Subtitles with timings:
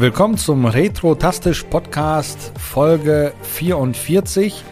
[0.00, 4.64] Willkommen zum Retro-Tastisch Podcast Folge 44.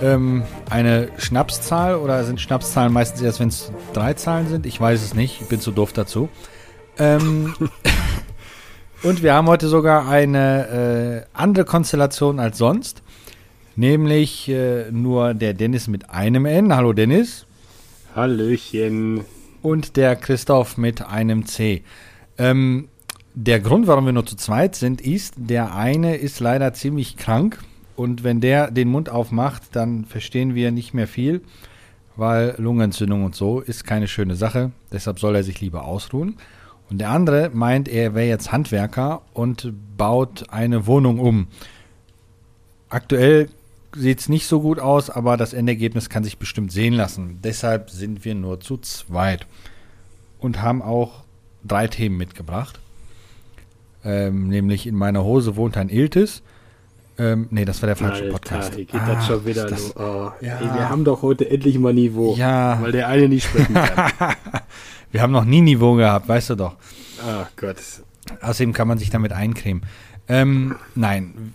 [0.00, 4.66] Ähm, eine Schnapszahl oder sind Schnapszahlen meistens erst, wenn es drei Zahlen sind?
[4.66, 6.28] Ich weiß es nicht, ich bin zu doof dazu.
[6.96, 7.56] Ähm,
[9.02, 13.02] und wir haben heute sogar eine äh, andere Konstellation als sonst,
[13.74, 16.72] nämlich äh, nur der Dennis mit einem N.
[16.72, 17.46] Hallo Dennis.
[18.14, 19.24] Hallöchen.
[19.60, 21.82] Und der Christoph mit einem C.
[22.38, 22.86] Ähm,
[23.40, 27.62] der Grund, warum wir nur zu zweit sind, ist, der eine ist leider ziemlich krank
[27.94, 31.42] und wenn der den Mund aufmacht, dann verstehen wir nicht mehr viel,
[32.16, 34.72] weil Lungenentzündung und so ist keine schöne Sache.
[34.90, 36.36] Deshalb soll er sich lieber ausruhen.
[36.90, 41.46] Und der andere meint, er wäre jetzt Handwerker und baut eine Wohnung um.
[42.88, 43.50] Aktuell
[43.94, 47.38] sieht es nicht so gut aus, aber das Endergebnis kann sich bestimmt sehen lassen.
[47.44, 49.46] Deshalb sind wir nur zu zweit
[50.40, 51.22] und haben auch
[51.62, 52.80] drei Themen mitgebracht.
[54.04, 56.42] Ähm, nämlich in meiner Hose wohnt ein Iltis.
[57.18, 58.74] Ähm, nee, das war der falsche Alter, Podcast.
[58.76, 60.58] Hier geht ah, das schon wieder das, oh, ja.
[60.58, 62.36] ey, wir haben doch heute endlich mal Niveau.
[62.36, 62.80] Ja.
[62.80, 64.12] Weil der eine nicht sprechen kann.
[65.10, 66.76] wir haben noch nie Niveau gehabt, weißt du doch.
[67.26, 67.76] Ach Gott.
[68.40, 69.82] Außerdem kann man sich damit eincremen.
[70.28, 71.52] Ähm, nein,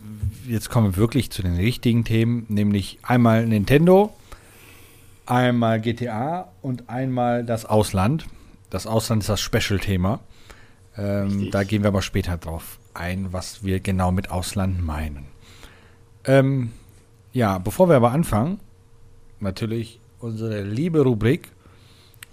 [0.47, 4.13] jetzt kommen wir wirklich zu den richtigen Themen, nämlich einmal Nintendo,
[5.25, 8.25] einmal GTA und einmal das Ausland.
[8.69, 10.19] Das Ausland ist das Special-Thema.
[10.97, 15.25] Ähm, da gehen wir aber später drauf ein, was wir genau mit Ausland meinen.
[16.25, 16.71] Ähm,
[17.31, 18.59] ja, bevor wir aber anfangen,
[19.39, 21.49] natürlich unsere liebe Rubrik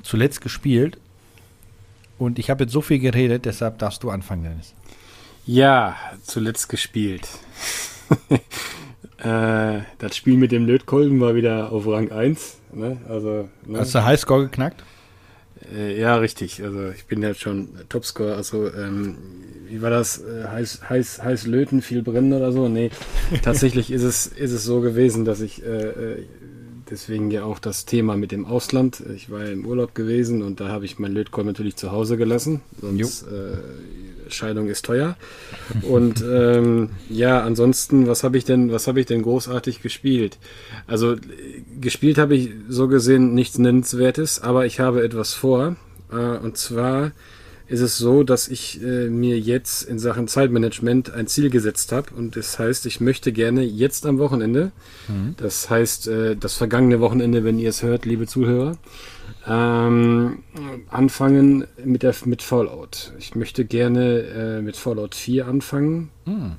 [0.02, 0.98] zuletzt gespielt.
[2.18, 4.74] Und ich habe jetzt so viel geredet, deshalb darfst du anfangen, Dennis.
[5.46, 7.26] Ja, zuletzt gespielt.
[9.18, 12.58] äh, das Spiel mit dem Lötkolben war wieder auf Rang 1.
[12.72, 12.98] Ne?
[13.08, 13.78] Also, ne?
[13.78, 14.84] Hast du Highscore geknackt?
[15.74, 16.62] Äh, ja, richtig.
[16.62, 18.34] Also ich bin ja schon Topscore.
[18.34, 19.16] Also ähm,
[19.68, 20.22] wie war das?
[20.22, 22.68] Äh, heiß, heiß, heiß löten, viel brennen oder so?
[22.68, 22.90] Nee,
[23.42, 26.24] tatsächlich ist es, ist es so gewesen, dass ich äh, äh
[26.90, 29.00] deswegen ja auch das Thema mit dem Ausland.
[29.14, 32.16] Ich war ja im Urlaub gewesen und da habe ich mein Lötkolben natürlich zu Hause
[32.16, 32.62] gelassen.
[32.80, 33.58] Sonst äh,
[34.30, 35.16] Scheidung ist teuer.
[35.82, 40.38] Und ähm, ja, ansonsten, was habe ich denn, was habe ich denn großartig gespielt?
[40.86, 41.16] Also
[41.80, 45.76] gespielt habe ich so gesehen nichts Nennenswertes, aber ich habe etwas vor.
[46.12, 47.12] Äh, und zwar
[47.70, 52.08] ist es so, dass ich äh, mir jetzt in Sachen Zeitmanagement ein Ziel gesetzt habe.
[52.16, 54.72] Und das heißt, ich möchte gerne jetzt am Wochenende,
[55.06, 55.34] mhm.
[55.36, 58.76] das heißt äh, das vergangene Wochenende, wenn ihr es hört, liebe Zuhörer,
[59.46, 60.42] ähm,
[60.88, 63.12] anfangen mit, der, mit Fallout.
[63.20, 66.10] Ich möchte gerne äh, mit Fallout 4 anfangen.
[66.24, 66.54] Hm.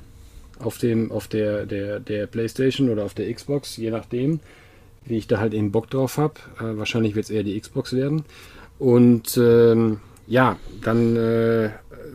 [0.60, 4.40] Auf, dem, auf der, der, der Playstation oder auf der Xbox, je nachdem,
[5.04, 6.34] wie ich da halt eben Bock drauf habe.
[6.58, 8.24] Äh, wahrscheinlich wird es eher die Xbox werden.
[8.78, 11.70] Und ähm, ja, dann äh,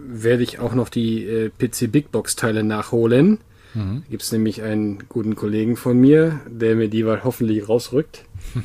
[0.07, 3.39] werde ich auch noch die äh, PC Big Box Teile nachholen.
[3.73, 4.03] Mhm.
[4.05, 8.23] Da gibt es nämlich einen guten Kollegen von mir, der mir die hoffentlich rausrückt.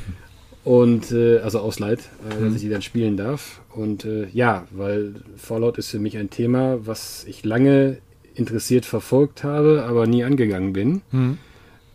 [0.65, 2.45] Und äh, also ausleiht, äh, mhm.
[2.45, 3.61] dass ich die dann spielen darf.
[3.75, 7.99] Und äh, ja, weil Fallout ist für mich ein Thema, was ich lange
[8.35, 11.03] interessiert verfolgt habe, aber nie angegangen bin.
[11.11, 11.39] Mhm.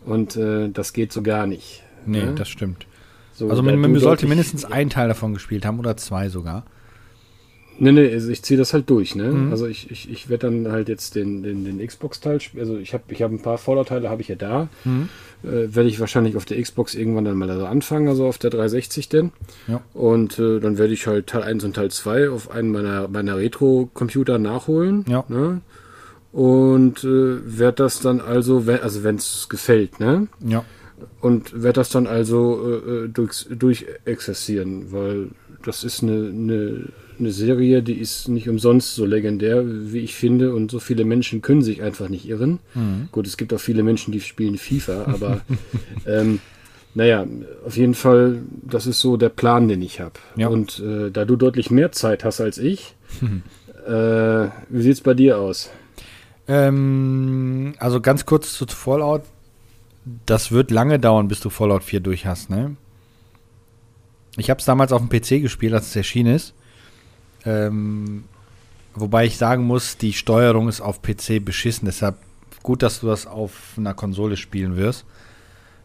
[0.04, 1.82] Und äh, das geht so gar nicht.
[2.04, 2.34] Nee, ne?
[2.34, 2.86] das stimmt.
[3.32, 6.64] So, also man, man sollte mindestens einen Teil davon gespielt haben oder zwei sogar.
[7.80, 9.30] Nee, nee, also ich ziehe das halt durch, ne?
[9.30, 9.52] Mhm.
[9.52, 12.62] Also ich, ich, ich werde dann halt jetzt den, den, den Xbox-Teil spielen.
[12.62, 14.68] Also ich habe ich hab ein paar Fallout-Teile, habe ich ja da.
[14.84, 15.08] Mhm.
[15.44, 18.50] Äh, werde ich wahrscheinlich auf der Xbox irgendwann dann mal also anfangen, also auf der
[18.50, 19.30] 360 denn.
[19.68, 19.80] Ja.
[19.94, 23.36] Und äh, dann werde ich halt Teil 1 und Teil 2 auf einen meiner, meiner
[23.36, 25.04] Retro-Computer nachholen.
[25.08, 25.24] Ja.
[25.28, 25.60] Ne?
[26.32, 30.26] Und äh, werde das dann also, wenn, also wenn es gefällt, ne?
[30.44, 30.64] Ja.
[31.20, 35.28] Und werde das dann also äh, äh durch, durch exerzieren, weil
[35.64, 36.84] das ist eine, eine
[37.20, 41.42] eine Serie, die ist nicht umsonst so legendär, wie ich finde, und so viele Menschen
[41.42, 42.58] können sich einfach nicht irren.
[42.74, 43.08] Mhm.
[43.12, 45.40] Gut, es gibt auch viele Menschen, die spielen FIFA, aber
[46.06, 46.40] ähm,
[46.94, 47.26] naja,
[47.64, 50.14] auf jeden Fall, das ist so der Plan, den ich habe.
[50.36, 50.48] Ja.
[50.48, 53.42] Und äh, da du deutlich mehr Zeit hast als ich, mhm.
[53.86, 55.70] äh, wie sieht es bei dir aus?
[56.48, 59.22] Ähm, also ganz kurz zu Fallout.
[60.24, 62.76] Das wird lange dauern, bis du Fallout 4 durch hast, ne?
[64.38, 66.54] Ich habe es damals auf dem PC gespielt, als es erschienen ist.
[67.44, 68.24] Ähm,
[68.94, 71.86] wobei ich sagen muss, die Steuerung ist auf PC beschissen.
[71.86, 72.16] Deshalb
[72.62, 75.04] gut, dass du das auf einer Konsole spielen wirst.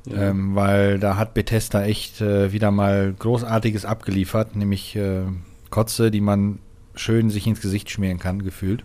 [0.05, 0.29] Ja.
[0.29, 5.23] Ähm, weil da hat Bethesda echt äh, wieder mal Großartiges abgeliefert, nämlich äh,
[5.69, 6.59] Kotze, die man
[6.93, 8.83] schön sich ins Gesicht schmieren kann, gefühlt.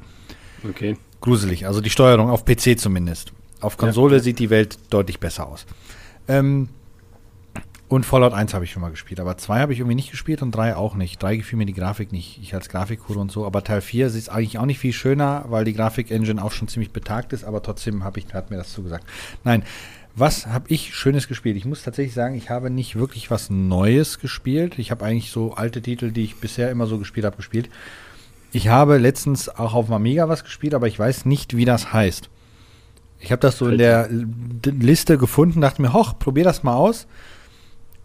[0.69, 0.97] Okay.
[1.21, 3.33] Gruselig, also die Steuerung auf PC zumindest.
[3.61, 4.23] Auf Konsole ja.
[4.23, 5.67] sieht die Welt deutlich besser aus.
[6.29, 6.69] Ähm,
[7.89, 10.43] Und Fallout 1 habe ich schon mal gespielt, aber 2 habe ich irgendwie nicht gespielt
[10.43, 11.23] und 3 auch nicht.
[11.23, 12.39] 3 gefiel mir die Grafik nicht.
[12.43, 15.65] Ich als Grafikhure und so, aber Teil 4 ist eigentlich auch nicht viel schöner, weil
[15.65, 19.07] die Grafik-Engine auch schon ziemlich betagt ist, aber trotzdem habe ich, hat mir das zugesagt.
[19.43, 19.63] Nein,
[20.15, 21.57] was habe ich Schönes gespielt?
[21.57, 24.79] Ich muss tatsächlich sagen, ich habe nicht wirklich was Neues gespielt.
[24.79, 27.71] Ich habe eigentlich so alte Titel, die ich bisher immer so gespielt habe, gespielt.
[28.53, 32.29] Ich habe letztens auch auf Amiga was gespielt, aber ich weiß nicht, wie das heißt.
[33.21, 37.07] Ich habe das so in der Liste gefunden, dachte mir, hoch, probier das mal aus.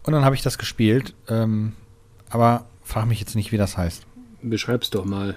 [0.04, 1.14] Und dann habe ich das gespielt.
[1.28, 1.72] Ähm,
[2.30, 4.06] aber frag mich jetzt nicht, wie das heißt.
[4.42, 5.36] Beschreib's doch mal.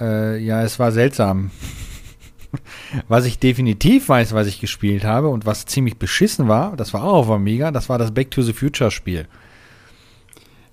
[0.00, 1.50] Äh, ja, es war seltsam.
[3.08, 7.04] was ich definitiv weiß, was ich gespielt habe und was ziemlich beschissen war, das war
[7.04, 9.26] auch auf Amiga, das war das Back to the Future Spiel.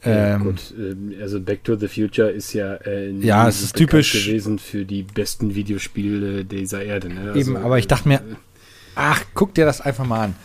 [0.04, 3.76] Ja, ähm, gut, ähm, also Back to the Future ist ja, äh, ja es ist
[3.76, 7.10] typisch gewesen für die besten Videospiele dieser Erde.
[7.10, 7.32] Ne?
[7.34, 8.36] Also, eben, aber ich dachte mir, äh,
[8.96, 10.36] ach, guck dir das einfach mal an.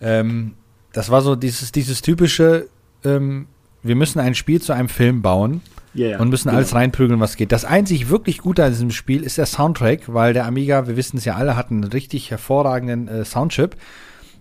[0.00, 0.54] Ähm,
[0.96, 2.68] das war so dieses, dieses typische,
[3.04, 3.48] ähm,
[3.82, 5.60] wir müssen ein Spiel zu einem Film bauen
[5.94, 6.56] yeah, und müssen genau.
[6.56, 7.52] alles reinprügeln, was geht.
[7.52, 11.18] Das einzig wirklich Gute an diesem Spiel ist der Soundtrack, weil der Amiga, wir wissen
[11.18, 13.76] es ja alle, hat einen richtig hervorragenden äh, Soundchip.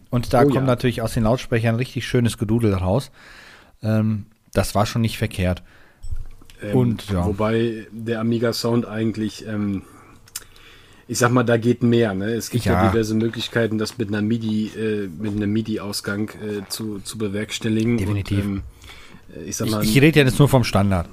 [0.10, 0.62] Und da oh, kommt ja.
[0.62, 3.12] natürlich aus den Lautsprechern richtig schönes Gedudel raus.
[3.84, 5.62] Ähm, das war schon nicht verkehrt.
[6.64, 7.26] Ähm, und, ja.
[7.26, 9.82] Wobei der Amiga Sound eigentlich ähm,
[11.08, 12.14] ich sag mal, da geht mehr.
[12.14, 12.34] Ne?
[12.34, 12.84] Es gibt ja.
[12.84, 17.98] ja diverse Möglichkeiten, das mit einer MIDI, äh, mit einem MIDI-Ausgang äh, zu, zu bewerkstelligen.
[17.98, 18.46] Definitiv.
[18.46, 18.64] Und, ähm,
[19.36, 21.08] äh, ich, sag mal, ich, ich rede ja jetzt nur vom Standard.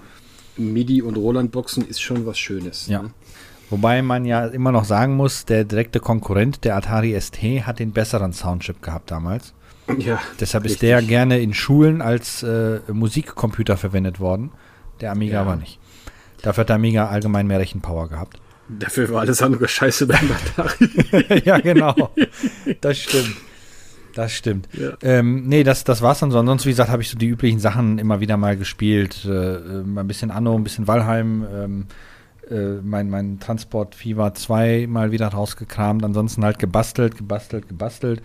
[0.56, 2.86] MIDI und Roland-Boxen ist schon was Schönes.
[2.86, 3.02] Ja.
[3.02, 3.10] Ne?
[3.70, 7.92] Wobei man ja immer noch sagen muss, der direkte Konkurrent, der Atari ST, hat den
[7.92, 9.54] besseren Soundchip gehabt damals.
[9.98, 10.20] Ja.
[10.38, 10.76] Deshalb richtig.
[10.76, 14.52] ist der gerne in Schulen als äh, Musikcomputer verwendet worden.
[15.00, 15.40] Der Amiga ja.
[15.40, 15.78] aber nicht.
[16.42, 18.38] Dafür hat der Amiga allgemein mehr Rechenpower gehabt.
[18.78, 21.42] Dafür war alles andere scheiße beim Atari.
[21.44, 22.10] ja, genau.
[22.80, 23.36] Das stimmt.
[24.14, 24.68] Das stimmt.
[24.72, 24.92] Ja.
[25.02, 26.38] Ähm, nee, das, das war's dann so.
[26.38, 29.24] Ansonsten, wie gesagt, habe ich so die üblichen Sachen immer wieder mal gespielt.
[29.24, 31.86] Äh, äh ein bisschen Anno, ein bisschen Valheim, ähm,
[32.50, 36.04] äh, mein, mein Transport Fever 2 mal wieder rausgekramt.
[36.04, 38.22] Ansonsten halt gebastelt, gebastelt, gebastelt.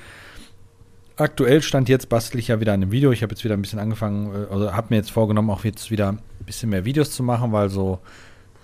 [1.16, 3.12] Aktuell stand jetzt bastel ich ja wieder an einem Video.
[3.12, 5.90] Ich habe jetzt wieder ein bisschen angefangen, äh, also habe mir jetzt vorgenommen, auch jetzt
[5.90, 8.00] wieder ein bisschen mehr Videos zu machen, weil so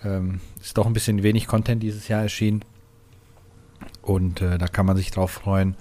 [0.03, 2.63] ähm, ist doch ein bisschen wenig Content dieses Jahr erschienen.
[4.01, 5.75] Und äh, da kann man sich drauf freuen.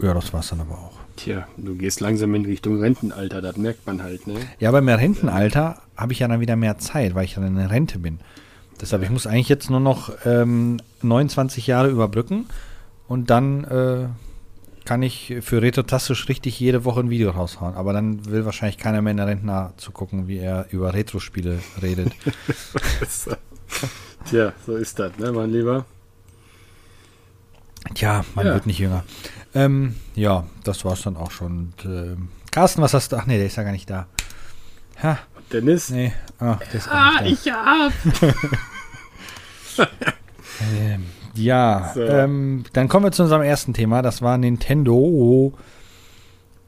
[0.00, 0.98] Ja, das war's dann aber auch.
[1.16, 4.34] Tja, du gehst langsam in Richtung Rentenalter, das merkt man halt, ne?
[4.58, 7.56] Ja, aber im Rentenalter habe ich ja dann wieder mehr Zeit, weil ich dann in
[7.56, 8.18] der Rente bin.
[8.80, 12.46] Deshalb, ich muss eigentlich jetzt nur noch ähm, 29 Jahre überbrücken
[13.06, 14.08] und dann äh,
[14.84, 17.74] kann ich für Retrotastisch richtig jede Woche ein Video raushauen.
[17.74, 22.12] Aber dann will wahrscheinlich keiner mehr in der Rentner zugucken, wie er über Retro-Spiele redet.
[24.30, 25.84] Tja, so ist das, ne, mein Lieber?
[27.94, 28.54] Tja, man ja.
[28.54, 29.04] wird nicht jünger.
[29.54, 31.72] Ähm, ja, das war's dann auch schon.
[31.78, 32.16] Und, äh,
[32.50, 33.16] Carsten, was hast du?
[33.16, 34.06] Ach nee, der ist ja gar nicht da.
[35.02, 35.18] Ha.
[35.52, 35.90] Dennis?
[35.90, 36.12] Nee.
[36.40, 37.90] Oh, der ist ah, nicht da.
[38.08, 38.18] ich
[39.78, 39.88] hab.
[40.78, 42.02] ähm, ja, so.
[42.02, 44.02] ähm, dann kommen wir zu unserem ersten Thema.
[44.02, 45.52] Das war Nintendo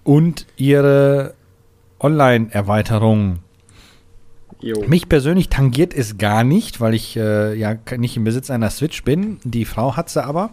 [0.04, 1.34] und ihre
[2.00, 3.38] Online-Erweiterung.
[4.88, 9.04] Mich persönlich tangiert es gar nicht, weil ich äh, ja nicht im Besitz einer Switch
[9.04, 9.38] bin.
[9.44, 10.50] Die Frau hat sie aber.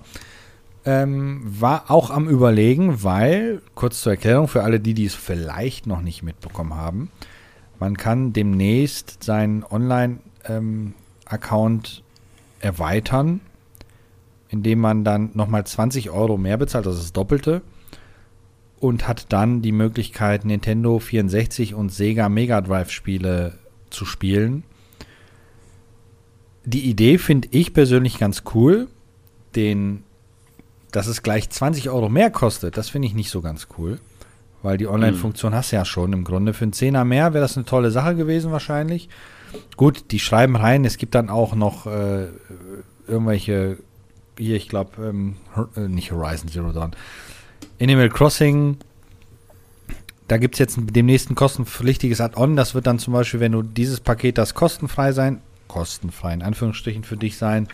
[0.85, 5.87] Ähm, war auch am Überlegen, weil, kurz zur Erklärung für alle, die, die es vielleicht
[5.87, 7.09] noch nicht mitbekommen haben,
[7.79, 12.03] man kann demnächst seinen Online-Account ähm,
[12.59, 13.39] erweitern
[14.53, 17.63] indem man dann nochmal 20 Euro mehr bezahlt, ist das Doppelte,
[18.79, 23.57] und hat dann die Möglichkeit, Nintendo 64 und Sega Mega Drive Spiele
[23.89, 24.63] zu spielen.
[26.65, 28.87] Die Idee finde ich persönlich ganz cool.
[29.55, 30.03] Den,
[30.91, 33.99] dass es gleich 20 Euro mehr kostet, das finde ich nicht so ganz cool.
[34.61, 35.57] Weil die Online-Funktion hm.
[35.57, 36.53] hast du ja schon im Grunde.
[36.53, 39.09] Für einen Zehner mehr wäre das eine tolle Sache gewesen wahrscheinlich.
[39.77, 42.27] Gut, die schreiben rein, es gibt dann auch noch äh,
[43.07, 43.77] irgendwelche
[44.37, 45.35] hier, ich glaube, ähm,
[45.75, 46.95] äh, nicht Horizon Zero Dawn.
[47.79, 48.77] Animal Crossing,
[50.27, 52.55] da gibt es jetzt demnächst ein kostenpflichtiges Add-on.
[52.55, 57.03] Das wird dann zum Beispiel, wenn du dieses Paket, das kostenfrei sein, kostenfrei in Anführungsstrichen
[57.03, 57.67] für dich sein.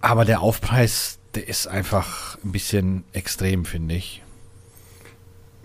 [0.00, 4.22] Aber der Aufpreis, der ist einfach ein bisschen extrem, finde ich.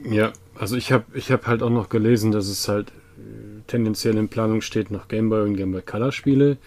[0.04, 4.16] Ja, also ich habe ich hab halt auch noch gelesen, dass es halt äh, tendenziell
[4.16, 6.58] in Planung steht, noch Gameboy und Gameboy Color Spiele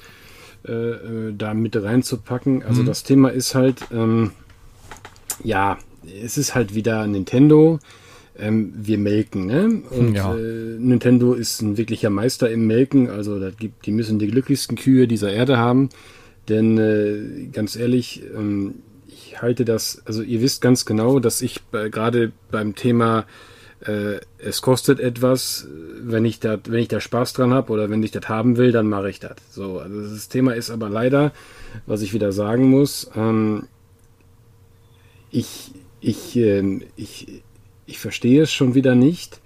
[0.67, 2.63] äh, äh, da mit reinzupacken.
[2.63, 2.87] Also mhm.
[2.87, 4.33] das Thema ist halt, ähm,
[5.43, 5.79] ja,
[6.23, 7.79] es ist halt wieder Nintendo.
[8.39, 9.83] Ähm, wir melken, ne?
[9.91, 10.35] Und ja.
[10.35, 13.11] äh, Nintendo ist ein wirklicher Meister im Melken.
[13.11, 15.91] Also das gibt, die müssen die glücklichsten Kühe dieser Erde haben.
[16.49, 18.77] Denn äh, ganz ehrlich, ähm,
[19.09, 23.27] ich ich halte das, also ihr wisst ganz genau, dass ich bei, gerade beim Thema
[23.87, 25.67] äh, es kostet etwas,
[26.03, 28.73] wenn ich da, wenn ich da Spaß dran habe oder wenn ich das haben will,
[28.73, 29.37] dann mache ich das.
[29.51, 31.33] So, also das Thema ist aber leider,
[31.87, 33.65] was ich wieder sagen muss, ähm,
[35.31, 37.43] ich, ich, äh, ich,
[37.87, 39.41] ich verstehe es schon wieder nicht,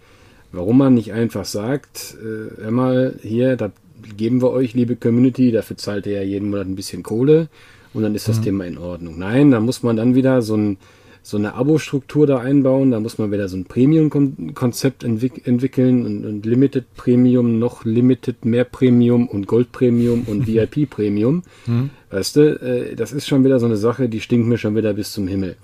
[0.52, 3.70] warum man nicht einfach sagt, äh, hör mal, hier, da
[4.16, 7.48] geben wir euch, liebe Community, dafür zahlt ihr ja jeden Monat ein bisschen Kohle
[7.92, 8.42] und dann ist das mhm.
[8.42, 9.18] Thema in Ordnung.
[9.18, 10.78] Nein, da muss man dann wieder so ein
[11.26, 12.90] so eine Abo-Struktur da einbauen.
[12.90, 18.44] Da muss man wieder so ein Premium-Konzept entwick entwickeln und, und, Limited Premium, noch Limited
[18.44, 21.42] mehr Premium und Gold Premium und VIP Premium.
[21.66, 21.88] Mhm.
[22.10, 24.92] Weißt du, äh, das ist schon wieder so eine Sache, die stinkt mir schon wieder
[24.92, 25.56] bis zum Himmel.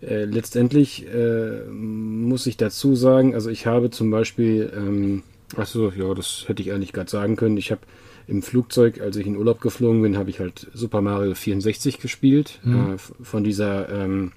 [0.00, 5.24] Äh, letztendlich äh, muss ich dazu sagen, also ich habe zum Beispiel, ähm,
[5.56, 7.56] achso, ja, das hätte ich eigentlich gerade sagen können.
[7.56, 7.80] Ich habe
[8.28, 12.60] im Flugzeug, als ich in Urlaub geflogen bin, habe ich halt Super Mario 64 gespielt.
[12.62, 12.94] Mhm.
[12.94, 14.30] Äh, von dieser ähm,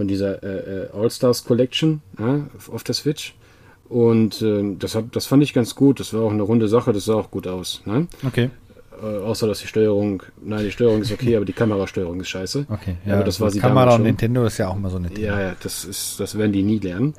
[0.00, 3.34] von dieser äh, äh, All-Stars Collection ja, auf der Switch.
[3.86, 6.00] Und äh, das, hab, das fand ich ganz gut.
[6.00, 7.82] Das war auch eine runde Sache, das sah auch gut aus.
[7.84, 8.06] Ne?
[8.26, 8.48] Okay.
[9.02, 12.64] Äh, außer dass die Steuerung, nein, die Steuerung ist okay, aber die Kamerasteuerung ist scheiße.
[12.70, 15.10] Okay, ja, aber das war sie Kamera und Nintendo ist ja auch immer so eine
[15.10, 15.26] Thema.
[15.26, 17.12] Ja, ja, das ist, das werden die nie lernen.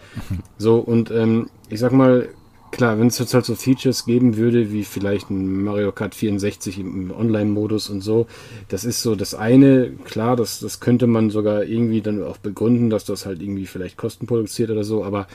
[0.57, 2.29] so, und ähm, ich sag mal,
[2.71, 6.79] Klar, wenn es jetzt halt so Features geben würde, wie vielleicht ein Mario Kart 64
[6.79, 8.27] im Online-Modus und so,
[8.69, 12.89] das ist so das eine, klar, das, das könnte man sogar irgendwie dann auch begründen,
[12.89, 15.27] dass das halt irgendwie vielleicht Kosten produziert oder so, aber,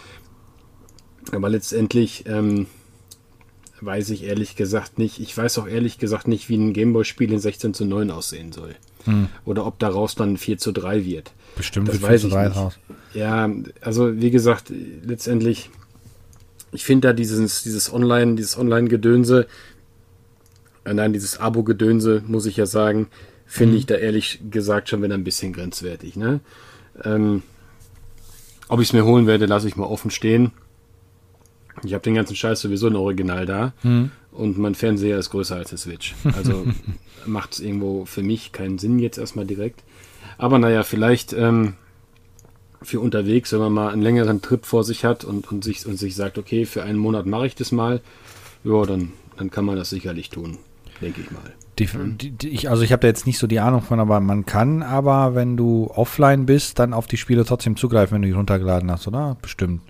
[1.30, 2.66] aber letztendlich ähm,
[3.80, 7.38] weiß ich ehrlich gesagt nicht, ich weiß auch ehrlich gesagt nicht, wie ein Gameboy-Spiel in
[7.38, 8.74] 16 zu 9 aussehen soll.
[9.04, 9.28] Hm.
[9.44, 11.32] Oder ob daraus dann 4 zu 3 wird.
[11.56, 12.56] Bestimmt das weiß ich nicht.
[12.56, 12.78] Raus.
[13.14, 13.50] Ja,
[13.80, 14.72] also wie gesagt,
[15.04, 15.70] letztendlich
[16.72, 19.46] ich finde da dieses, dieses Online, dieses Online-Gedönse,
[20.84, 23.08] äh, nein, dieses Abo-Gedönse, muss ich ja sagen,
[23.46, 23.78] finde mhm.
[23.78, 26.16] ich da ehrlich gesagt schon wieder ein bisschen grenzwertig.
[26.16, 26.40] Ne?
[27.04, 27.42] Ähm,
[28.68, 30.52] ob ich es mir holen werde, lasse ich mal offen stehen.
[31.84, 34.10] Ich habe den ganzen Scheiß sowieso ein Original da mhm.
[34.32, 36.14] und mein Fernseher ist größer als der Switch.
[36.36, 36.66] Also
[37.26, 39.84] macht es irgendwo für mich keinen Sinn jetzt erstmal direkt.
[40.38, 41.74] Aber naja, vielleicht ähm,
[42.86, 45.98] für unterwegs, wenn man mal einen längeren Trip vor sich hat und, und, sich, und
[45.98, 48.00] sich sagt, okay, für einen Monat mache ich das mal,
[48.64, 50.58] ja, dann, dann kann man das sicherlich tun,
[51.00, 51.52] denke ich mal.
[51.78, 54.20] Die, die, die, ich, also ich habe da jetzt nicht so die Ahnung von, aber
[54.20, 58.28] man kann aber, wenn du offline bist, dann auf die Spiele trotzdem zugreifen, wenn du
[58.28, 59.36] die runtergeladen hast, oder?
[59.42, 59.82] Bestimmt.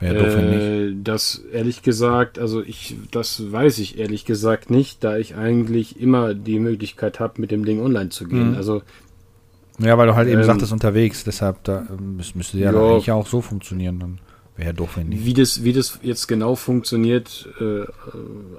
[0.00, 1.08] Wäre doof, äh, nicht.
[1.08, 6.34] Das ehrlich gesagt, also ich, das weiß ich ehrlich gesagt nicht, da ich eigentlich immer
[6.34, 8.50] die Möglichkeit habe, mit dem Ding online zu gehen.
[8.50, 8.56] Mhm.
[8.56, 8.82] Also
[9.78, 13.10] ja, weil du halt eben ähm, sagtest unterwegs, deshalb da, ähm, müsste ja, ja eigentlich
[13.10, 13.98] auch so funktionieren.
[13.98, 14.18] Dann
[14.56, 15.24] wäre ja doof, wenn nicht.
[15.24, 17.84] Wie das, wie das jetzt genau funktioniert, äh,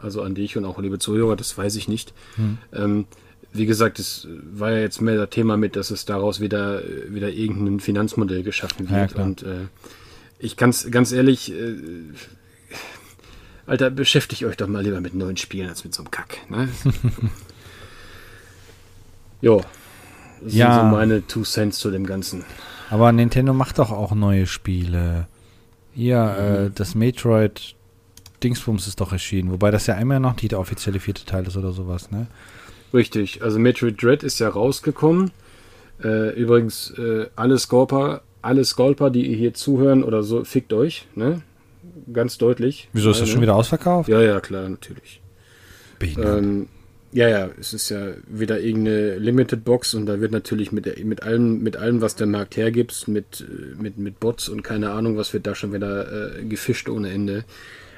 [0.02, 2.14] also an dich und auch liebe Zuhörer, das weiß ich nicht.
[2.36, 2.58] Hm.
[2.74, 3.06] Ähm,
[3.54, 7.30] wie gesagt, es war ja jetzt mehr das Thema mit, dass es daraus wieder, wieder
[7.30, 9.16] irgendein Finanzmodell geschaffen wird.
[9.16, 9.68] Ja, und äh,
[10.40, 11.76] ich kann es ganz ehrlich, äh,
[13.66, 16.38] Alter, beschäftigt euch doch mal lieber mit neuen Spielen als mit so einem Kack.
[16.50, 16.70] Ne?
[19.42, 19.64] jo.
[20.46, 20.76] Das ja.
[20.76, 22.46] sind so meine Two Cents zu dem Ganzen.
[22.92, 25.28] Aber Nintendo macht doch auch neue Spiele.
[25.96, 26.68] Ja, mhm.
[26.68, 27.76] äh, das Metroid
[28.44, 31.58] Dingsbums ist doch erschienen, wobei das ja immer noch nicht der offizielle vierte Teil ist
[31.58, 32.28] oder sowas, ne?
[32.94, 35.32] Richtig, also Metroid Dread ist ja rausgekommen.
[36.04, 41.08] Äh, übrigens, äh, alle Scorper, alle Scorper, die ihr hier zuhören oder so, fickt euch,
[41.16, 41.42] ne?
[42.14, 42.90] Ganz deutlich.
[42.94, 43.34] Wieso ist das ne?
[43.34, 44.10] schon wieder ausverkauft?
[44.10, 45.22] Ja, ja, klar, natürlich.
[46.02, 46.68] Ähm,
[47.16, 51.24] ja, ja, es ist ja wieder irgendeine Limited Box und da wird natürlich mit, mit
[51.24, 53.46] allem, mit allem, was der Markt hergibt, mit,
[53.78, 57.46] mit, mit Bots und keine Ahnung, was wird da schon wieder äh, gefischt ohne Ende.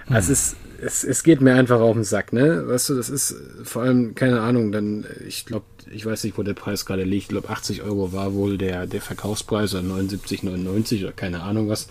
[0.05, 0.15] Hm.
[0.15, 2.67] Also es, ist, es, es geht mir einfach auf den Sack, ne?
[2.67, 6.43] Weißt du, das ist vor allem, keine Ahnung, dann, ich glaube, ich weiß nicht, wo
[6.43, 10.43] der Preis gerade liegt, ich glaube 80 Euro war wohl der, der Verkaufspreis oder 79,
[10.43, 11.87] 99 oder keine Ahnung was.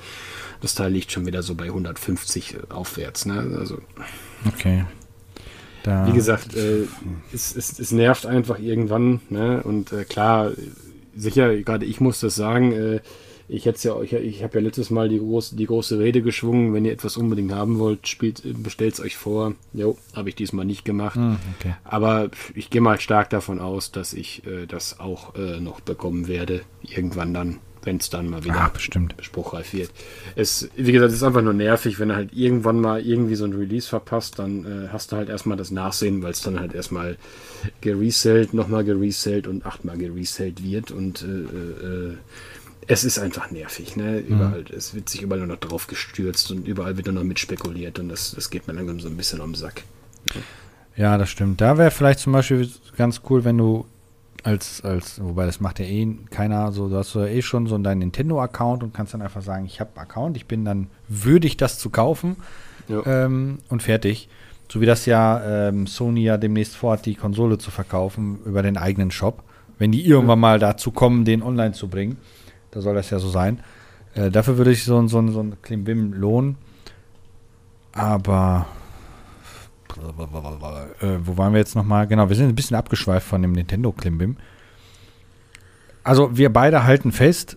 [0.61, 3.57] Das Teil liegt schon wieder so bei 150 aufwärts, ne?
[3.59, 3.81] Also.
[4.47, 4.85] Okay.
[5.87, 6.83] Da Wie gesagt, äh,
[7.33, 9.21] es, es, es, nervt einfach irgendwann.
[9.31, 9.63] Ne?
[9.63, 10.51] Und äh, klar,
[11.15, 12.73] sicher, gerade ich muss das sagen.
[12.73, 13.01] Äh,
[13.49, 16.75] ich hätte ja, ich, ich habe ja letztes Mal die, groß, die große Rede geschwungen.
[16.75, 19.55] Wenn ihr etwas unbedingt haben wollt, spielt, bestellt es euch vor.
[19.73, 21.15] Jo, habe ich diesmal nicht gemacht.
[21.15, 21.77] Mm, okay.
[21.85, 26.27] Aber ich gehe mal stark davon aus, dass ich äh, das auch äh, noch bekommen
[26.27, 26.63] werde.
[26.83, 29.15] Irgendwann dann wenn es dann mal wieder ah, bestimmt.
[29.21, 29.91] spruchreif wird.
[30.35, 33.45] Es, wie gesagt, es ist einfach nur nervig, wenn du halt irgendwann mal irgendwie so
[33.45, 36.75] ein Release verpasst, dann äh, hast du halt erstmal das Nachsehen, weil es dann halt
[36.75, 37.17] erstmal
[37.81, 42.17] geresellt, nochmal geresellt und achtmal geresellt wird und äh, äh,
[42.89, 44.23] es ist einfach nervig, ne?
[44.23, 44.35] Mhm.
[44.35, 47.39] Überall, es wird sich überall nur noch drauf gestürzt und überall wird nur noch mit
[47.39, 49.83] spekuliert und das, das geht mir langsam so ein bisschen am Sack.
[50.97, 51.61] Ja, das stimmt.
[51.61, 53.87] Da wäre vielleicht zum Beispiel ganz cool, wenn du
[54.47, 57.77] als, als, wobei das macht ja eh keiner so, du hast ja eh schon so
[57.79, 61.81] deinen Nintendo-Account und kannst dann einfach sagen, ich habe Account, ich bin dann würdig, das
[61.81, 62.37] zu kaufen
[62.89, 64.29] ähm, und fertig.
[64.71, 68.77] So wie das ja ähm, Sony ja demnächst vorhat, die Konsole zu verkaufen über den
[68.77, 69.43] eigenen Shop.
[69.79, 72.17] Wenn die irgendwann mal dazu kommen, den online zu bringen,
[72.71, 73.61] da soll das ja so sein.
[74.15, 76.57] Äh, dafür würde ich so, so, so ein Klimbim lohnen.
[77.93, 78.67] Aber
[79.99, 82.07] äh, wo waren wir jetzt nochmal?
[82.07, 84.37] Genau, wir sind ein bisschen abgeschweift von dem Nintendo Klimbim.
[86.05, 87.57] Also wir beide halten fest,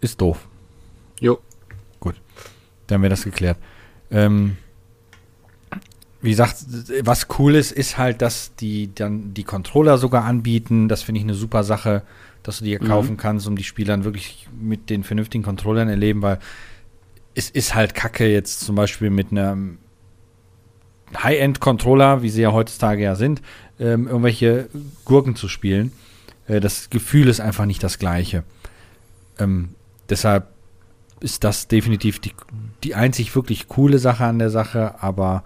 [0.00, 0.46] ist doof.
[1.20, 1.38] Jo.
[2.00, 2.14] Gut,
[2.86, 3.58] dann haben wir das geklärt.
[4.10, 4.56] Ähm,
[6.20, 6.56] wie gesagt,
[7.02, 10.88] was cool ist, ist halt, dass die dann die Controller sogar anbieten.
[10.88, 12.02] Das finde ich eine super Sache,
[12.42, 12.86] dass du die mhm.
[12.86, 16.38] kaufen kannst, um die Spieler dann wirklich mit den vernünftigen Controllern erleben, weil
[17.34, 19.78] es ist halt kacke jetzt zum Beispiel mit einem
[21.16, 23.42] High-End-Controller, wie sie ja heutzutage ja sind,
[23.80, 24.68] ähm, irgendwelche
[25.04, 25.92] Gurken zu spielen.
[26.46, 28.44] Äh, das Gefühl ist einfach nicht das gleiche.
[29.38, 29.70] Ähm,
[30.08, 30.48] deshalb
[31.20, 32.32] ist das definitiv die,
[32.84, 35.44] die einzig wirklich coole Sache an der Sache, aber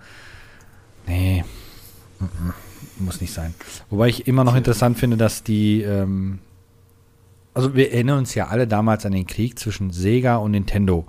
[1.07, 1.45] nee,
[2.99, 3.55] muss nicht sein.
[3.91, 6.39] Wobei ich immer noch interessant finde, dass die, ähm,
[7.55, 11.07] also wir erinnern uns ja alle damals an den Krieg zwischen Sega und Nintendo.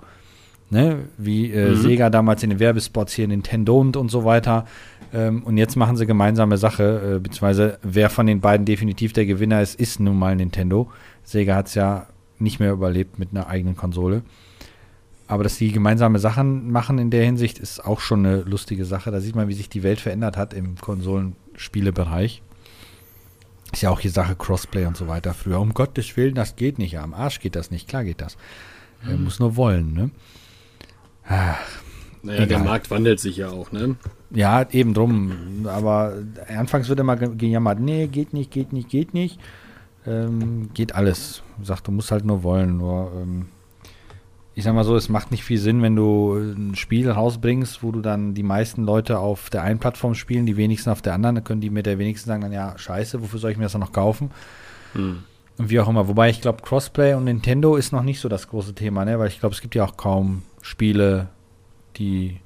[0.70, 1.04] Ne?
[1.18, 1.76] Wie äh, mhm.
[1.76, 4.66] Sega damals in den Werbespots hier Nintendo und, und so weiter.
[5.12, 9.26] Ähm, und jetzt machen sie gemeinsame Sache, äh, beziehungsweise wer von den beiden definitiv der
[9.26, 10.90] Gewinner ist, ist nun mal Nintendo.
[11.22, 12.06] Sega hat es ja
[12.38, 14.22] nicht mehr überlebt mit einer eigenen Konsole.
[15.26, 19.10] Aber dass die gemeinsame Sachen machen in der Hinsicht, ist auch schon eine lustige Sache.
[19.10, 22.42] Da sieht man, wie sich die Welt verändert hat im Konsolenspielebereich.
[23.72, 25.32] Ist ja auch die Sache Crossplay und so weiter.
[25.32, 26.98] Früher, um Gottes Willen, das geht nicht.
[26.98, 27.88] Am Arsch geht das nicht.
[27.88, 28.36] Klar geht das.
[29.06, 29.24] Er mhm.
[29.24, 30.10] muss nur wollen, ne?
[31.26, 31.58] Ach,
[32.22, 32.46] naja, egal.
[32.48, 33.96] der Markt wandelt sich ja auch, ne?
[34.30, 35.66] Ja, eben drum.
[35.66, 36.14] Aber
[36.48, 39.38] anfangs wird immer gejammert, nee, geht nicht, geht nicht, geht nicht.
[40.06, 41.42] Ähm, geht alles.
[41.62, 42.78] Sagt, du musst halt nur wollen.
[42.78, 43.46] Nur ähm,
[44.54, 47.90] ich sag mal so, es macht nicht viel Sinn, wenn du ein Spiel rausbringst, wo
[47.90, 51.36] du dann die meisten Leute auf der einen Plattform spielen, die wenigsten auf der anderen,
[51.36, 53.72] dann können die mit der wenigsten sagen dann, ja, scheiße, wofür soll ich mir das
[53.72, 54.30] dann noch kaufen?
[54.92, 55.24] Hm.
[55.58, 56.08] Und wie auch immer.
[56.08, 59.18] Wobei ich glaube, Crossplay und Nintendo ist noch nicht so das große Thema, ne?
[59.18, 61.28] Weil ich glaube, es gibt ja auch kaum Spiele,
[61.96, 62.40] die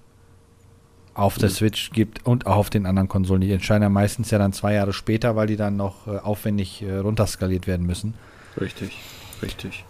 [1.15, 1.55] auf der hm.
[1.55, 3.41] Switch gibt und auch auf den anderen Konsolen.
[3.41, 6.83] Die entscheiden ja meistens ja dann zwei Jahre später, weil die dann noch äh, aufwendig
[6.83, 8.15] äh, runterskaliert werden müssen.
[8.61, 8.99] Richtig,
[9.41, 9.85] richtig.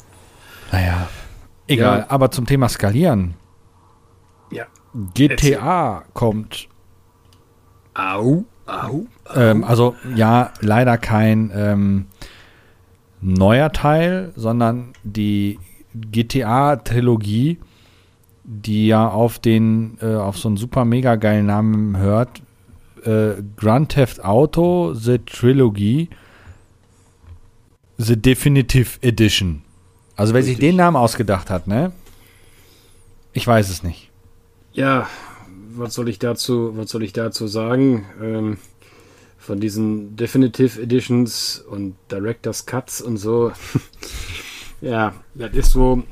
[0.70, 1.08] Naja,
[1.66, 2.06] Egal, ja.
[2.10, 3.34] aber zum Thema Skalieren.
[4.50, 4.66] Ja.
[5.14, 5.32] GTA
[5.96, 6.10] Erzähl.
[6.12, 6.68] kommt.
[7.94, 8.66] Au, au.
[8.66, 9.06] au.
[9.34, 12.06] Ähm, also ja, leider kein ähm,
[13.20, 15.58] neuer Teil, sondern die
[15.94, 17.58] GTA-Trilogie,
[18.50, 22.40] die ja auf den, äh, auf so einen super mega geilen Namen hört.
[23.04, 26.08] Äh, Grand Theft Auto, The Trilogy,
[27.98, 29.62] The Definitive Edition.
[30.16, 30.56] Also wer Richtig.
[30.56, 31.92] sich den Namen ausgedacht hat, ne?
[33.34, 34.10] Ich weiß es nicht.
[34.72, 35.06] Ja,
[35.74, 38.06] was soll ich dazu, was soll ich dazu sagen?
[38.22, 38.56] Ähm,
[39.36, 43.52] von diesen Definitive Editions und Director's Cuts und so.
[44.80, 46.02] ja, das ist so,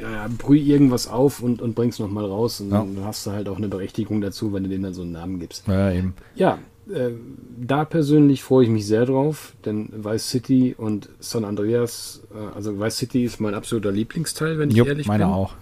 [0.00, 2.78] ja, brüh irgendwas auf und, und bring's nochmal raus und ja.
[2.78, 5.40] dann hast du halt auch eine Berechtigung dazu, wenn du denen dann so einen Namen
[5.40, 5.66] gibst.
[5.66, 6.14] Ja, eben.
[6.36, 6.58] Ja,
[6.92, 7.10] äh,
[7.58, 12.78] da persönlich freue ich mich sehr drauf, denn Vice City und San Andreas, äh, also
[12.78, 15.32] Vice City ist mein absoluter Lieblingsteil, wenn ich Jupp, ehrlich meine bin.
[15.32, 15.54] auch.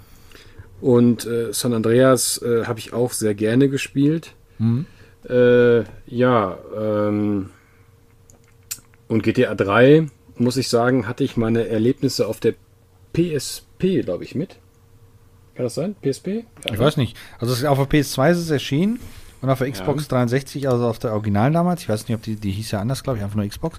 [0.83, 4.35] Und äh, San Andreas äh, habe ich auch sehr gerne gespielt.
[4.59, 4.85] Mhm.
[5.27, 7.49] Äh, ja, ähm,
[9.09, 12.55] und GTA 3, muss ich sagen, hatte ich meine Erlebnisse auf der
[13.13, 14.59] PSP, glaube ich, mit.
[15.55, 15.95] Kann das sein?
[16.03, 16.45] PSP?
[16.67, 17.17] Ja, ich weiß nicht.
[17.39, 18.99] Also auf der PS2 ist es erschienen.
[19.41, 20.09] Und auf der Xbox ja.
[20.09, 23.03] 360, also auf der Original damals, ich weiß nicht, ob die, die hieß ja anders,
[23.03, 23.79] glaube ich, einfach nur Xbox.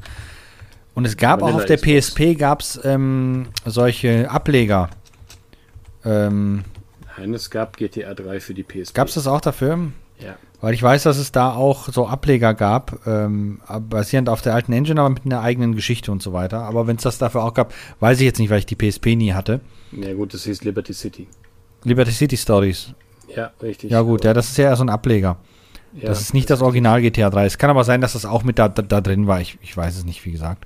[0.93, 2.11] Und es gab Vanilla auch auf der Xbox.
[2.11, 4.91] PSP gab es ähm, solche Ableger.
[6.05, 6.63] Ähm,
[7.17, 8.93] Nein, es gab GTA 3 für die PSP.
[8.93, 9.91] Gab es das auch dafür?
[10.19, 10.37] Ja.
[10.65, 14.73] Weil ich weiß, dass es da auch so Ableger gab, ähm, basierend auf der alten
[14.73, 16.61] Engine, aber mit einer eigenen Geschichte und so weiter.
[16.63, 19.15] Aber wenn es das dafür auch gab, weiß ich jetzt nicht, weil ich die PSP
[19.15, 19.61] nie hatte.
[19.91, 21.27] Ja gut, das hieß Liberty City.
[21.83, 22.95] Liberty City Stories.
[23.35, 23.91] Ja, richtig.
[23.91, 25.37] Ja gut, ja, das ist ja so ein Ableger.
[25.93, 27.45] Ja, das ist nicht das, das Original GTA 3.
[27.45, 29.41] Es kann aber sein, dass das auch mit da, da, da drin war.
[29.41, 30.65] Ich, ich weiß es nicht, wie gesagt.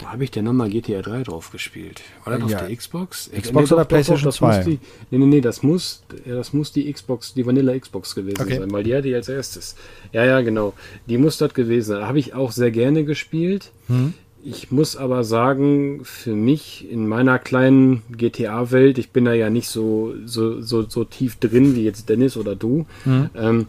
[0.00, 2.00] Wo habe ich denn nochmal GTA 3 drauf gespielt?
[2.24, 2.58] War das ja.
[2.58, 3.30] auf der Xbox?
[3.30, 4.64] Xbox nee, oder doch, PlayStation doch, 2?
[4.64, 4.78] Die,
[5.10, 8.58] nee, nee, nee, das muss, das muss die Xbox, die Vanilla Xbox gewesen okay.
[8.58, 9.76] sein, weil die hatte ich als erstes.
[10.12, 10.74] Ja, ja, genau.
[11.06, 12.06] Die muss dort gewesen sein.
[12.06, 13.70] Habe ich auch sehr gerne gespielt.
[13.88, 14.14] Hm.
[14.42, 19.68] Ich muss aber sagen, für mich in meiner kleinen GTA-Welt, ich bin da ja nicht
[19.68, 23.28] so, so, so, so tief drin wie jetzt Dennis oder du, mhm.
[23.34, 23.64] ähm, äh,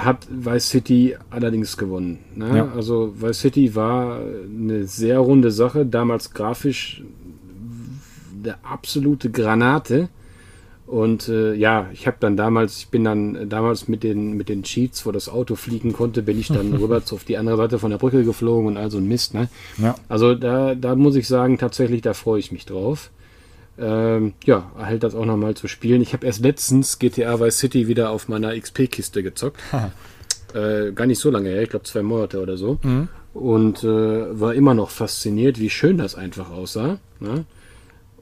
[0.00, 2.18] hat Vice City allerdings gewonnen.
[2.34, 2.56] Ne?
[2.56, 2.72] Ja.
[2.74, 7.02] Also Vice City war eine sehr runde Sache, damals grafisch
[8.42, 10.08] eine absolute Granate.
[10.86, 14.62] Und äh, ja, ich habe dann damals, ich bin dann damals mit den, mit den
[14.62, 17.90] Cheats, wo das Auto fliegen konnte, bin ich dann rüber auf die andere Seite von
[17.90, 19.34] der Brücke geflogen und all so ein Mist.
[19.34, 19.50] Ne?
[19.76, 19.96] Ja.
[20.08, 23.10] Also da, da muss ich sagen, tatsächlich, da freue ich mich drauf.
[23.80, 26.02] Ähm, ja, erhält das auch nochmal zu spielen.
[26.02, 29.60] Ich habe erst letztens GTA Vice City wieder auf meiner XP-Kiste gezockt.
[30.54, 32.78] äh, gar nicht so lange her, ich glaube zwei Monate oder so.
[32.82, 33.08] Mhm.
[33.34, 36.98] Und äh, war immer noch fasziniert, wie schön das einfach aussah.
[37.20, 37.44] Ne?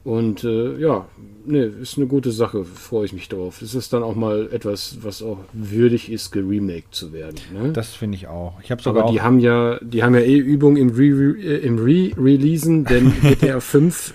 [0.03, 1.05] Und äh, ja,
[1.45, 3.61] ne, ist eine gute Sache, freue ich mich drauf.
[3.61, 7.35] Es ist dann auch mal etwas, was auch würdig ist, geremaked zu werden.
[7.53, 7.73] Ne?
[7.73, 8.53] Das finde ich auch.
[8.63, 11.57] Ich habe sogar Aber die haben ja, die haben ja eh Übung im Re- äh,
[11.65, 14.13] im Re-Releasen, denn GTA 5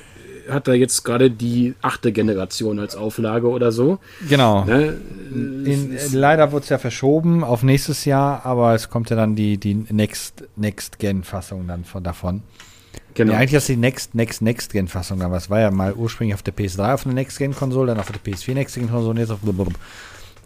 [0.48, 3.98] hat da jetzt gerade die achte Generation als Auflage oder so.
[4.28, 4.64] genau.
[4.64, 4.98] Ne?
[5.30, 9.58] In, leider wurde es ja verschoben auf nächstes Jahr, aber es kommt ja dann die,
[9.58, 12.42] die Next, Next-Gen-Fassung dann von davon.
[13.14, 13.32] Genau.
[13.32, 16.54] Ja, eigentlich ist die Next, Next, Next-Gen-Fassung, aber es war ja mal ursprünglich auf der
[16.54, 19.40] PS3 auf einer Next-Gen-Konsole, dann auf der PS4 Next-Gen-Konsole und jetzt auf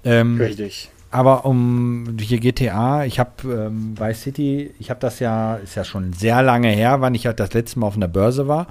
[0.05, 0.91] ähm, Richtig.
[1.11, 5.85] Aber um hier GTA, ich habe ähm, Vice City, ich habe das ja, ist ja
[5.85, 8.67] schon sehr lange her, wann ich halt das letzte Mal auf einer Börse war.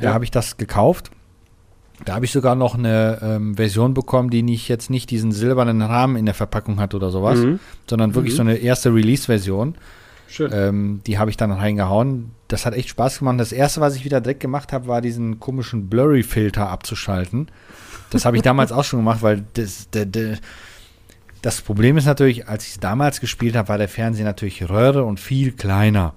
[0.00, 0.14] Da Ja.
[0.14, 1.10] habe ich das gekauft.
[2.04, 5.82] Da habe ich sogar noch eine ähm, Version bekommen, die nicht jetzt nicht diesen silbernen
[5.82, 7.60] Rahmen in der Verpackung hat oder sowas, Mhm.
[7.88, 8.36] sondern wirklich Mhm.
[8.36, 9.74] so eine erste Release-Version.
[10.26, 10.50] Schön.
[10.54, 12.30] Ähm, die habe ich dann reingehauen.
[12.48, 13.38] Das hat echt Spaß gemacht.
[13.38, 17.48] Das erste, was ich wieder direkt gemacht habe, war diesen komischen Blurry-Filter abzuschalten.
[18.10, 20.38] Das habe ich damals auch schon gemacht, weil das, der, der,
[21.42, 25.04] das Problem ist natürlich, als ich es damals gespielt habe, war der Fernseher natürlich Röhre
[25.04, 26.14] und viel kleiner.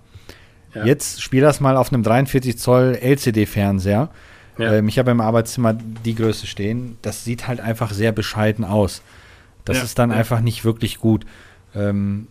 [0.74, 0.86] Ja.
[0.86, 4.10] Jetzt spiel das mal auf einem 43 Zoll LCD-Fernseher.
[4.58, 4.74] Ja.
[4.74, 6.98] Ähm, ich habe im Arbeitszimmer die Größe stehen.
[7.02, 9.02] Das sieht halt einfach sehr bescheiden aus.
[9.66, 11.26] Das Ja, ist dann einfach nicht wirklich gut.
[11.76, 12.28] Ähm,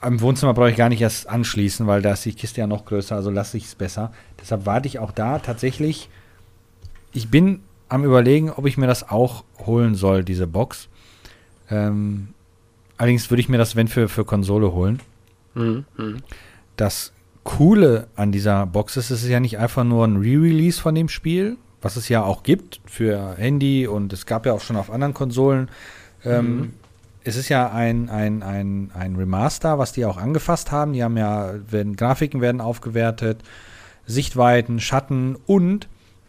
[0.00, 2.86] am Wohnzimmer brauche ich gar nicht erst anschließen, weil da ist die Kiste ja noch
[2.86, 4.12] größer, also lasse ich es besser.
[4.40, 6.08] Deshalb warte ich auch da tatsächlich.
[7.12, 10.88] Ich bin am überlegen, ob ich mir das auch holen soll, diese Box.
[11.70, 12.28] Ähm,
[12.96, 15.00] allerdings würde ich mir das, wenn, für, für Konsole holen.
[15.54, 15.84] Mhm.
[15.96, 16.16] Mhm.
[16.76, 17.12] Das
[17.56, 21.08] Coole an dieser Box ist, es ist ja nicht einfach nur ein Re-Release von dem
[21.08, 24.90] Spiel, was es ja auch gibt für Handy und es gab ja auch schon auf
[24.90, 25.68] anderen Konsolen.
[26.24, 26.72] Ähm, Mhm.
[27.22, 30.94] Es ist ja ein, ein, ein, ein Remaster, was die auch angefasst haben.
[30.94, 33.42] Die haben ja, werden, Grafiken werden aufgewertet,
[34.06, 35.86] Sichtweiten, Schatten und,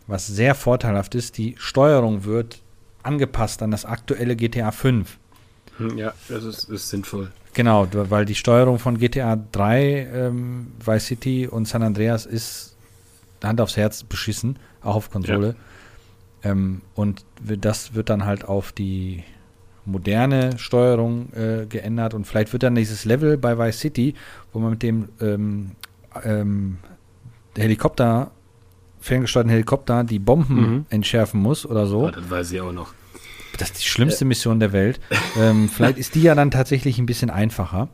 [0.08, 2.62] was sehr vorteilhaft ist, die Steuerung wird
[3.04, 5.18] angepasst an das aktuelle GTA 5.
[5.78, 7.32] Hm, Ja, das ist, ist sinnvoll.
[7.54, 12.76] Genau, weil die Steuerung von GTA 3, ähm, Vice City und San Andreas ist
[13.44, 15.56] Hand aufs Herz beschissen, auch auf Konsole.
[16.44, 19.24] Ähm, und das wird dann halt auf die
[19.86, 24.14] moderne Steuerung äh, geändert und vielleicht wird dann dieses Level bei Vice City,
[24.54, 25.72] wo man mit dem ähm,
[26.24, 26.78] ähm,
[27.58, 28.32] Helikopter,
[29.02, 30.86] ferngesteuerten Helikopter, die Bomben Mhm.
[30.90, 32.08] entschärfen muss oder so.
[32.08, 32.94] Ah, das weiß ich auch noch.
[33.58, 35.00] Das ist die schlimmste Mission der Welt.
[35.38, 37.90] Ähm, vielleicht ist die ja dann tatsächlich ein bisschen einfacher,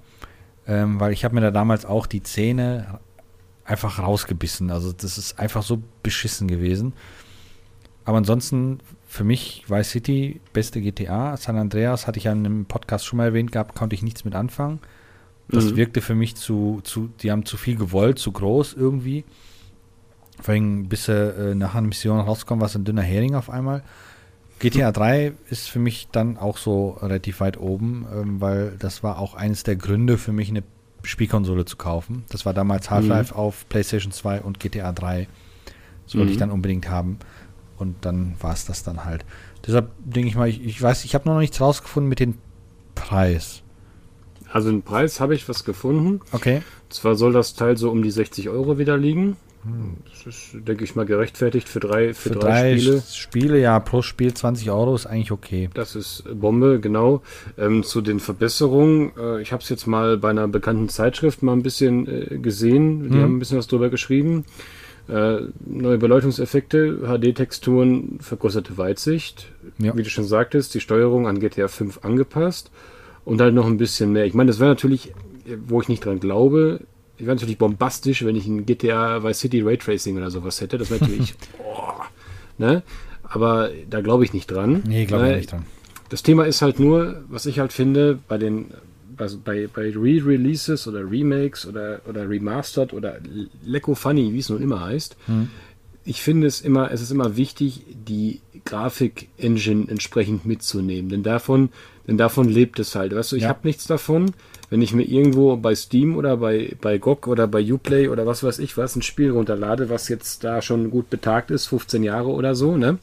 [0.67, 2.99] ähm, weil ich habe mir da damals auch die Zähne
[3.65, 4.71] einfach rausgebissen.
[4.71, 6.93] Also das ist einfach so beschissen gewesen.
[8.05, 11.35] Aber ansonsten für mich Vice City beste GTA.
[11.35, 14.23] San Andreas hatte ich ja in einem Podcast schon mal erwähnt gehabt, konnte ich nichts
[14.23, 14.79] mit anfangen.
[15.49, 15.75] Das Mhm.
[15.77, 19.25] wirkte für mich zu, zu, die haben zu viel gewollt, zu groß irgendwie.
[20.41, 23.49] Vor allem, bis sie äh, nach einer Mission rauskommen, war es ein dünner Hering auf
[23.49, 23.83] einmal.
[24.59, 29.19] GTA 3 ist für mich dann auch so relativ weit oben, ähm, weil das war
[29.19, 30.63] auch eines der Gründe für mich, eine
[31.03, 32.25] Spielkonsole zu kaufen.
[32.29, 35.27] Das war damals Half-Life auf PlayStation 2 und GTA 3.
[36.05, 36.31] Das wollte Mhm.
[36.31, 37.19] ich dann unbedingt haben.
[37.77, 39.23] Und dann war es das dann halt.
[39.65, 42.35] Deshalb denke ich mal, ich, ich weiß, ich habe noch nichts rausgefunden mit dem
[42.95, 43.61] Preis.
[44.51, 46.21] Also den Preis habe ich was gefunden.
[46.31, 46.63] Okay.
[46.89, 49.35] Zwar soll das Teil so um die 60 Euro wieder liegen.
[49.67, 49.97] Hm.
[50.09, 53.03] Das ist, denke ich mal, gerechtfertigt für drei, für, Für drei, drei Spiele.
[53.13, 53.59] Spiele.
[53.59, 55.69] Ja, pro Spiel 20 Euro ist eigentlich okay.
[55.73, 57.21] Das ist Bombe, genau.
[57.57, 61.53] Ähm, zu den Verbesserungen, äh, ich habe es jetzt mal bei einer bekannten Zeitschrift mal
[61.53, 63.03] ein bisschen äh, gesehen.
[63.03, 63.21] Die Mhm.
[63.21, 64.45] haben ein bisschen was drüber geschrieben.
[65.09, 69.47] Äh, neue Beleuchtungseffekte, HD-Texturen, vergrößerte Weitsicht.
[69.77, 69.95] Ja.
[69.95, 72.71] Wie du schon sagtest, die Steuerung an GTA 5 angepasst.
[73.23, 74.25] Und halt noch ein bisschen mehr.
[74.25, 76.81] Ich meine, das wäre natürlich, äh, wo ich nicht dran glaube,
[77.17, 80.77] ich wäre natürlich bombastisch, wenn ich ein GTA Vice City Raytracing oder sowas hätte.
[80.77, 82.05] Das wäre natürlich, boah,
[82.57, 82.83] ne?
[83.23, 84.83] Aber da glaube ich nicht dran.
[84.87, 85.65] Nee, glaube ich Weil nicht dran.
[86.09, 88.67] das Thema ist halt nur, was ich halt finde, bei den
[89.19, 93.17] also bei, bei Re-Releases oder Remakes oder, oder Remastered oder
[93.63, 95.49] Lecko Funny, wie es nun immer heißt, Hm.
[96.05, 101.09] ich finde es immer, es ist immer wichtig, die Grafik-Engine entsprechend mitzunehmen.
[101.09, 101.69] Denn davon,
[102.07, 103.15] denn davon lebt es halt.
[103.15, 103.49] Weißt du, ich Ja.
[103.49, 104.31] habe nichts davon,
[104.69, 108.43] wenn ich mir irgendwo bei Steam oder bei, bei GOG oder bei Uplay oder was
[108.43, 112.29] weiß ich was ein Spiel runterlade, was jetzt da schon gut betagt ist, 15 Jahre
[112.29, 112.97] oder so, ne?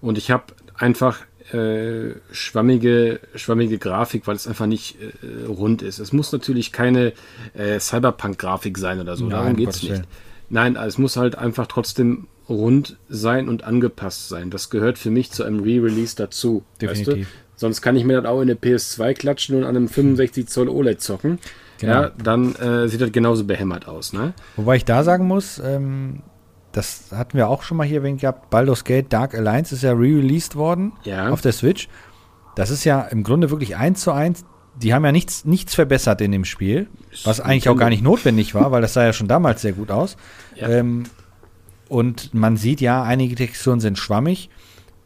[0.00, 0.44] Und ich habe
[0.74, 1.20] einfach
[1.52, 6.00] äh, schwammige, schwammige Grafik, weil es einfach nicht äh, rund ist.
[6.00, 7.12] Es muss natürlich keine
[7.54, 9.24] äh, Cyberpunk-Grafik sein oder so.
[9.24, 10.08] Nein, Darum um geht's Gottes nicht.
[10.50, 14.50] Nein, es muss halt einfach trotzdem rund sein und angepasst sein.
[14.50, 16.62] Das gehört für mich zu einem Re-Release dazu.
[16.80, 17.10] Weißt du?
[17.10, 17.28] Definitiv.
[17.56, 20.68] Sonst kann ich mir das auch in eine PS2 klatschen und an einem 65 Zoll
[20.68, 21.38] OLED zocken.
[21.78, 21.92] Genau.
[22.02, 24.12] Ja, dann äh, sieht das genauso behämmert aus.
[24.12, 24.34] Ne?
[24.56, 26.22] Wobei ich da sagen muss, ähm,
[26.72, 29.92] das hatten wir auch schon mal hier erwähnt gehabt, Baldur's Gate Dark Alliance ist ja
[29.92, 31.30] re-released worden Ja.
[31.30, 31.88] auf der Switch.
[32.54, 34.44] Das ist ja im Grunde wirklich eins zu eins.
[34.82, 36.88] Die haben ja nichts, nichts verbessert in dem Spiel,
[37.24, 39.90] was eigentlich auch gar nicht notwendig war, weil das sah ja schon damals sehr gut
[39.90, 40.18] aus.
[40.54, 40.68] Ja.
[40.68, 41.04] Ähm,
[41.88, 44.50] und man sieht ja, einige Texturen sind schwammig,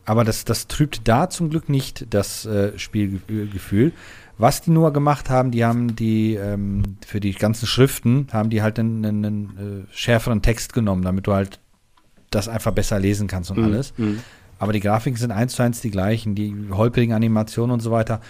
[0.05, 3.93] aber das, das trübt da zum Glück nicht das äh, Spielgefühl.
[4.39, 8.63] Was die nur gemacht haben, die haben die ähm, für die ganzen Schriften haben die
[8.63, 11.61] halt einen, einen, einen äh, schärferen Text genommen, damit du halt
[12.31, 13.93] das einfach besser lesen kannst und alles.
[14.59, 18.21] Aber die Grafiken sind eins zu eins die gleichen, die holprigen Animationen und so weiter.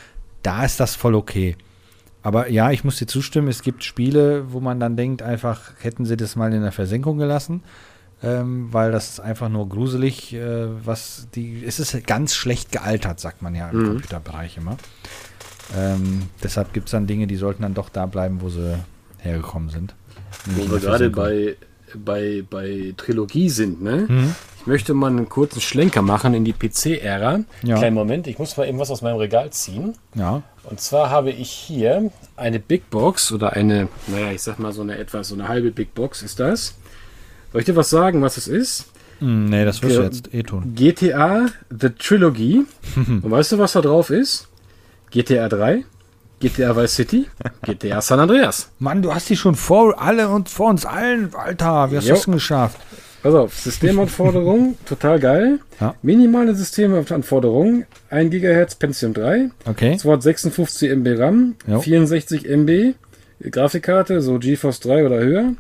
[0.42, 1.56] Da ist das voll okay.
[2.22, 6.04] Aber ja, ich muss dir zustimmen, es gibt Spiele, wo man dann denkt, einfach hätten
[6.04, 7.62] sie das mal in der Versenkung gelassen,
[8.22, 13.20] ähm, weil das ist einfach nur gruselig, äh, was die, es ist ganz schlecht gealtert,
[13.20, 14.76] sagt man ja im Computerbereich immer.
[15.76, 18.78] Ähm, deshalb gibt es dann Dinge, die sollten dann doch da bleiben, wo sie
[19.18, 19.94] hergekommen sind.
[20.46, 21.56] Wo wir gerade bei,
[21.94, 24.06] bei, bei Trilogie sind, ne?
[24.08, 24.34] Mhm.
[24.60, 27.40] Ich möchte mal einen kurzen Schlenker machen in die PC-Ära.
[27.62, 27.78] Ja.
[27.78, 29.94] Kleinen Moment, ich muss mal eben was aus meinem Regal ziehen.
[30.14, 34.72] Ja, Und zwar habe ich hier eine Big Box oder eine, naja, ich sag mal
[34.72, 36.74] so eine etwas, so eine halbe Big Box ist das.
[37.52, 38.86] Soll ich dir was sagen, was es ist?
[39.18, 40.72] Hm, nee, das wirst du jetzt eh tun.
[40.74, 42.64] GTA The Trilogy.
[42.96, 44.48] Und weißt du, was da drauf ist?
[45.10, 45.84] GTA 3,
[46.40, 47.26] GTA Vice City,
[47.64, 48.70] GTA San Andreas.
[48.78, 52.12] Mann, du hast die schon vor alle und vor uns allen, Alter, wie hast du
[52.12, 52.78] das denn geschafft?
[53.24, 55.58] Pass auf, Systemanforderungen, total geil.
[55.80, 55.96] Ja.
[56.02, 59.96] Minimale Systemanforderungen, 1 GHz Pentium 3, Okay.
[59.96, 61.80] 256 MB RAM, Jo.
[61.80, 62.94] 64 MB
[63.50, 65.54] Grafikkarte, so GeForce 3 oder höher.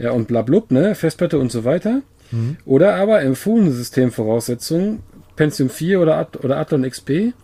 [0.00, 2.00] Ja, und blablub, ne, Festplatte und so weiter.
[2.30, 2.56] Mhm.
[2.64, 5.00] Oder aber empfohlene Systemvoraussetzungen,
[5.36, 7.34] Pentium 4 oder, At oder Athlon XP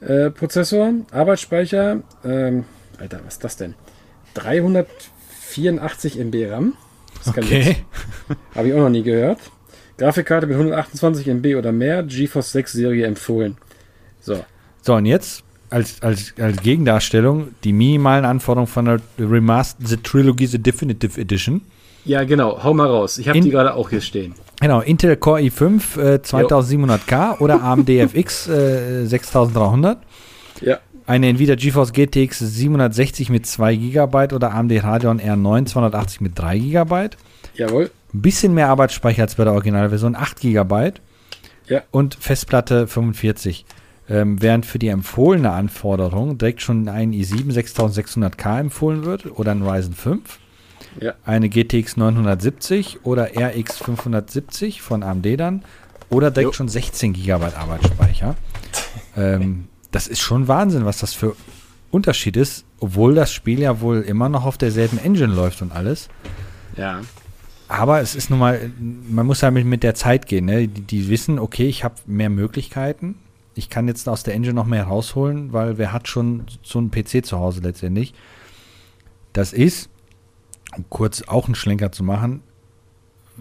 [0.00, 2.64] äh, Prozessor, Arbeitsspeicher, ähm,
[2.98, 3.74] Alter, was ist das denn?
[4.34, 6.74] 384 MB RAM.
[7.24, 7.36] Das.
[7.36, 7.76] Okay.
[8.54, 9.38] Habe ich auch noch nie gehört.
[9.96, 13.56] Grafikkarte mit 128 MB oder mehr, GeForce 6 Serie empfohlen.
[14.20, 14.44] So,
[14.82, 20.46] So, und jetzt als, als, als Gegendarstellung die minimalen Anforderungen von der Remastered The Trilogy
[20.46, 21.62] The Definitive Edition.
[22.04, 23.18] Ja genau, hau mal raus.
[23.18, 24.34] Ich habe die gerade auch hier stehen.
[24.60, 29.98] Genau, Intel Core i5 äh, 2700K oder AMD FX äh, 6300.
[30.60, 36.38] Ja, Eine Nvidia GeForce GTX 760 mit 2 GB oder AMD Radeon R9 280 mit
[36.38, 37.08] 3 GB.
[37.54, 37.90] jawohl.
[38.14, 40.92] Ein bisschen mehr Arbeitsspeicher als bei der Originalversion, 8 GB.
[41.66, 41.82] Ja.
[41.90, 43.64] Und Festplatte 45.
[44.08, 49.62] Ähm, während für die empfohlene Anforderung direkt schon ein i7 6600K empfohlen wird oder ein
[49.62, 50.38] Ryzen 5.
[51.00, 51.14] Ja.
[51.24, 55.64] Eine GTX 970 oder RX 570 von AMD dann.
[56.10, 56.52] Oder direkt Jo.
[56.52, 58.36] schon 16 GB Arbeitsspeicher.
[59.16, 61.34] ähm, das ist schon Wahnsinn, was das für
[61.90, 66.08] Unterschied ist, obwohl das Spiel ja wohl immer noch auf derselben Engine läuft und alles.
[66.76, 67.00] Ja,
[67.68, 70.46] Aber es ist nun mal, man muss ja mit, mit der Zeit gehen.
[70.46, 70.66] Ne?
[70.66, 73.14] Die, die wissen, okay, ich habe mehr Möglichkeiten.
[73.54, 76.90] Ich kann jetzt aus der Engine noch mehr rausholen, weil wer hat schon so einen
[76.90, 78.12] PC zu Hause letztendlich.
[79.32, 79.88] Das ist,
[80.76, 82.42] um kurz auch einen Schlenker zu machen,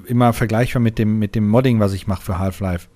[0.06, 2.88] immer vergleichbar mit dem, mit dem Modding, was ich mache für Half-Life.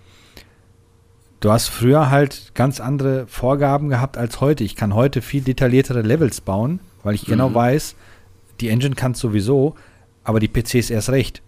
[1.39, 4.63] Du hast früher halt ganz andere Vorgaben gehabt als heute.
[4.63, 7.55] Ich kann heute viel detailliertere Levels bauen, weil ich genau Mhm.
[7.55, 7.95] weiß,
[8.59, 9.75] die Engine kann sowieso,
[10.23, 11.43] aber die PCs erst recht.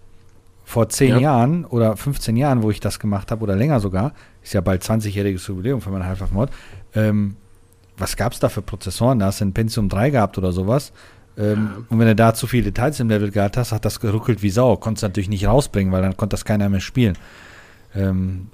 [0.63, 1.19] Vor zehn Ja.
[1.19, 4.83] Jahren oder 15 Jahren, wo ich das gemacht habe, oder länger sogar, ist ja bald
[4.83, 6.51] 20-jähriges Jubiläum für meinen Half-Life-Mod,
[6.93, 7.35] ähm,
[7.97, 9.17] was gab es da für Prozessoren?
[9.17, 10.93] Da hast du ein Pentium 3 gehabt oder sowas.
[11.39, 11.83] Ähm, Ja.
[11.89, 14.49] Und wenn du da zu viele Details im Level gehabt hast, hat das geruckelt wie
[14.49, 14.75] Sau.
[14.77, 17.17] Konntest natürlich nicht rausbringen, weil dann konnte das keiner mehr spielen.
[17.95, 18.47] Ähm,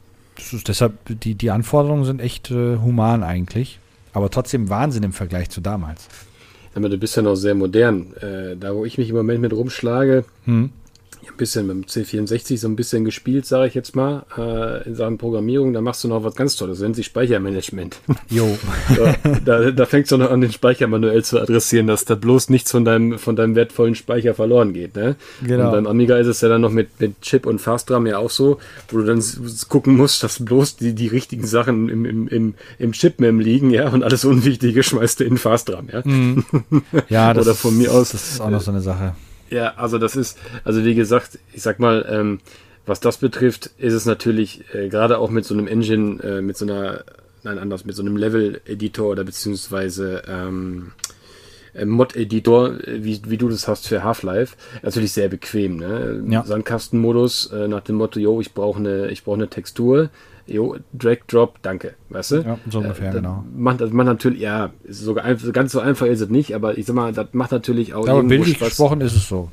[0.67, 3.80] deshalb, die, die Anforderungen sind echt äh, human eigentlich.
[4.13, 6.08] Aber trotzdem Wahnsinn im Vergleich zu damals.
[6.74, 8.13] aber du bist ja noch sehr modern.
[8.21, 10.69] Äh, da, wo ich mich im Moment mit rumschlage, Hm.
[11.21, 14.95] Ein bisschen mit dem C64 so ein bisschen gespielt, sage ich jetzt mal, äh, in
[14.95, 15.73] Sachen Programmierung.
[15.73, 17.99] Da machst du noch was ganz Tolles, nennt sich Speichermanagement.
[18.30, 18.58] Jo.
[18.95, 22.49] Ja, da, da fängst du noch an, den Speicher manuell zu adressieren, dass da bloß
[22.49, 24.95] nichts von deinem, von deinem wertvollen Speicher verloren geht.
[24.95, 25.15] Ne?
[25.43, 25.65] Genau.
[25.65, 28.30] Und beim Amiga ist es ja dann noch mit, mit Chip und Fastram ja auch
[28.30, 29.23] so, wo du dann
[29.69, 33.89] gucken musst, dass bloß die, die richtigen Sachen im, im, im, im Chip-Mem liegen, ja,
[33.89, 36.04] und alles Unwichtige schmeißt du in Fastram, ja.
[37.10, 39.15] Ja, das, Oder von mir aus, Das ist auch noch so eine Sache.
[39.49, 42.39] Ja, also das ist, also wie gesagt, ich sag mal, ähm,
[42.86, 46.58] was das betrifft, ist es natürlich äh, gerade auch mit so einem Engine, äh, mit
[46.58, 47.03] so einer,
[47.43, 50.91] nein, anders, mit so einem Level-Editor oder beziehungsweise ähm,
[51.73, 55.77] äh, Mod-Editor, äh, wie, wie du das hast für Half-Life, natürlich sehr bequem.
[55.77, 56.23] Ne?
[56.29, 56.43] Ja.
[56.43, 60.10] Sandkastenmodus äh, nach dem Motto, jo, ich brauche eine, ich brauche eine Textur,
[60.47, 62.36] jo, Drag Drop, danke, weißt du?
[62.38, 63.43] Ja, so ungefähr, das genau.
[63.55, 66.86] Macht, das macht natürlich, ja, sogar einfach, ganz so einfach ist es nicht, aber ich
[66.86, 68.69] sag mal, das macht natürlich auch Aber irgendwo bildlich Spaß.
[68.69, 69.49] gesprochen ist es so.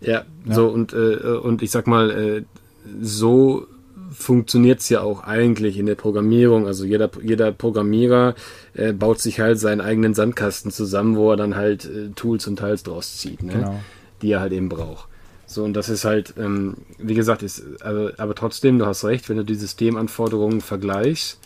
[0.00, 0.54] Ja, Ja.
[0.54, 2.42] so und, äh, und ich sag mal, äh,
[3.00, 3.66] so
[4.12, 6.66] funktioniert's ja auch eigentlich in der Programmierung.
[6.66, 8.34] Also jeder, jeder Programmierer
[8.74, 12.58] äh, baut sich halt seinen eigenen Sandkasten zusammen, wo er dann halt äh, Tools und
[12.58, 13.52] Teils draus zieht, ne?
[13.52, 13.80] Genau.
[14.22, 15.08] die er halt eben braucht.
[15.46, 19.28] So, und das ist halt, ähm, wie gesagt, ist, also, aber trotzdem, du hast recht,
[19.28, 21.38] wenn du die Systemanforderungen vergleichst,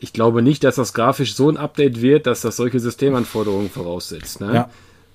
[0.00, 4.40] ich glaube nicht, dass das grafisch so ein Update wird, dass das solche Systemanforderungen voraussetzt.
[4.40, 4.54] Ne?
[4.54, 4.70] Ja.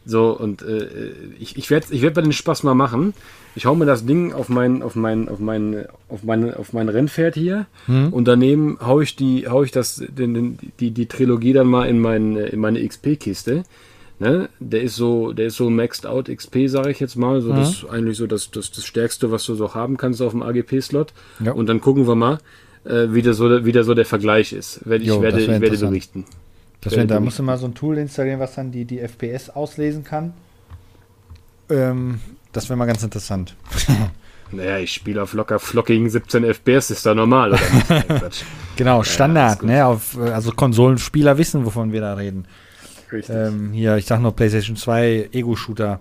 [0.06, 3.14] So, und äh, ich, ich werde ich werd bei den Spaß mal machen.
[3.56, 6.90] Ich hau mir das Ding auf mein, auf mein, auf mein, auf mein, auf mein
[6.90, 7.68] Rennpferd hier
[8.12, 11.88] und daneben hau ich die, hau ich das, den, den, die, die Trilogie dann mal
[11.88, 13.64] in, mein, in meine XP-Kiste.
[14.24, 14.48] Ne?
[14.62, 17.42] Der ist so, der ist so maxed out XP, sage ich jetzt mal.
[17.42, 20.32] So, Das ist eigentlich so das, das, das Stärkste, was du so haben kannst auf
[20.32, 21.12] dem AGP-Slot.
[21.44, 21.52] Ja.
[21.52, 22.38] Und dann gucken wir mal,
[22.86, 24.80] äh, wie, der so, der- wie der so der Vergleich ist.
[24.88, 26.24] Werd, Jo, ich werde, ich werde berichten.
[26.80, 29.50] Das wär, da musst du mal so ein Tool installieren, was dann die, die FPS
[29.50, 30.34] auslesen kann.
[31.70, 32.20] Ähm,
[32.52, 33.56] das wäre mal ganz interessant.
[34.56, 37.60] Naja, ich spiele auf locker flockigen 17 FPS, ist da normal, oder.
[38.76, 39.70] Genau, Standard, gut.
[39.70, 39.84] ne?
[39.84, 42.46] Auf, äh, also Konsolenspieler wissen, wovon wir da reden.
[43.14, 43.34] Richtig.
[43.36, 46.00] Ähm, hier, ich sag nur PlayStation 2 Ego-Shooter.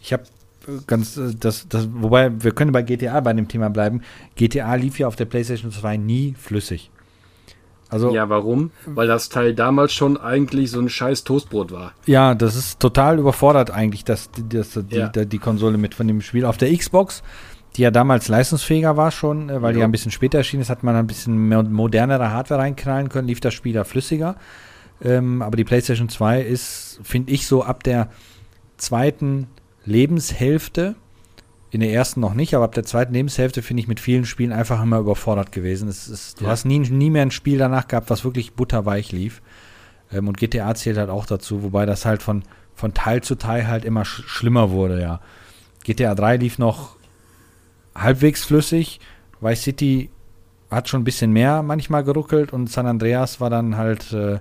[0.00, 0.22] Ich habe
[0.86, 4.02] ganz äh, das, das, wobei wir können bei GTA bei dem Thema bleiben.
[4.36, 6.90] GTA lief ja auf der PlayStation 2 nie flüssig.
[7.92, 8.70] Also ja, ja, warum?
[8.86, 11.92] Weil das Teil damals schon eigentlich so ein scheiß Toastbrot war.
[12.34, 15.08] das ist total überfordert eigentlich, dass die, dass die, Ja.
[15.08, 17.22] die, die Konsole mit von dem Spiel auf der Xbox,
[17.76, 19.80] die ja damals leistungsfähiger war schon, äh, weil die Jo.
[19.82, 23.28] ja ein bisschen später erschienen ist, hat man ein bisschen mehr, modernere Hardware reinknallen können,
[23.28, 24.36] lief das Spiel da flüssiger.
[25.04, 28.08] Ähm, aber die PlayStation 2 ist, finde ich, so ab der
[28.76, 29.48] zweiten
[29.84, 30.94] Lebenshälfte,
[31.70, 34.52] in der ersten noch nicht, aber ab der zweiten Lebenshälfte finde ich mit vielen Spielen
[34.52, 35.88] einfach immer überfordert gewesen.
[35.88, 36.50] Es ist, du Ja.
[36.50, 39.40] hast nie, nie mehr ein Spiel danach gehabt, was wirklich butterweich lief.
[40.12, 42.42] Ähm, und GTA zählt halt auch dazu, wobei das halt von,
[42.74, 45.20] von Teil zu Teil halt immer sch schlimmer wurde, ja.
[45.84, 46.96] GTA 3 lief noch
[47.94, 49.00] halbwegs flüssig,
[49.40, 50.10] Vice City
[50.70, 54.38] hat schon ein bisschen mehr manchmal geruckelt und San Andreas war dann halt äh,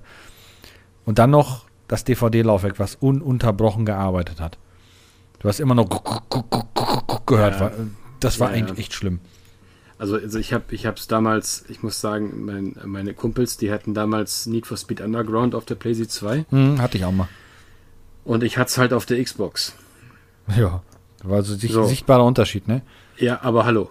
[1.06, 4.58] und dann noch das DVD-Laufwerk, was ununterbrochen gearbeitet hat.
[5.40, 5.90] Du hast immer noch
[7.26, 7.60] gehört.
[7.60, 7.72] Ja.
[8.20, 9.20] Das war Ja, eigentlich echt schlimm.
[9.98, 13.94] Also, also ich habe ich hab's damals, ich muss sagen, mein, meine Kumpels, die hatten
[13.94, 17.28] damals Need for Speed Underground auf der PlayStation 2 Hm, hatte ich auch mal.
[18.24, 19.74] und ich hatte es halt auf der Xbox.
[20.56, 20.82] Ja.
[21.24, 21.84] War also sich, So.
[21.86, 22.82] sichtbarer Unterschied, ne?
[23.22, 23.90] Ja, aber hallo.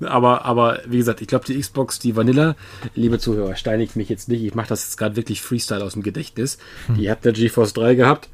[0.00, 2.54] Aber, aber wie gesagt, ich glaube, die Xbox, die Vanilla,
[2.94, 4.42] liebe Zuhörer, steinigt mich jetzt nicht.
[4.42, 6.58] Ich mache das jetzt gerade wirklich Freestyle aus dem Gedächtnis.
[6.98, 8.28] Die hat der GeForce 3 gehabt.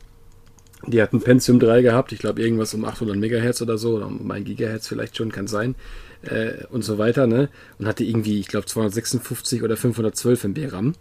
[0.86, 2.12] Die hat ein Pentium 3 gehabt.
[2.12, 3.96] Ich glaube, irgendwas um 800 Megahertz oder so.
[3.96, 5.74] Oder um 1 Gigahertz vielleicht schon, kann sein.
[6.22, 7.48] Äh, und so weiter, ne?
[7.78, 10.94] Und hatte irgendwie, ich glaube, 256 oder 512 MB RAM.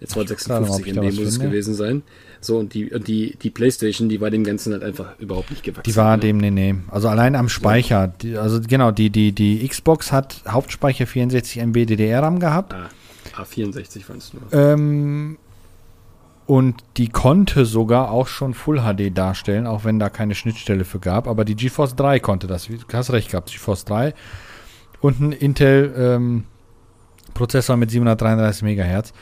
[0.00, 2.02] Äh, gerade mal, ob 256 ich da MB muss es gewesen sein.
[2.40, 5.62] So, und die, und die, die Playstation, die war dem Ganzen halt einfach überhaupt nicht
[5.62, 5.82] gewachsen.
[5.84, 6.22] Die war ne?
[6.22, 6.76] dem, nee, nee.
[6.88, 8.08] Also allein am Speicher.
[8.08, 12.74] Die, also genau, die, die, die Xbox hat Hauptspeicher 64 MB DDR-RAM gehabt.
[12.74, 12.88] Ah,
[13.36, 14.42] A64 waren es nur.
[14.52, 15.38] Ähm,
[16.46, 20.98] und die konnte sogar auch schon Full HD darstellen, auch wenn da keine Schnittstelle für
[20.98, 21.28] gab.
[21.28, 22.68] Aber die GeForce 3 konnte das.
[22.68, 24.14] Du hast recht gehabt, GeForce 3.
[25.00, 26.44] Und ein Intel ähm,
[27.34, 29.12] Prozessor mit 733 Megahertz.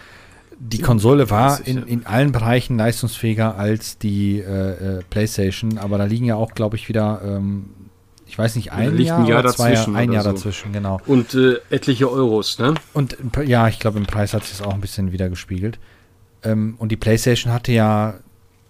[0.59, 5.99] Die Konsole war 37, in, in allen Bereichen leistungsfähiger als die äh, äh, PlayStation, aber
[5.99, 7.67] da liegen ja auch, glaube ich, wieder, ähm,
[8.27, 10.33] ich weiß nicht, ein Jahr, ein Jahr dazwischen ein Jahr so.
[10.33, 10.99] dazwischen, genau.
[11.07, 12.75] Und äh, etliche Euros, ne?
[12.95, 15.79] Und ja, ich glaube, im Preis hat sich das auch ein bisschen wieder gespiegelt.
[16.43, 18.15] Ähm, und die PlayStation hatte ja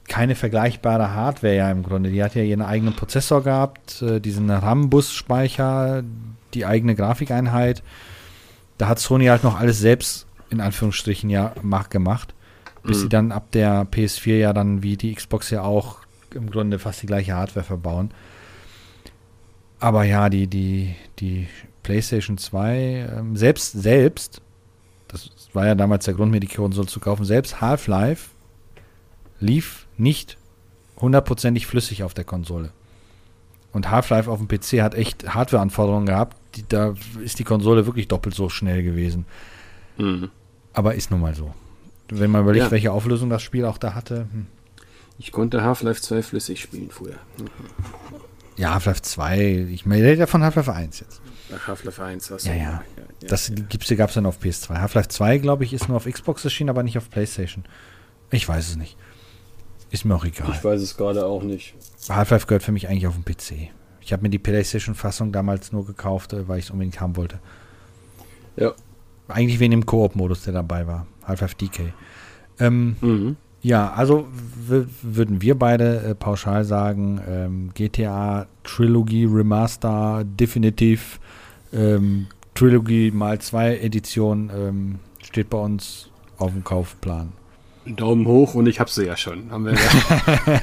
[0.08, 2.10] keine vergleichbare Hardware ja im Grunde.
[2.10, 6.02] Die hat ja ihren eigenen Prozessor gehabt, äh, diesen RAM-Bus-Speicher,
[6.54, 7.82] die eigene Grafikeinheit.
[8.78, 12.34] Da hat Sony halt noch alles selbst in Anführungsstrichen ja mach, gemacht,
[12.82, 13.02] bis Mhm.
[13.02, 15.98] sie dann ab der PS4 ja dann wie die Xbox ja auch
[16.34, 18.10] im Grunde fast die gleiche Hardware verbauen.
[19.78, 21.48] aber ja, die, die, die
[21.82, 24.40] PlayStation 2, ähm, selbst, selbst,
[25.08, 28.30] das war ja damals der Grund, mir die Konsole zu kaufen, selbst Half-Life
[29.38, 30.38] lief nicht
[30.98, 32.72] hundertprozentig flüssig auf der Konsole.
[33.72, 36.38] Und Half-Life auf dem PC hat echt Hardware-Anforderungen gehabt.
[36.56, 39.26] Die, da ist die Konsole wirklich doppelt so schnell gewesen.
[39.98, 40.30] Mhm.
[40.72, 41.54] Aber ist nun mal so.
[42.08, 42.70] Wenn man überlegt, ja.
[42.70, 44.28] welche Auflösung das Spiel auch da hatte.
[44.30, 44.46] Hm.
[45.18, 47.16] Ich konnte Half-Life 2 flüssig spielen früher.
[47.38, 47.46] Mhm.
[48.56, 49.68] Ja, Half-Life 2.
[49.70, 51.20] Ich meine ja von Half-Life 1 jetzt.
[51.66, 52.50] Half-Life 1 hast du.
[52.50, 52.62] Ja, ja.
[52.62, 52.82] ja,
[53.22, 53.96] ja das ja.
[53.96, 54.80] gab es dann auf PS2.
[54.80, 57.64] Half-Life 2, glaube ich, ist nur auf Xbox erschienen, aber nicht auf PlayStation.
[58.30, 58.96] Ich weiß es nicht.
[59.90, 60.50] Ist mir auch egal.
[60.52, 61.74] Ich weiß es gerade auch nicht.
[62.08, 63.70] Half-Life gehört für mich eigentlich auf den PC.
[64.00, 67.40] Ich habe mir die PlayStation-Fassung damals nur gekauft, äh, weil ich es unbedingt haben wollte.
[68.56, 68.72] Ja.
[69.28, 71.06] Eigentlich wegen dem Koop-Modus, der dabei war.
[71.24, 71.92] Half-Life DK.
[72.60, 73.36] Ähm, mhm.
[73.62, 74.28] Ja, also
[75.02, 81.18] würden wir beide äh, pauschal sagen, ähm, GTA Trilogy Remaster Definitiv
[81.72, 87.32] ähm, Trilogy mal zwei Edition ähm, steht bei uns auf dem Kaufplan.
[87.94, 89.50] Daumen hoch und ich hab sie ja schon.
[89.50, 90.60] Haben wir ja.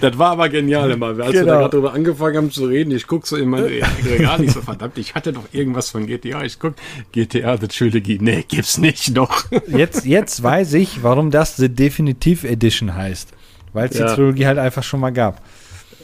[0.00, 1.08] das war aber genial immer.
[1.08, 1.26] Als genau.
[1.26, 1.58] wir da genau.
[1.58, 4.98] gerade drüber angefangen haben zu reden, ich guck so in mein Regal, nicht so verdammt,
[4.98, 6.42] ich hatte doch irgendwas von GTA.
[6.44, 6.74] Ich guck,
[7.12, 8.18] GTA The Trilogy.
[8.20, 9.44] Nee, gibt's nicht noch.
[9.68, 13.32] jetzt, jetzt weiß ich, warum das The Definitive Edition heißt.
[13.72, 14.06] Weil es ja.
[14.06, 15.40] die Trilogie halt einfach schon mal gab.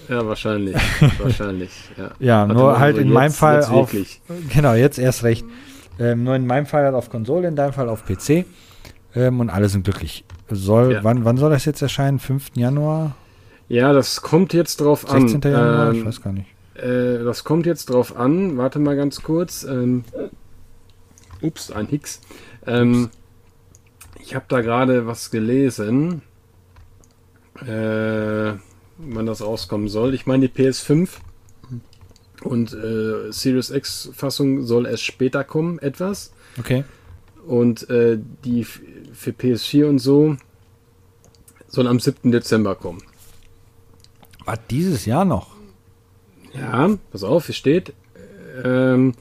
[0.09, 0.77] Ja, wahrscheinlich.
[1.19, 1.71] wahrscheinlich.
[1.97, 3.93] Ja, ja nur halt in jetzt, meinem Fall auf.
[3.93, 4.21] Wirklich.
[4.55, 5.45] Genau, jetzt erst recht.
[5.99, 8.47] Ähm, nur in meinem Fall halt auf Konsole, in deinem Fall auf PC.
[9.15, 10.25] Ähm, und alle sind glücklich.
[10.51, 11.05] Soll, ja.
[11.05, 12.19] wann, wann soll das jetzt erscheinen?
[12.19, 12.53] 5.
[12.55, 13.17] Januar?
[13.69, 15.45] Ja, das kommt jetzt drauf 16.
[15.45, 15.53] an.
[15.53, 15.91] Januar?
[15.91, 16.49] Ähm, ich weiß gar nicht.
[16.75, 18.57] Äh, das kommt jetzt drauf an.
[18.57, 19.65] Warte mal ganz kurz.
[19.65, 20.05] Ähm,
[21.43, 22.21] ups, ein Hicks.
[22.67, 23.11] Ähm,
[24.21, 26.23] ich habe da gerade was gelesen,
[27.63, 28.53] äh,
[28.99, 30.15] wann das rauskommen soll.
[30.15, 31.09] Ich meine, die PS5
[32.43, 36.33] und äh, Series X Fassung soll erst später kommen, etwas.
[36.59, 36.85] Okay.
[37.47, 38.67] Und äh, die
[39.19, 40.37] für PS4 und so
[41.67, 42.31] soll am 7.
[42.31, 43.03] Dezember kommen.
[44.45, 45.49] Was, dieses Jahr noch?
[46.55, 47.93] Ja, pass auf, hier steht.
[48.65, 49.15] Ähm,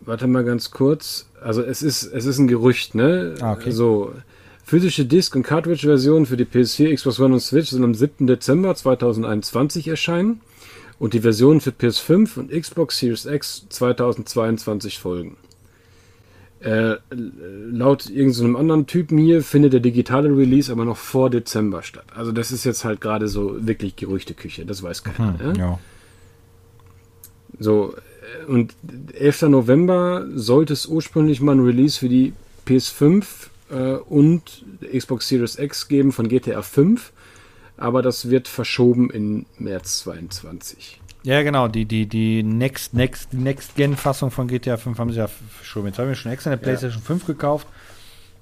[0.00, 1.30] warte mal ganz kurz.
[1.40, 3.34] Also es ist, es ist ein Gerücht, ne?
[3.40, 3.70] Ah, okay.
[3.70, 4.12] So.
[4.64, 8.26] Physische Disk- und Cartridge-Versionen für die PS4, Xbox One und Switch sollen am 7.
[8.26, 10.40] Dezember 2021 erscheinen
[10.98, 15.36] und die Versionen für PS5 und Xbox Series X 2022 folgen.
[16.60, 22.04] Äh, laut irgendeinem anderen Typen hier findet der digitale Release aber noch vor Dezember statt.
[22.14, 25.38] Also das ist jetzt halt gerade so wirklich Gerüchteküche, das weiß keiner.
[25.38, 25.78] Hm, ja.
[27.58, 28.74] So, äh, und
[29.14, 29.42] 11.
[29.42, 32.34] November sollte es ursprünglich mal ein Release für die
[32.66, 33.24] PS5
[33.70, 37.12] äh, und Xbox Series X geben von GTA 5,
[37.78, 40.99] aber das wird verschoben in März 22.
[41.22, 45.28] Ja, genau, die, die, die Next, Next, Next Gen-Fassung von GTA 5 haben sie ja
[45.62, 45.84] schon.
[45.86, 47.06] Jetzt habe ich schon extra eine PlayStation ja.
[47.06, 47.66] 5 gekauft.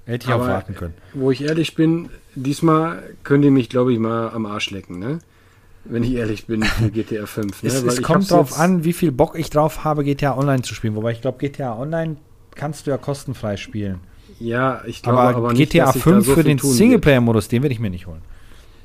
[0.05, 0.93] Hätte ich Aber, auch warten können.
[1.13, 5.19] Wo ich ehrlich bin, diesmal könnt ihr mich, glaube ich, mal am Arsch lecken, ne?
[5.85, 7.63] Wenn ich ehrlich bin für GTA 5.
[7.63, 7.69] Ne?
[7.69, 10.95] es, es kommt drauf an, wie viel Bock ich drauf habe, GTA Online zu spielen.
[10.95, 12.17] Wobei ich glaube, GTA Online
[12.55, 13.99] kannst du ja kostenfrei spielen.
[14.39, 17.79] Ja, ich glaube aber, aber nicht, GTA 5 so für den Singleplayer-Modus, den werde ich
[17.79, 18.21] mir nicht holen.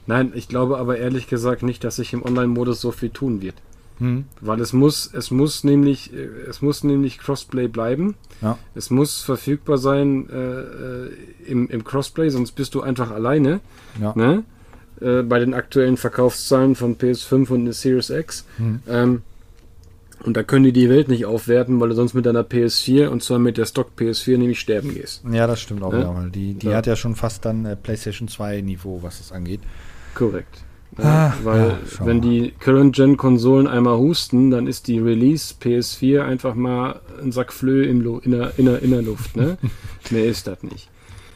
[0.07, 3.55] Nein, ich glaube aber ehrlich gesagt nicht, dass sich im Online-Modus so viel tun wird.
[3.99, 4.24] Hm.
[4.40, 8.16] Weil es muss, es muss nämlich, äh, es muss nämlich Crossplay bleiben.
[8.42, 8.59] Ja.
[8.74, 11.11] Es muss verfügbar sein äh, äh,
[11.47, 13.61] im, im Crossplay, sonst bist du einfach alleine.
[14.01, 14.12] Ja.
[14.16, 14.45] Ne?
[15.01, 18.45] Äh, bei den aktuellen Verkaufszahlen von PS5 und Series X.
[18.57, 18.80] Hm.
[18.88, 19.22] Ähm,
[20.24, 23.22] und da können die die Welt nicht aufwerten, weil du sonst mit deiner PS4 und
[23.22, 25.22] zwar mit der Stock PS4 nämlich sterben gehst.
[25.30, 26.01] Ja, das stimmt auch, ja?
[26.01, 26.76] ja die, die ja.
[26.76, 29.61] hat ja schon fast dann äh, PlayStation 2 Niveau, was das angeht.
[30.14, 30.64] Korrekt.
[30.99, 36.55] Ja, ah, weil ja, wenn die Current-Gen-Konsolen einmal husten, dann ist die Release PS4 einfach
[36.55, 39.36] mal ein Sack Flöhe in, in, der, in, der, in der Luft.
[39.36, 39.59] Ne?
[40.11, 40.88] Mehr ist das nicht.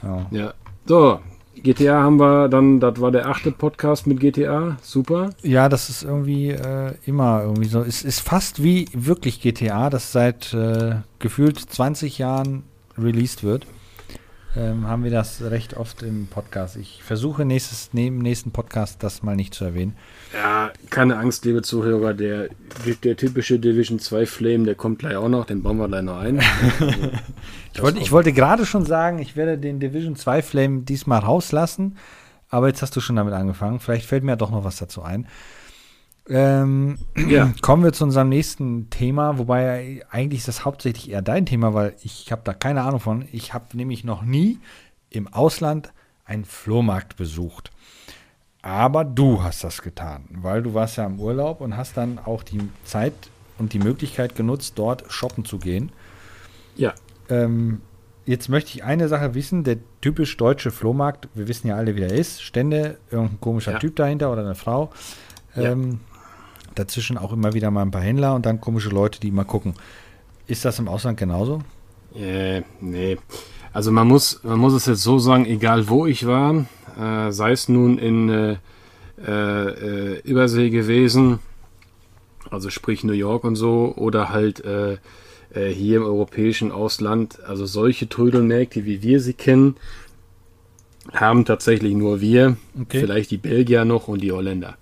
[0.03, 0.27] Ja.
[0.31, 0.55] ja.
[0.87, 1.21] So,
[1.57, 5.31] GTA haben wir dann, das war der achte Podcast mit GTA, super.
[5.43, 7.83] Ja, das ist irgendwie äh, immer irgendwie so.
[7.83, 12.63] Es ist fast wie wirklich GTA, das seit äh, gefühlt 20 Jahren
[12.97, 13.67] released wird
[14.59, 16.77] ähm, haben wir das recht oft im Podcast.
[16.77, 19.97] Ich versuche nächstes, neben nächsten Podcast das mal nicht zu erwähnen.
[20.35, 22.49] Ja, keine Angst, liebe Zuhörer, der,
[23.05, 26.19] der typische Division 2 Flame, der kommt gleich auch noch, den bauen wir gleich noch
[26.19, 26.43] ein.
[27.75, 31.21] Also, ich, wollte, ich wollte gerade schon sagen, ich werde den Division 2 Flame diesmal
[31.21, 31.97] rauslassen,
[32.49, 33.79] aber jetzt hast du schon damit angefangen.
[33.79, 35.29] Vielleicht fällt mir ja doch noch was dazu ein.
[36.29, 37.53] Ähm, ja.
[37.63, 41.95] Kommen wir zu unserem nächsten Thema, wobei eigentlich ist das hauptsächlich eher dein Thema, weil
[42.03, 43.27] ich habe da keine Ahnung von.
[43.33, 44.59] Ich habe nämlich noch nie
[45.11, 45.93] im Ausland
[46.25, 47.71] einen Flohmarkt besucht.
[48.61, 52.43] Aber du hast das getan, weil du warst ja im Urlaub und hast dann auch
[52.43, 53.15] die Zeit
[53.57, 55.91] und die Möglichkeit genutzt, dort shoppen zu gehen.
[56.77, 56.93] Ja.
[57.31, 57.81] Ähm,
[58.27, 62.01] jetzt möchte ich eine Sache wissen: der typisch deutsche Flohmarkt, wir wissen ja alle, wie
[62.01, 62.43] der ist.
[62.43, 63.79] Stände, irgendein komischer Ja.
[63.79, 64.91] Typ dahinter oder eine Frau.
[65.55, 65.75] Ja.
[66.75, 69.75] Dazwischen auch immer wieder mal ein paar Händler und dann komische Leute, die mal gucken.
[70.47, 71.63] Ist das im Ausland genauso?
[72.15, 73.17] Äh, nee.
[73.73, 76.67] Also man muss, man muss es jetzt so sagen, egal wo ich war,
[76.99, 78.57] äh, sei es nun in äh,
[79.27, 81.41] äh, äh, Übersee gewesen,
[82.51, 84.99] also sprich New York und so, oder halt äh,
[85.53, 89.77] äh, hier im europäischen Ausland, also solche Trödelmärkte, wie wir sie kennen,
[91.13, 93.01] haben tatsächlich nur wir, Okay.
[93.01, 94.77] vielleicht die Belgier noch und die Holländer.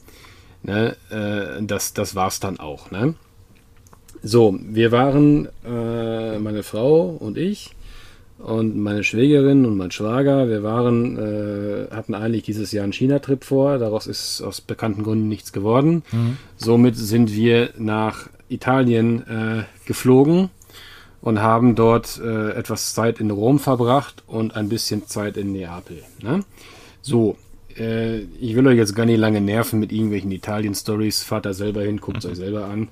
[0.67, 0.97] Ne?
[1.11, 2.91] Äh, das, das war's dann auch.
[2.91, 3.15] Ne?
[4.23, 7.71] So, wir waren, äh, meine Frau und ich
[8.39, 13.45] und meine Schwägerin und mein Schwager, wir waren, äh, hatten eigentlich dieses Jahr einen China-Trip
[13.45, 16.03] vor, daraus ist aus bekannten Gründen nichts geworden.
[16.57, 20.51] Somit sind wir nach Italien äh, geflogen
[21.21, 26.03] und haben dort äh, etwas Zeit in Rom verbracht und ein bisschen Zeit in Neapel.
[26.23, 26.45] Ne?
[27.03, 27.37] So,
[27.79, 31.23] äh, ich will euch jetzt gar nicht lange nerven mit irgendwelchen Italien-Stories.
[31.23, 32.89] Fahrt da selber hin, guckt es euch selber an.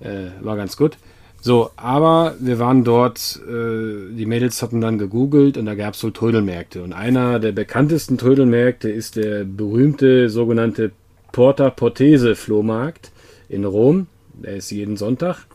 [0.00, 0.98] Äh, war ganz gut.
[1.40, 6.00] So, aber wir waren dort, äh, die Mädels hatten dann gegoogelt und da gab es
[6.00, 6.82] so Trödelmärkte.
[6.82, 10.90] Und einer der bekanntesten Trödelmärkte ist der berühmte sogenannte
[11.32, 13.12] Porta Portese Flohmarkt
[13.48, 14.08] in Rom.
[14.34, 15.46] Der ist jeden Sonntag.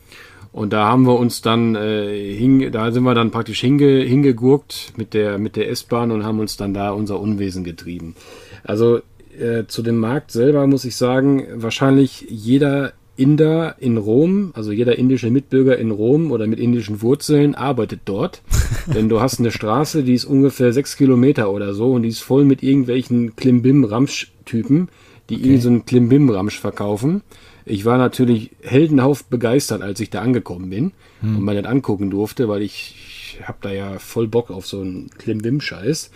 [0.53, 4.93] Und da haben wir uns dann, äh, hing, da sind wir dann praktisch hinge, hingegurkt
[4.97, 8.15] mit der, mit der S-Bahn und haben uns dann da unser Unwesen getrieben.
[8.63, 9.01] Also
[9.39, 14.97] äh, zu dem Markt selber muss ich sagen, wahrscheinlich jeder Inder in Rom, also jeder
[14.97, 18.41] indische Mitbürger in Rom oder mit indischen Wurzeln arbeitet dort.
[18.93, 22.21] Denn du hast eine Straße, die ist ungefähr sechs Kilometer oder so und die ist
[22.21, 24.89] voll mit irgendwelchen Klimbim-Ramsch-Typen,
[25.29, 25.57] die Okay.
[25.57, 27.21] so einen Klimbim-Ramsch verkaufen.
[27.65, 30.91] Ich war natürlich heldenhaft begeistert, als ich da angekommen bin
[31.21, 32.95] und mir das angucken durfte, weil ich,
[33.37, 36.09] ich habe da ja voll Bock auf so einen Klimbim-Scheiß.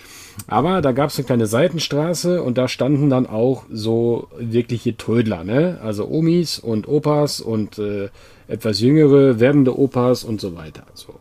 [0.47, 5.43] Aber da gab es eine kleine Seitenstraße und da standen dann auch so wirkliche Trödler,
[5.43, 5.79] ne?
[5.81, 8.09] Also Omis und Opas und äh,
[8.47, 10.83] etwas jüngere, werdende Opas und so weiter.
[10.93, 11.15] So.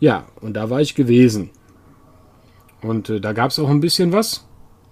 [0.00, 1.50] Ja, und da war ich gewesen.
[2.82, 4.46] Und äh, da gab es auch ein bisschen was.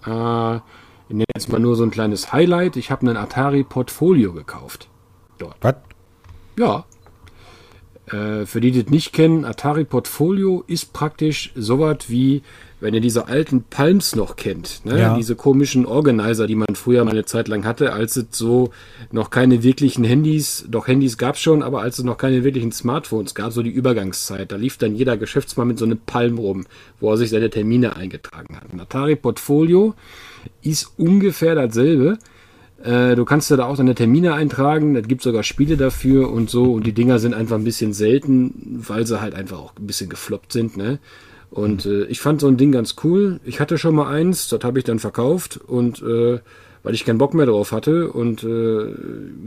[0.05, 0.55] Äh,
[1.07, 2.75] ich nenne jetzt mal nur so ein kleines Highlight.
[2.75, 4.89] Ich habe einen Atari Portfolio gekauft.
[5.61, 5.75] Was?
[6.57, 6.85] Ja.
[8.07, 12.43] Äh, für die, die das nicht kennen, Atari Portfolio ist praktisch sowas wie,
[12.85, 14.99] wenn ihr diese alten Palms noch kennt, ne?
[14.99, 15.17] Ja.
[15.17, 18.69] diese komischen Organizer, die man früher mal eine Zeit lang hatte, als es so
[19.11, 22.71] noch keine wirklichen Handys, doch Handys gab es schon, aber als es noch keine wirklichen
[22.71, 26.67] Smartphones gab, so die Übergangszeit, da lief dann jeder Geschäftsmann mit so einem Palm rum,
[26.99, 28.71] wo er sich seine Termine eingetragen hat.
[28.71, 29.95] Ein Atari Portfolio
[30.61, 32.19] ist ungefähr dasselbe.
[32.83, 36.73] Äh, du kannst da auch deine Termine eintragen, es gibt sogar Spiele dafür und so
[36.73, 40.07] und die Dinger sind einfach ein bisschen selten, weil sie halt einfach auch ein bisschen
[40.09, 40.99] gefloppt sind, ne?
[41.55, 43.39] Und äh, ich fand so ein Ding ganz cool.
[43.45, 46.39] Ich hatte schon mal eins, das habe ich dann verkauft und äh,
[46.83, 48.93] weil ich keinen Bock mehr drauf hatte und äh,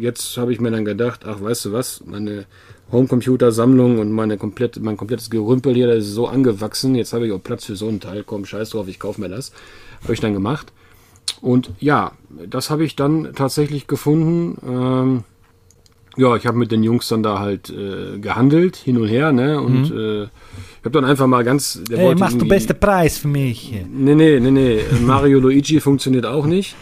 [0.01, 2.47] jetzt habe ich mir dann gedacht, ach weißt du was, meine
[2.91, 7.33] Homecomputer-Sammlung und meine komplett, mein komplettes Gerümpel hier, das ist so angewachsen, jetzt habe ich
[7.33, 9.53] auch Platz für so einen Teil, komm, scheiß drauf, ich kaufe mir das.
[10.03, 10.73] Habe ich dann gemacht.
[11.43, 12.13] Und ja,
[12.49, 14.57] das habe ich dann tatsächlich gefunden.
[14.67, 15.25] Ähm,
[16.19, 19.61] ja, ich habe mit den Jungs dann da halt äh, gehandelt, hin und her, ne?
[19.61, 21.83] Und äh, ich habe dann einfach mal ganz.
[21.91, 23.73] Der Hey, machst du beste Preis für mich?
[23.91, 24.81] Nee, nee, nee, nee.
[25.01, 26.77] Mario Luigi funktioniert auch nicht.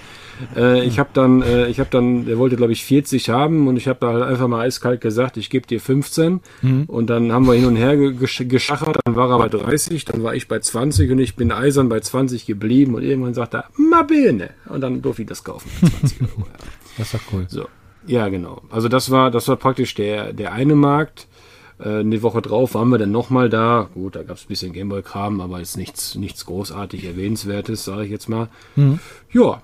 [0.55, 3.79] Äh, ich habe dann, äh, ich habe dann, der wollte glaube ich 40 haben und
[3.79, 6.41] ich habe da halt einfach mal eiskalt gesagt, ich gebe dir 15
[6.89, 10.05] und dann haben wir hin und her ge- gesch geschachert, dann war er bei 30,
[10.05, 13.55] dann war ich bei 20 und ich bin eisern bei 20 geblieben und irgendwann sagt
[13.55, 16.41] er, ma bene und dann durfte ich das kaufen für 20 Euro.
[16.41, 16.47] Ja.
[16.99, 17.47] Das ist doch cool.
[17.49, 17.65] So,
[18.07, 18.63] ja genau.
[18.71, 21.27] Also das war, das war praktisch der, der eine Markt.
[21.79, 23.89] Äh, eine Woche drauf waren wir dann nochmal da.
[23.95, 28.11] Gut, da gab es ein bisschen Gameboy-Kram, aber jetzt nichts, nichts großartig Erwähnenswertes, sage ich
[28.11, 28.49] jetzt mal.
[29.33, 29.63] Ja.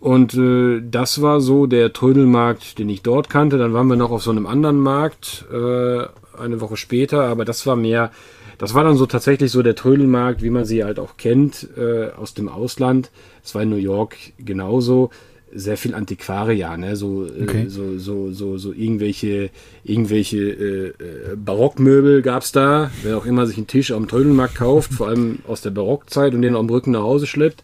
[0.00, 3.56] Und äh, das war so der Trödelmarkt, den ich dort kannte.
[3.56, 7.66] Dann waren wir noch auf so einem anderen Markt äh, eine Woche später, aber das
[7.66, 8.10] war mehr,
[8.58, 12.10] das war dann so tatsächlich so der Trödelmarkt, wie man sie halt auch kennt äh,
[12.10, 13.12] aus dem Ausland.
[13.44, 15.10] Es war in New York genauso.
[15.54, 16.96] Sehr viel Antiquaria, ne?
[16.96, 17.64] So, Okay.
[17.64, 19.50] äh, so, so, so, so irgendwelche,
[19.84, 22.90] irgendwelche äh, äh, Barockmöbel gab's da.
[23.02, 26.42] Wer auch immer sich einen Tisch am Trödelmarkt kauft, vor allem aus der Barockzeit und
[26.42, 27.62] den am Rücken nach Hause schleppt,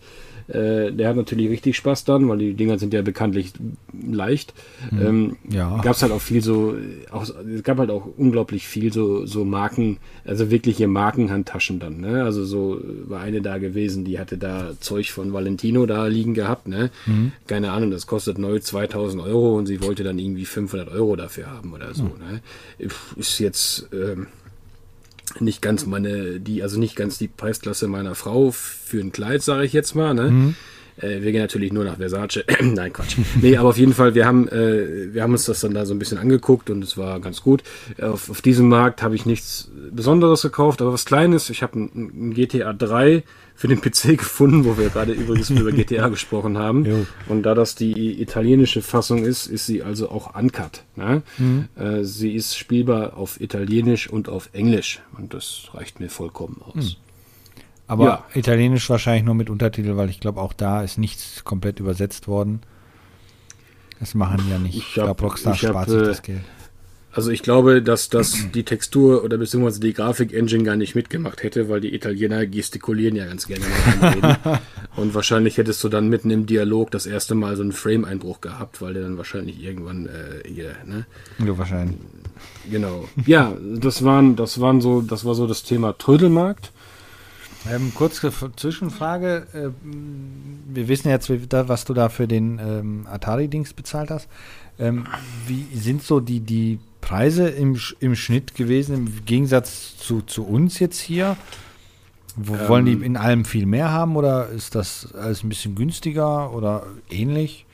[0.48, 3.52] Äh, der hat natürlich richtig Spaß dann, weil die Dinger sind ja bekanntlich
[4.10, 4.54] leicht.
[4.90, 5.06] Mhm.
[5.06, 5.80] Ähm, ja.
[5.82, 6.74] Gab es halt auch viel so,
[7.10, 12.00] auch, es gab halt auch unglaublich viel so, so Marken, also wirkliche Markenhandtaschen dann.
[12.00, 12.24] Ne?
[12.24, 16.66] Also so war eine da gewesen, die hatte da Zeug von Valentino da liegen gehabt.
[16.66, 16.90] Ne?
[17.06, 17.32] Mhm.
[17.46, 21.50] Keine Ahnung, das kostet neu 2000 Euro und sie wollte dann irgendwie 500 Euro dafür
[21.50, 22.04] haben oder so.
[22.04, 22.10] Mhm.
[22.30, 22.88] Ne?
[23.16, 24.28] Ist jetzt ähm,
[25.40, 29.64] nicht ganz meine, die, also nicht ganz die Preisklasse meiner Frau für ein Kleid, sage
[29.64, 30.14] ich jetzt mal.
[30.14, 30.30] Ne?
[30.30, 30.56] Mhm.
[31.00, 32.44] Äh, wir gehen natürlich nur nach Versace.
[32.60, 33.16] Nein, Quatsch.
[33.40, 35.94] Nee, aber auf jeden Fall, wir haben, äh, wir haben uns das dann da so
[35.94, 37.62] ein bisschen angeguckt und es war ganz gut.
[38.00, 41.50] Auf, auf diesem Markt habe ich nichts Besonderes gekauft, aber was Kleines.
[41.50, 43.22] Ich habe ein, ein GTA 3
[43.54, 46.84] für den PC gefunden, wo wir gerade übrigens über GTA gesprochen haben.
[46.84, 47.06] Jo.
[47.26, 50.84] Und da das die italienische Fassung ist, ist sie also auch uncut.
[50.96, 51.22] Ne?
[51.38, 51.68] Mhm.
[51.76, 55.00] Äh, sie ist spielbar auf Italienisch und auf Englisch.
[55.16, 56.96] Und das reicht mir vollkommen aus.
[56.96, 57.07] Mhm.
[57.88, 58.24] Aber ja.
[58.34, 62.60] Italienisch wahrscheinlich nur mit Untertitel, weil ich glaube, auch da ist nichts komplett übersetzt worden.
[63.98, 64.76] Das machen die ja nicht.
[64.76, 66.42] Ich, ich glaube, Rockstar spart sich das Geld.
[67.10, 71.68] Also ich glaube, dass das die Textur oder beziehungsweise die Grafik-Engine gar nicht mitgemacht hätte,
[71.68, 73.64] weil die Italiener gestikulieren ja ganz gerne.
[74.96, 78.82] Und wahrscheinlich hättest du dann mitten im Dialog das erste Mal so einen Frame-Einbruch gehabt,
[78.82, 81.06] weil der dann wahrscheinlich irgendwann äh, hier, ne?
[81.38, 81.96] Ja, wahrscheinlich.
[82.70, 83.08] Genau.
[83.24, 86.72] Ja, das waren, das waren so, das war so das Thema Trödelmarkt.
[87.70, 89.46] Ähm, kurze Zwischenfrage.
[89.52, 94.28] Äh, wir wissen jetzt, was du da für den ähm, Atari-Dings bezahlt hast.
[94.78, 95.06] Ähm,
[95.46, 100.78] wie sind so die, die Preise im, im Schnitt gewesen, im Gegensatz zu, zu uns
[100.78, 101.36] jetzt hier?
[102.36, 106.52] Ähm, wollen die in allem viel mehr haben oder ist das alles ein bisschen günstiger
[106.52, 107.66] oder ähnlich?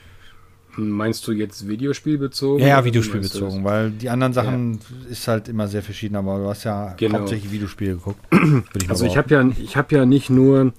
[0.76, 2.60] Meinst du jetzt Videospielbezogen?
[2.60, 5.10] Ja, ja Videospielbezogen, weil die anderen Sachen ja.
[5.10, 7.18] ist halt immer sehr verschieden, aber du hast ja genau.
[7.18, 8.20] hauptsächlich Videospiele geguckt.
[8.74, 10.72] Ich also ich habe ja, ich habe ja nicht nur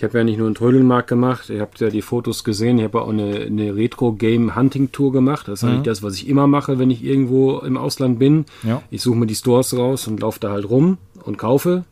[0.00, 2.84] ich habe ja nicht nur einen Trödelmarkt gemacht, ihr habt ja die Fotos gesehen, ich
[2.84, 5.46] habe auch eine, eine Retro-Game-Hunting-Tour gemacht.
[5.46, 5.68] Das ist mhm.
[5.68, 8.46] eigentlich das, was ich immer mache, wenn ich irgendwo im Ausland bin.
[8.62, 8.82] Ja.
[8.90, 11.84] Ich suche mir die Stores raus und laufe da halt rum und kaufe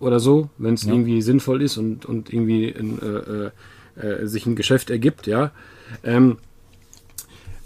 [0.00, 4.46] oder so, wenn es irgendwie sinnvoll ist und, und irgendwie in, äh, äh, äh sich
[4.46, 5.52] ein Geschäft ergibt, ja.
[6.02, 6.38] Ähm,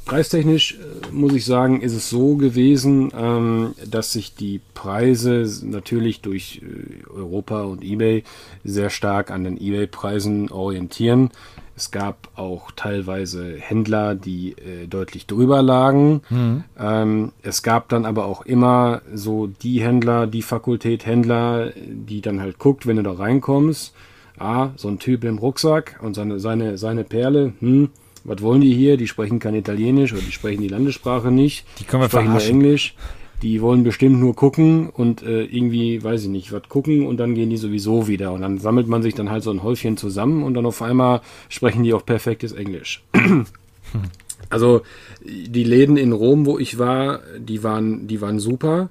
[0.08, 6.22] Preistechnisch äh, muss ich sagen, ist es so gewesen, ähm, dass sich die Preise natürlich
[6.22, 8.24] durch äh, Europa und eBay
[8.64, 11.30] sehr stark an den eBay-Preisen orientieren.
[11.76, 16.22] Es gab auch teilweise Händler, die äh, deutlich drüber lagen.
[16.30, 16.64] Mhm.
[16.78, 22.40] Ähm, es gab dann aber auch immer so die Händler, die Fakultät Händler, die dann
[22.40, 23.94] halt guckt, wenn du da reinkommst.
[24.38, 27.90] Ah, so ein Typ im Rucksack und seine, seine, seine Perle, hm,
[28.28, 28.96] was wollen die hier?
[28.96, 31.66] Die sprechen kein Italienisch oder die sprechen die Landessprache nicht.
[31.80, 32.94] Die können wir sprechen nur Englisch.
[33.42, 37.34] Die wollen bestimmt nur gucken und äh, irgendwie, weiß ich nicht, was gucken und dann
[37.34, 38.32] gehen die sowieso wieder.
[38.32, 41.20] Und dann sammelt man sich dann halt so ein Häufchen zusammen und dann auf einmal
[41.48, 43.04] sprechen die auch perfektes Englisch.
[44.50, 44.82] also
[45.24, 48.90] die Läden in Rom, wo ich war, die waren, die waren super.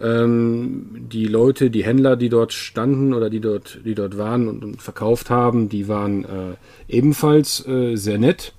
[0.00, 4.64] Ähm, die Leute, die Händler, die dort standen oder die dort, die dort waren und,
[4.64, 6.54] und verkauft haben, die waren äh,
[6.88, 8.54] ebenfalls äh, sehr nett.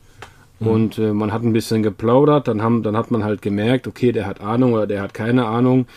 [0.60, 0.68] Mhm.
[0.68, 4.12] Und äh, man hat ein bisschen geplaudert, dann, haben, dann hat man halt gemerkt, okay,
[4.12, 5.88] der hat Ahnung oder der hat keine Ahnung.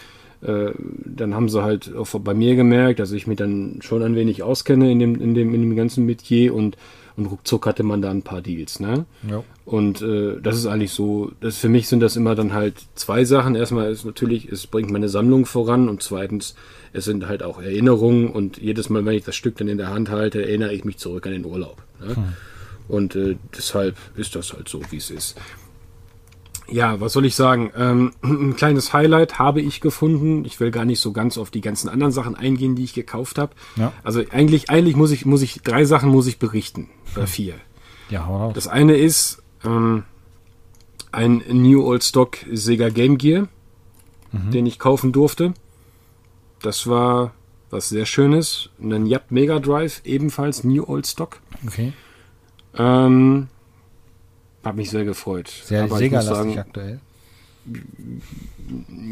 [0.40, 0.70] Äh,
[1.04, 4.42] dann haben sie halt auch bei mir gemerkt, dass ich mich dann schon ein wenig
[4.42, 6.76] auskenne in dem, in dem, in dem ganzen Metier und,
[7.16, 8.78] und ruckzuck hatte man da ein paar Deals.
[8.78, 9.04] Ne?
[9.28, 9.42] Ja.
[9.64, 13.24] Und äh, das ist eigentlich so, das, für mich sind das immer dann halt zwei
[13.24, 13.56] Sachen.
[13.56, 16.54] Erstmal ist natürlich, es bringt meine Sammlung voran und zweitens,
[16.92, 19.90] es sind halt auch Erinnerungen und jedes Mal, wenn ich das Stück dann in der
[19.90, 21.82] Hand halte, erinnere ich mich zurück an den Urlaub.
[22.00, 22.16] Ne?
[22.16, 22.24] Hm.
[22.89, 25.36] Und äh, deshalb ist das halt so, wie es ist.
[26.70, 27.70] Ja, was soll ich sagen?
[27.76, 30.45] Ähm, ein kleines Highlight habe ich gefunden.
[30.45, 33.39] Ich will gar nicht so ganz auf die ganzen anderen Sachen eingehen, die ich gekauft
[33.39, 33.55] habe.
[33.76, 33.93] Ja.
[34.03, 37.55] Also eigentlich, eigentlich muss ich, muss ich drei Sachen muss ich berichten oder vier.
[38.11, 40.05] Ja, hau Das eine ist ähm,
[41.12, 43.49] ein New Old Stock Sega Game Gear,
[44.32, 44.51] mhm.
[44.51, 45.55] den ich kaufen durfte.
[46.62, 47.32] Das war
[47.70, 48.70] was sehr Schönes.
[48.80, 51.41] Ein Yap Mega Drive, ebenfalls New Old Stock.
[51.66, 51.93] Okay.
[52.79, 53.49] Ähm,
[54.64, 55.49] hab mich sehr gefreut.
[55.49, 55.99] Sehr aber
[56.59, 57.01] aktuell.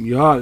[0.03, 0.41] Ja,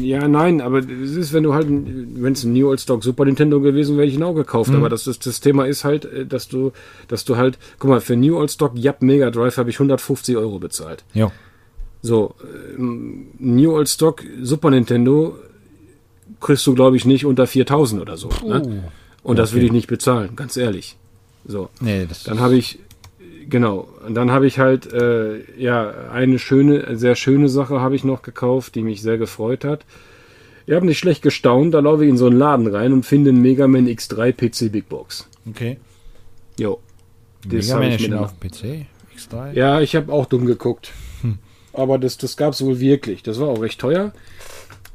[0.00, 3.24] ja, nein, aber es ist, wenn du halt, wenn es ein New Old Stock Super
[3.24, 4.70] Nintendo gewesen wäre, ich ihn auch gekauft.
[4.70, 4.76] Mhm.
[4.76, 6.72] Aber das, das, das Thema ist halt, äh, dass du,
[7.08, 10.36] dass du halt, guck mal, für New Old Stock Yap Mega Drive habe ich 150
[10.36, 11.04] Euro bezahlt.
[11.14, 11.32] Ja.
[12.02, 12.34] So,
[12.76, 15.36] ähm, New Old Stock Super Nintendo
[16.40, 18.28] kriegst du, glaube ich, nicht unter 4000 oder so.
[18.28, 18.34] Ne?
[18.42, 18.48] Oh.
[18.48, 18.84] Ne?
[19.22, 19.36] Und okay.
[19.36, 20.96] das will ich nicht bezahlen, ganz ehrlich.
[21.46, 21.68] So.
[21.80, 22.78] Nee, dann habe ich,
[23.48, 28.04] genau, und dann habe ich halt, äh, ja, eine schöne, sehr schöne Sache habe ich
[28.04, 29.84] noch gekauft, die mich sehr gefreut hat.
[30.66, 33.30] Ihr habt nicht schlecht gestaunt, da laufe ich in so einen Laden rein und finde
[33.30, 35.28] einen Mega Man X3 PC Big Box.
[35.48, 35.76] Okay.
[36.58, 36.80] Jo.
[37.46, 39.52] Das Mega Man ich dann- auf PC, X3.
[39.52, 40.92] Ja, ich habe auch dumm geguckt.
[41.20, 41.36] Hm.
[41.74, 43.22] Aber das, das gab es wohl wirklich.
[43.22, 44.12] Das war auch recht teuer.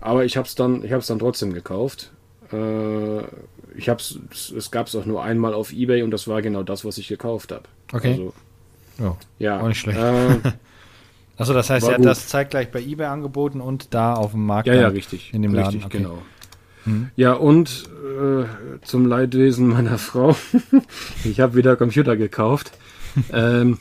[0.02, 2.10] Aber ich habe es dann, ich hab's dann trotzdem gekauft.
[2.52, 3.22] Äh,
[3.76, 6.64] ich hab's, es, es gab es auch nur einmal auf Ebay und das war genau
[6.64, 7.64] das, was ich gekauft habe.
[7.94, 8.12] Okay.
[8.12, 8.34] Also,
[9.00, 9.18] Ja.
[9.40, 9.60] ja.
[9.62, 10.00] Auch nicht schlecht.
[10.00, 10.38] Äh,
[11.38, 12.06] Achso, das heißt, er hat gut.
[12.06, 14.68] das zeitgleich bei eBay angeboten und da auf dem Markt.
[14.68, 15.34] ja, ja, richtig.
[15.34, 15.98] In dem richtig, Laden, okay.
[16.00, 16.18] genau.
[16.86, 17.10] Mhm.
[17.16, 17.90] Ja, und
[18.20, 18.46] äh,
[18.86, 20.36] zum Leidwesen meiner Frau,
[21.24, 22.72] ich habe wieder Computer gekauft.
[23.32, 23.78] ähm,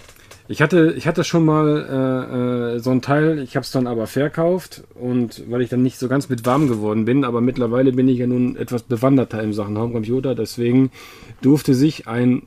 [0.48, 3.86] ich hatte, ich hatte schon mal äh, äh, so ein Teil, ich habe es dann
[3.86, 7.92] aber verkauft und weil ich dann nicht so ganz mit warm geworden bin, aber mittlerweile
[7.92, 10.90] bin ich ja nun etwas bewanderter in Sachen Homecomputer, deswegen
[11.42, 12.42] durfte sich ein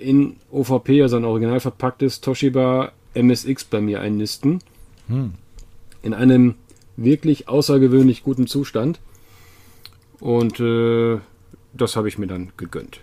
[0.00, 4.60] in OVP, also ein original verpacktes Toshiba MSX bei mir einnisten.
[5.08, 5.32] Hm.
[6.02, 6.54] In einem
[6.96, 8.98] wirklich außergewöhnlich guten Zustand.
[10.18, 11.18] Und äh,
[11.72, 13.00] das habe ich mir dann gegönnt.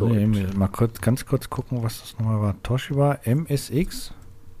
[0.00, 0.26] Nee,
[0.56, 2.62] mal kurz, ganz kurz gucken, was das nochmal war.
[2.62, 4.12] Toshiba MSX?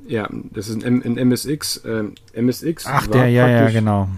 [0.06, 1.82] Ja, das ist ein, ein MSX.
[1.84, 4.08] ähm, MSX Ach, der, ja, ja, genau.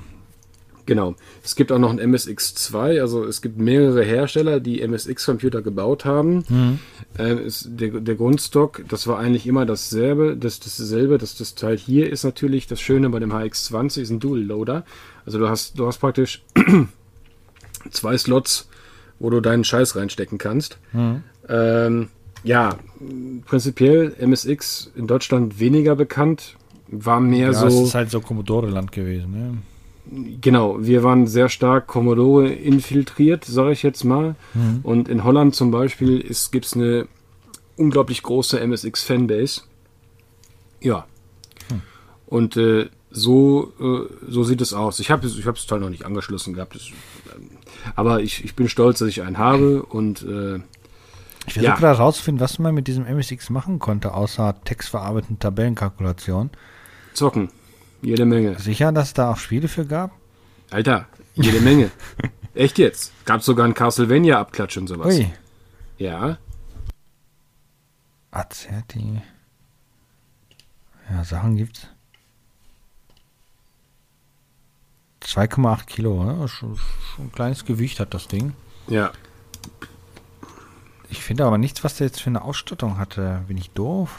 [0.86, 1.14] Genau.
[1.42, 6.44] Es gibt auch noch ein MSX2, also es gibt mehrere Hersteller, die MSX-Computer gebaut haben.
[6.48, 6.78] Mhm.
[7.18, 11.16] Ähm, ist der, der Grundstock, das war eigentlich immer dasselbe, das, dasselbe.
[11.18, 14.84] Das, das Teil hier ist natürlich das Schöne bei dem HX20, ist ein Dual-Loader.
[15.24, 16.42] Also du hast, du hast praktisch
[17.90, 18.68] zwei Slots,
[19.18, 20.78] wo du deinen Scheiß reinstecken kannst.
[20.92, 21.22] Mhm.
[21.48, 22.08] Ähm,
[22.42, 22.76] ja,
[23.46, 26.56] prinzipiell MSX in Deutschland weniger bekannt,
[26.88, 27.66] war mehr Ja, so.
[27.66, 29.32] es ist halt so Commodore-Land gewesen.
[29.32, 29.58] Ne?
[30.40, 34.36] Genau, wir waren sehr stark Commodore infiltriert, sage ich jetzt mal.
[34.52, 34.80] Mhm.
[34.82, 37.08] Und in Holland zum Beispiel gibt es eine
[37.76, 39.62] unglaublich große MSX-Fanbase.
[40.80, 41.06] Ja.
[41.68, 41.82] Hm.
[42.26, 45.00] Und äh, so, äh, so sieht es aus.
[45.00, 46.74] Ich habe ich das Teil noch nicht angeschlossen gehabt.
[46.74, 46.90] Das,
[47.96, 49.82] aber ich, ich bin stolz, dass ich einen habe.
[49.82, 50.56] Und äh,
[51.46, 51.74] Ich versuche Ja.
[51.76, 56.50] gerade herauszufinden, was man mit diesem MSX machen konnte, außer textverarbeitenden Tabellenkalkulation.
[57.14, 57.50] zocken.
[58.02, 58.58] Jede Menge.
[58.58, 60.10] Sicher, dass es da auch Spiele für gab?
[60.70, 61.90] Alter, jede Menge.
[62.54, 63.12] Echt jetzt?
[63.24, 65.14] Gab sogar einen Castlevania-Abklatsch und sowas.
[65.14, 65.30] Ui.
[65.98, 66.38] Ja.
[68.30, 69.22] Azerti.
[71.10, 71.86] Ja, Sachen gibt's.
[75.26, 76.48] 2,8 Kilo, ne?
[76.48, 78.52] schon, schon ein kleines Gewicht hat das Ding.
[78.88, 79.12] Ja.
[81.10, 83.42] Ich finde aber nichts, was der jetzt für eine Ausstattung hatte.
[83.48, 84.18] Bin ich doof?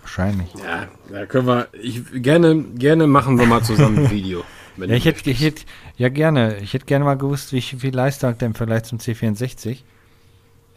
[0.00, 0.48] Wahrscheinlich.
[0.54, 1.68] Ja, da können wir.
[1.80, 4.44] Ich, gerne, gerne machen wir mal zusammen ein Video.
[4.78, 5.64] Ja, ich hätte, ich hätte,
[5.98, 6.56] ja gerne.
[6.60, 9.80] Ich hätte gerne mal gewusst, wie viel Leistung hat der im Vergleich zum C64.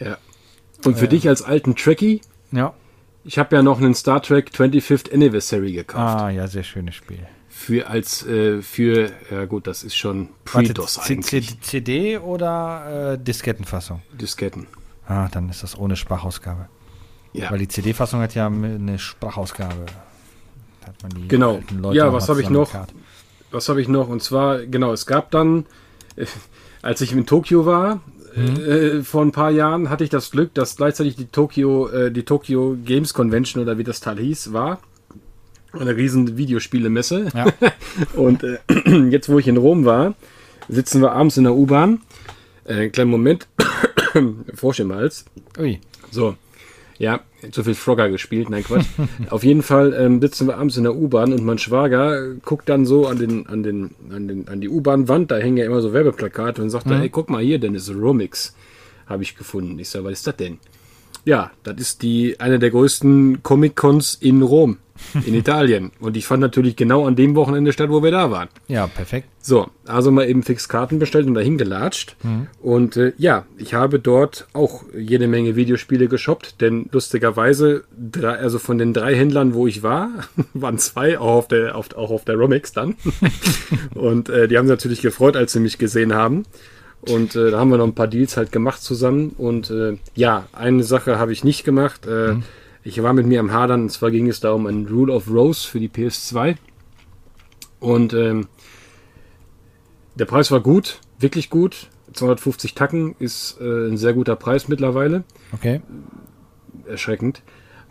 [0.02, 0.18] ja.
[0.84, 1.08] Und für Äh.
[1.08, 2.20] dich als alten Trekkie,
[2.52, 2.74] Ja.
[3.24, 6.22] ich habe ja noch einen Star Trek 25th Anniversary gekauft.
[6.24, 7.26] Ah, ja, sehr schönes Spiel.
[7.58, 11.60] Für als äh, für ja gut, das ist schon Pre-DOS eigentlich.
[11.62, 14.02] CD oder äh, Diskettenfassung?
[14.12, 14.68] Disketten.
[15.08, 16.68] Ah, dann ist das ohne Sprachausgabe.
[17.32, 17.50] Ja.
[17.52, 19.86] Weil die CD-Fassung hat ja eine Sprachausgabe.
[20.82, 21.62] Da hat man die Genau.
[21.94, 22.70] Ja, was habe ich noch?
[23.52, 24.10] Was habe ich noch?
[24.10, 25.66] Und zwar, genau, es gab dann,
[26.18, 26.26] äh,
[26.82, 28.02] als ich in Tokio war,
[28.36, 28.56] Mhm.
[28.66, 32.24] äh, vor ein paar Jahren, hatte ich das Glück, dass gleichzeitig die Tokyo, äh, die
[32.24, 34.80] Tokyo Games Convention oder wie das Teil hieß, war.
[35.80, 37.28] Eine riesen Videospielemesse.
[37.34, 37.48] Ja.
[38.16, 38.58] Und äh,
[39.10, 40.16] jetzt, wo ich in Rom war,
[40.70, 42.02] sitzen wir abends in der U-Bahn.
[42.66, 43.48] Äh, kleinen Moment.
[44.54, 45.26] Frosch im Hals.
[45.60, 45.80] Ui.
[46.12, 46.36] So.
[46.98, 47.20] Ja,
[47.52, 48.86] zu viel Frogger gespielt, nein Quatsch.
[49.30, 52.86] Auf jeden Fall ähm, sitzen wir abends in der U-Bahn und mein Schwager guckt dann
[52.86, 55.92] so an den, an den, an den, an die U-Bahn-Wand, da hängen ja immer so
[55.92, 56.90] Werbeplakate und sagt, Mhm.
[56.92, 58.56] dann, ey, guck mal hier, denn ist Romix.
[59.08, 59.78] Habe ich gefunden.
[59.78, 60.58] Ich sage, was ist das denn?
[61.26, 64.78] Ja, das ist die, eine der größten Comic-Cons in Rom,
[65.26, 65.92] in Italien.
[66.00, 68.50] Und ich fand natürlich genau an dem Wochenende statt, wo wir da waren.
[68.68, 69.28] Ja, perfekt.
[69.40, 72.16] So, also mal eben fix Karten bestellt und dahin gelatscht.
[72.62, 78.58] Und äh, ja, ich habe dort auch jede Menge Videospiele geshoppt, denn lustigerweise, drei, also
[78.58, 80.10] von den drei Händlern, wo ich war,
[80.54, 82.96] waren zwei auch auf der, auf, auch auf der Romix dann.
[83.94, 86.46] und äh, die haben sich natürlich gefreut, als sie mich gesehen haben.
[87.02, 89.36] Und äh, da haben wir noch ein paar Deals halt gemacht zusammen.
[89.38, 92.08] Und äh, ja, eine Sache habe ich nicht gemacht.
[92.08, 92.38] Äh,
[92.88, 95.28] Ich war mit mir am Hadern, und zwar ging es da um ein Rule of
[95.28, 96.56] Rose für die PS2.
[97.80, 98.48] Und ähm,
[100.14, 101.90] der Preis war gut, wirklich gut.
[102.14, 105.24] 250 Tacken ist äh, ein sehr guter Preis mittlerweile.
[105.52, 105.82] Okay.
[106.88, 107.42] Erschreckend.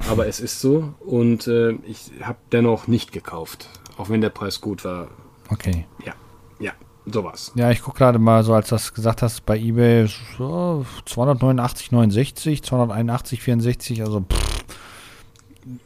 [0.09, 0.95] Aber es ist so.
[1.01, 3.69] Und äh, ich habe dennoch nicht gekauft.
[3.97, 5.09] Auch wenn der Preis gut war.
[5.51, 5.87] Okay.
[6.07, 6.15] Ja,
[6.61, 6.73] ja,
[7.05, 7.51] sowas.
[7.57, 10.07] Ja, ich gucke gerade mal so, als du das gesagt hast, bei eBay
[10.39, 14.54] so 289,69, 281,64, also pff.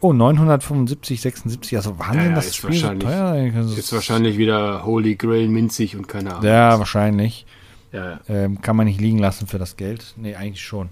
[0.01, 3.63] Oh, 975, 76, also Wahnsinn, Ja, ja, das ist Spiel so wahrscheinlich- teuer.
[3.63, 6.45] Das Ist wahrscheinlich wieder Holy Grail, minzig und keine Ahnung.
[6.45, 7.47] Ja, wahrscheinlich.
[7.93, 8.21] ja.
[8.29, 10.15] Ähm, kann man nicht liegen lassen für das Geld.
[10.17, 10.89] Nee, eigentlich schon.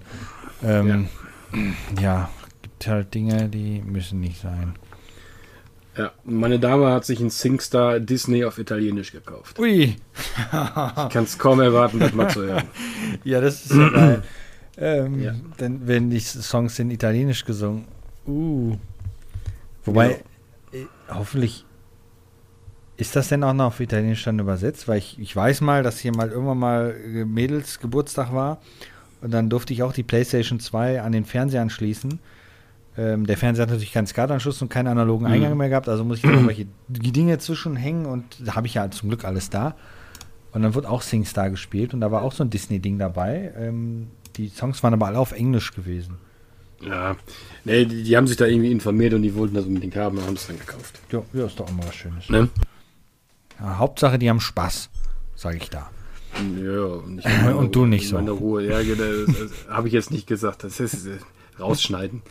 [0.63, 1.07] Ähm,
[2.01, 2.29] ja,
[2.61, 4.75] gibt halt Dinge, die müssen nicht sein.
[5.97, 9.57] Ja, meine Dame hat sich ein SingStar Disney auf Italienisch gekauft.
[9.59, 9.95] Ui.
[9.95, 9.95] ich
[10.51, 12.63] kann es kaum erwarten, das mal zu hören.
[13.23, 14.23] Ja, das ist ja geil.
[14.79, 15.33] Ähm, Ja.
[15.57, 17.85] Dann werden die Songs in Italienisch gesungen.
[18.27, 18.75] Uh.
[19.85, 20.21] Wobei,
[20.73, 21.65] äh, hoffentlich
[22.97, 24.87] ist das denn auch noch auf Italienisch dann übersetzt?
[24.87, 28.59] Weil ich, ich weiß mal, dass hier mal irgendwann mal äh, Mädels Geburtstag war
[29.21, 32.19] und dann durfte ich auch die PlayStation 2 an den Fernseher anschließen.
[32.97, 35.31] Ähm, der Fernseher hat natürlich keinen SCART-Anschluss und keinen analogen Mhm.
[35.31, 39.09] Eingang mehr gehabt, also muss ich irgendwelche Dinge zwischenhängen und da habe ich ja zum
[39.09, 39.75] Glück alles da.
[40.53, 43.53] Und dann wurde auch SingStar gespielt und da war auch so ein Disney-Ding dabei.
[43.57, 44.07] Ähm,
[44.37, 46.17] die Songs waren aber alle auf Englisch gewesen.
[46.81, 47.15] Ja,
[47.65, 50.25] nee, die, die haben sich da irgendwie informiert und die wollten das unbedingt haben und
[50.25, 50.99] haben es dann gekauft.
[51.11, 52.29] Ja, ja, ist doch immer was Schönes.
[52.29, 52.49] Ne?
[53.59, 54.89] Ja, Hauptsache, die haben Spaß,
[55.35, 55.89] sage ich da.
[56.63, 57.25] Ja, und, ich
[57.55, 58.15] Und du nicht so.
[58.17, 59.31] Meine Ruhe, ja, genau,
[59.69, 60.63] habe ich jetzt nicht gesagt.
[60.63, 61.17] Das ist äh,
[61.59, 62.21] rausschneiden.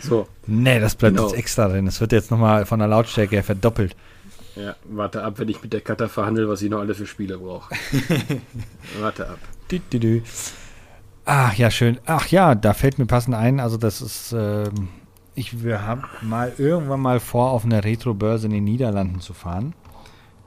[0.00, 1.28] So, Nee, das bleibt Genau.
[1.28, 1.86] jetzt extra drin.
[1.86, 3.96] Das wird jetzt nochmal von der Lautstärke her verdoppelt.
[4.54, 7.38] ja, warte ab, wenn ich mit der Cutter verhandle, was ich noch alle für Spiele
[7.38, 7.74] brauche.
[9.00, 9.38] warte ab.
[9.68, 10.22] Dü, dü, dü.
[11.26, 11.98] Ach ja, schön.
[12.06, 13.58] Ach ja, da fällt mir passend ein.
[13.60, 14.88] Also das ist, ähm,
[15.34, 19.74] ich wir haben mal irgendwann mal vor, auf einer Retro-Börse in den Niederlanden zu fahren,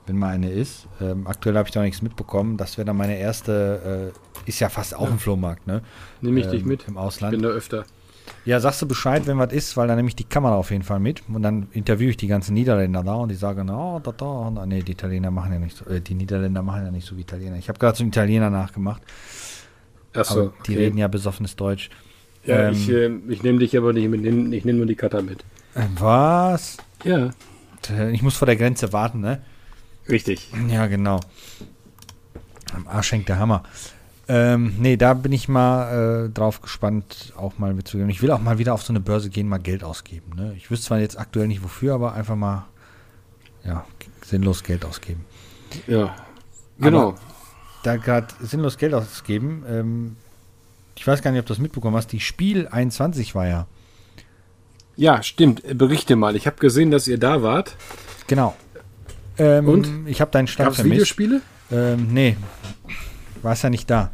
[0.06, 0.88] wenn mal eine ist.
[1.00, 2.56] Ähm, aktuell habe ich da noch nichts mitbekommen.
[2.56, 5.10] Das wäre dann meine erste, äh, ist ja fast auch Ja.
[5.12, 5.82] ein Flohmarkt, ne?
[6.22, 6.88] Nehme ich dich Ähm, mit.
[6.88, 7.32] Im Ich Ausland.
[7.32, 7.84] bin da öfter.
[8.44, 10.84] Ja, sagst du Bescheid, wenn was ist, weil dann nehme ich die Kamera auf jeden
[10.84, 14.12] Fall mit und dann interviewe ich die ganzen Niederländer da und die sagen, oh, da,
[14.12, 17.06] da, und, nee, die Italiener machen ja nicht so, äh, die Niederländer machen ja nicht
[17.06, 17.56] so wie Italiener.
[17.56, 19.02] Ich habe gerade so einen Italiener nachgemacht,
[20.14, 21.90] Achso, aber die reden ja besoffenes Deutsch.
[22.44, 25.22] Ja, ähm, ich, äh, ich nehme dich aber nicht mit, ich nehme nur die Cutter
[25.22, 25.40] mit.
[25.74, 26.78] Äh, was?
[27.04, 27.30] Ja,
[27.90, 29.40] Äh, Ich muss vor der Grenze warten, ne?
[30.08, 30.50] richtig.
[30.68, 31.20] Ja, genau.
[32.74, 33.62] Am Arsch hängt der Hammer.
[34.26, 38.08] Ähm, nee, da bin ich mal äh, drauf gespannt, auch mal mitzugehen.
[38.10, 40.32] Ich will auch mal wieder auf so eine Börse gehen, mal Geld ausgeben.
[40.36, 40.54] Ne?
[40.56, 42.66] Ich wüsste zwar jetzt aktuell nicht wofür, aber einfach mal
[43.64, 43.84] ja,
[44.24, 45.24] sinnlos Geld ausgeben.
[45.88, 46.14] Ja,
[46.78, 47.16] genau.
[47.82, 50.16] Da gerade sinnlos Geld ausgeben, ähm,
[50.96, 53.66] ich weiß gar nicht, ob du das mitbekommen hast, die Spiel 21 war ja.
[54.96, 55.64] ja, stimmt.
[55.64, 56.36] Äh, Berichte mal.
[56.36, 57.76] Ich habe gesehen, dass ihr da wart.
[58.26, 58.54] Genau.
[59.38, 60.06] Ähm, Und?
[60.06, 60.94] Ich habe deinen Stand Gab es vermisst.
[60.94, 61.40] Videospiele?
[61.72, 62.36] Ähm, nee,
[63.42, 64.10] warst ja nicht da.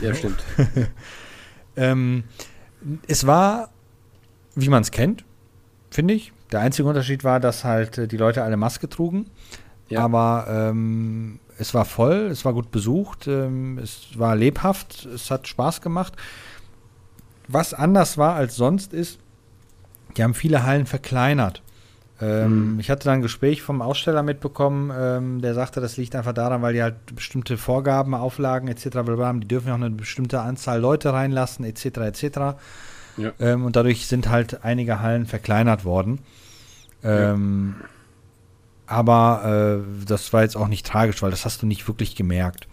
[0.00, 0.42] Ja, stimmt.
[1.76, 2.24] Ähm,
[3.06, 3.70] es war,
[4.54, 5.24] wie man es kennt,
[5.90, 6.32] finde ich.
[6.52, 9.26] Der einzige Unterschied war, dass halt äh, die Leute alle Maske trugen.
[9.88, 10.00] Ja.
[10.00, 15.46] Aber ähm, es war voll, es war gut besucht, ähm, es war lebhaft, es hat
[15.46, 16.14] Spaß gemacht.
[17.48, 19.18] Was anders war als sonst ist,
[20.16, 21.62] die haben viele Hallen verkleinert.
[22.20, 22.80] Ähm, Mhm.
[22.80, 26.62] Ich hatte dann ein Gespräch vom Aussteller mitbekommen, ähm, der sagte, das liegt einfach daran,
[26.62, 28.96] weil die halt bestimmte Vorgaben, Auflagen etc.
[28.96, 29.40] haben.
[29.40, 31.84] Die dürfen ja auch eine bestimmte Anzahl Leute reinlassen etc.
[31.98, 32.38] etc.
[33.18, 33.32] Ja.
[33.38, 36.20] Ähm, und dadurch sind halt einige Hallen verkleinert worden.
[37.02, 37.76] Ähm,
[38.90, 42.66] Aber äh, das war jetzt auch nicht tragisch, weil das hast du nicht wirklich gemerkt.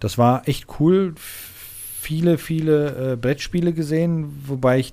[0.00, 1.14] Das war echt cool.
[1.16, 4.92] Viele, viele äh, Brettspiele gesehen, wobei ich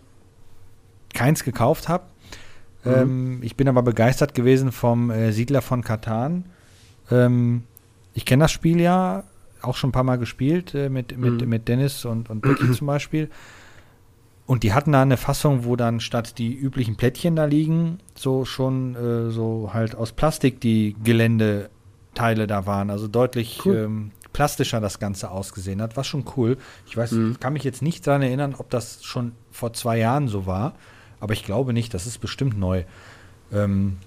[1.14, 2.06] keins gekauft habe.
[2.86, 2.92] Mhm.
[2.92, 6.46] Ähm, ich bin aber begeistert gewesen vom äh, Siedler von Katan.
[7.12, 7.64] Ähm,
[8.14, 9.24] ich kenne das Spiel ja,
[9.62, 11.50] auch schon ein paar Mal gespielt äh, mit, mit, Mhm.
[11.50, 13.30] mit Dennis und, und Becky zum Beispiel.
[14.50, 18.46] Und die hatten da eine Fassung, wo dann statt die üblichen Plättchen da liegen, so
[18.46, 22.90] schon äh, so halt aus Plastik die Geländeteile da waren.
[22.90, 23.76] Also deutlich Cool.
[23.86, 25.96] ähm, plastischer das Ganze ausgesehen hat.
[25.98, 26.58] War schon cool.
[26.88, 27.40] Ich weiß, Mhm.
[27.40, 30.74] kann mich jetzt nicht daran erinnern, ob das schon vor zwei Jahren so war.
[31.20, 32.86] Aber ich glaube nicht, das ist bestimmt neu.
[33.54, 33.98] Ähm,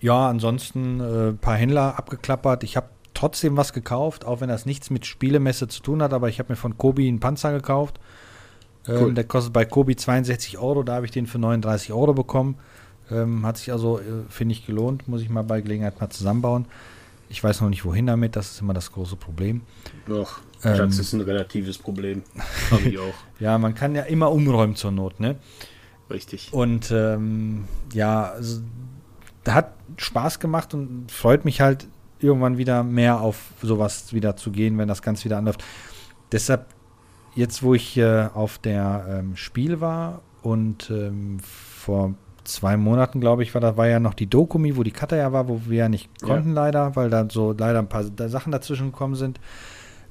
[0.00, 2.62] ja, ansonsten äh, ein paar Händler abgeklappert.
[2.62, 6.28] Ich habe trotzdem was gekauft, auch wenn das nichts mit Spielemesse zu tun hat, aber
[6.28, 7.98] ich habe mir von Kobi einen Panzer gekauft.
[8.88, 9.14] Ähm, Cool.
[9.14, 12.56] Der kostet bei Kobi 62 Euro, da habe ich den für 39 Euro bekommen.
[13.10, 15.08] Ähm, hat sich also, äh, finde ich, gelohnt.
[15.08, 16.66] Muss ich mal bei Gelegenheit mal zusammenbauen.
[17.28, 19.62] Ich weiß noch nicht, wohin damit, das ist immer das große Problem.
[20.06, 20.74] Doch, Ähm.
[20.74, 22.22] Platz ist ein relatives Problem.
[22.70, 23.14] Habe ich auch.
[23.40, 25.36] Ja, man kann ja immer umräumen zur Not, ne?
[26.08, 26.52] Richtig.
[26.52, 28.60] Und ähm, ja, also,
[29.46, 31.86] hat Spaß gemacht und freut mich halt
[32.20, 35.62] irgendwann wieder mehr auf sowas wieder zu gehen, wenn das ganz wieder anläuft.
[36.32, 36.66] Deshalb,
[37.34, 42.14] jetzt wo ich äh, auf der ähm, Spiel war und ähm, vor
[42.44, 45.32] zwei Monaten, glaube ich, war da war ja noch die Dokumi, wo die Cutter ja
[45.32, 46.28] war, wo wir ja nicht Ja.
[46.28, 49.40] konnten leider, weil da so leider ein paar da Sachen dazwischen gekommen sind.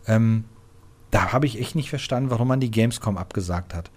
[0.08, 0.46] Ähm,
[1.12, 3.92] da habe ich echt nicht verstanden, warum man die Gamescom abgesagt hat.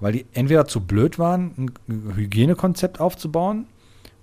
[0.00, 3.66] Weil die entweder zu blöd waren, ein Hygienekonzept aufzubauen,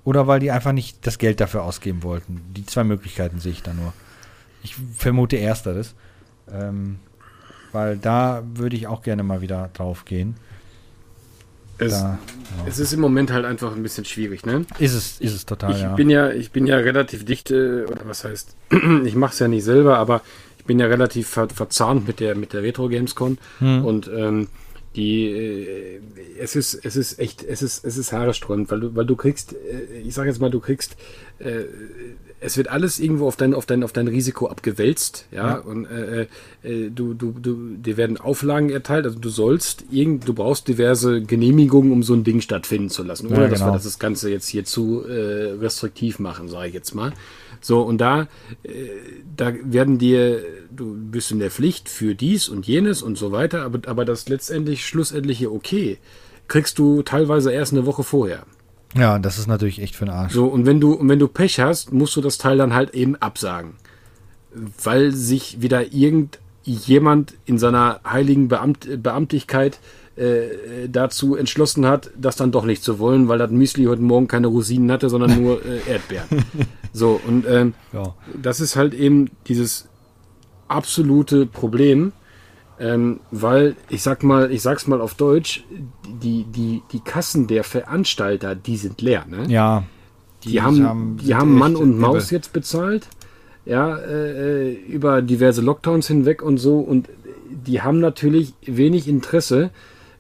[0.04, 2.42] oder weil die einfach nicht das Geld dafür ausgeben wollten.
[2.56, 3.94] Die zwei Möglichkeiten sehe ich da nur.
[4.64, 5.96] Ich vermute ersteres.
[6.52, 7.00] Ähm,
[7.74, 10.36] weil da würde ich auch gerne mal wieder drauf gehen.
[11.80, 12.20] Es, Da,
[12.58, 12.68] ja.
[12.68, 14.66] es ist im Moment halt einfach ein bisschen schwierig, ne?
[14.80, 15.94] Ist es, ist es total, ich ja.
[15.96, 18.56] bin ja, ich bin ja relativ dicht, äh, oder was heißt,
[19.06, 20.22] ich mache es ja nicht selber, aber
[20.60, 23.84] ich bin ja relativ ver verzahnt mit der mit der Retro Gamescon Hm.
[23.84, 24.48] und ähm,
[24.96, 26.00] die äh,
[26.40, 29.54] es ist es ist echt es ist es ist haaresträubend, weil du weil du kriegst
[29.54, 30.96] äh, ich sage jetzt mal du kriegst
[31.40, 31.64] äh,
[32.44, 35.56] es wird alles irgendwo auf dein auf dein auf dein Risiko abgewälzt, ja, Ja.
[35.60, 36.28] und äh,
[36.64, 41.22] äh, du du du dir werden Auflagen erteilt, also du sollst irgend du brauchst diverse
[41.22, 43.74] Genehmigungen, um so ein Ding stattfinden zu lassen, ohne Ja, dass wir genau.
[43.76, 47.14] das das Ganze jetzt hier zu äh, restriktiv machen, sage ich jetzt mal.
[47.62, 48.28] So, und da,
[48.64, 48.70] äh,
[49.38, 53.62] da werden dir, du bist in der Pflicht für dies und jenes und so weiter,
[53.64, 55.98] aber, aber das letztendlich, schlussendliche Okay
[56.50, 58.44] kriegst du teilweise erst eine Woche vorher.
[58.96, 60.34] Ja, das ist natürlich echt für den Arsch.
[60.34, 62.94] So, und wenn du, und wenn du Pech hast, musst du das Teil dann halt
[62.94, 63.74] eben absagen.
[64.84, 69.80] Weil sich wieder irgendjemand in seiner heiligen Beamt, Beamtigkeit
[70.16, 74.28] äh, dazu entschlossen hat, das dann doch nicht zu wollen, weil das Müsli heute Morgen
[74.28, 76.28] keine Rosinen hatte, sondern nur äh, Erdbeeren.
[76.92, 78.14] So, und ähm, Ja.
[78.40, 79.88] das ist halt eben dieses
[80.68, 82.12] absolute Problem,
[82.80, 85.64] ähm, weil ich sag mal, ich sag's mal auf Deutsch,
[86.22, 89.46] die, die, die Kassen der Veranstalter, die sind leer, ne?
[89.48, 89.84] Ja.
[90.44, 92.02] Die, haben, die sind haben Mann und übel.
[92.02, 93.08] Maus jetzt bezahlt,
[93.66, 96.80] ja, äh, äh, über diverse Lockdowns hinweg und so.
[96.80, 97.10] Und
[97.50, 99.70] die haben natürlich wenig Interesse,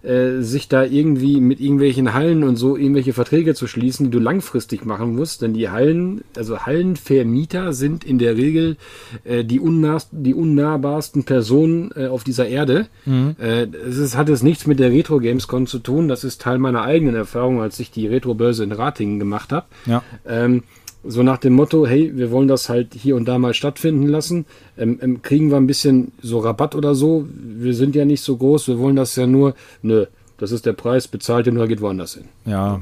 [0.03, 4.19] äh, sich da irgendwie mit irgendwelchen Hallen und so irgendwelche Verträge zu schließen, die du
[4.19, 5.41] langfristig machen musst.
[5.41, 8.77] Denn die Hallen, also Hallenvermieter sind in der Regel
[9.23, 12.87] äh, die, unnahst, die unnahbarsten Personen äh, auf dieser Erde.
[13.05, 13.35] Mhm.
[13.39, 16.07] Äh, es ist, hat es nichts mit der Retro Gamescom zu tun.
[16.07, 19.67] Das ist Teil meiner eigenen Erfahrung, als ich die Retro-Börse in Ratingen gemacht habe.
[19.85, 20.03] Ja.
[20.27, 20.63] Ähm,
[21.03, 24.45] so nach dem Motto, hey, wir wollen das halt hier und da mal stattfinden lassen.
[24.77, 27.27] Ähm, ähm, kriegen wir ein bisschen so Rabatt oder so?
[27.29, 29.55] Wir sind ja nicht so groß, wir wollen das ja nur.
[29.81, 30.05] Nö,
[30.37, 32.25] das ist der Preis, bezahlt den oder geht woanders hin.
[32.45, 32.81] Ja.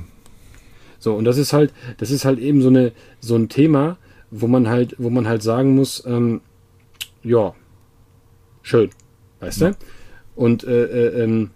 [0.99, 3.97] So, und das ist halt, das ist halt eben so eine, so ein Thema,
[4.29, 6.41] wo man halt, wo man halt sagen muss, ähm,
[7.23, 7.55] ja,
[8.61, 8.91] schön,
[9.39, 9.77] weißt du?
[10.35, 11.49] Und äh, äh, ähm,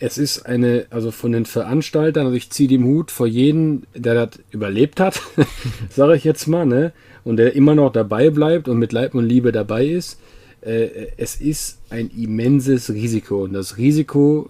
[0.00, 4.14] es ist eine, also von den Veranstaltern, also ich ziehe den Hut vor jeden, der
[4.14, 5.20] das überlebt hat,
[5.90, 6.92] sage ich jetzt mal, ne?
[7.24, 10.18] Und der immer noch dabei bleibt und mit Leib und Liebe dabei ist.
[10.60, 13.42] Äh, es ist ein immenses Risiko.
[13.44, 14.48] Und das Risiko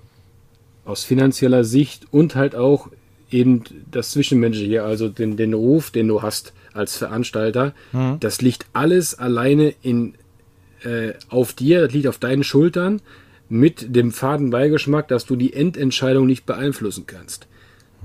[0.84, 2.88] aus finanzieller Sicht und halt auch
[3.30, 7.74] eben das Zwischenmenschliche, also den, den Ruf, den du hast als Veranstalter,
[8.20, 10.14] das liegt alles alleine in,
[10.82, 13.02] äh, auf dir, das liegt auf deinen Schultern
[13.48, 17.46] mit dem faden Beigeschmack, dass du die Endentscheidung nicht beeinflussen kannst.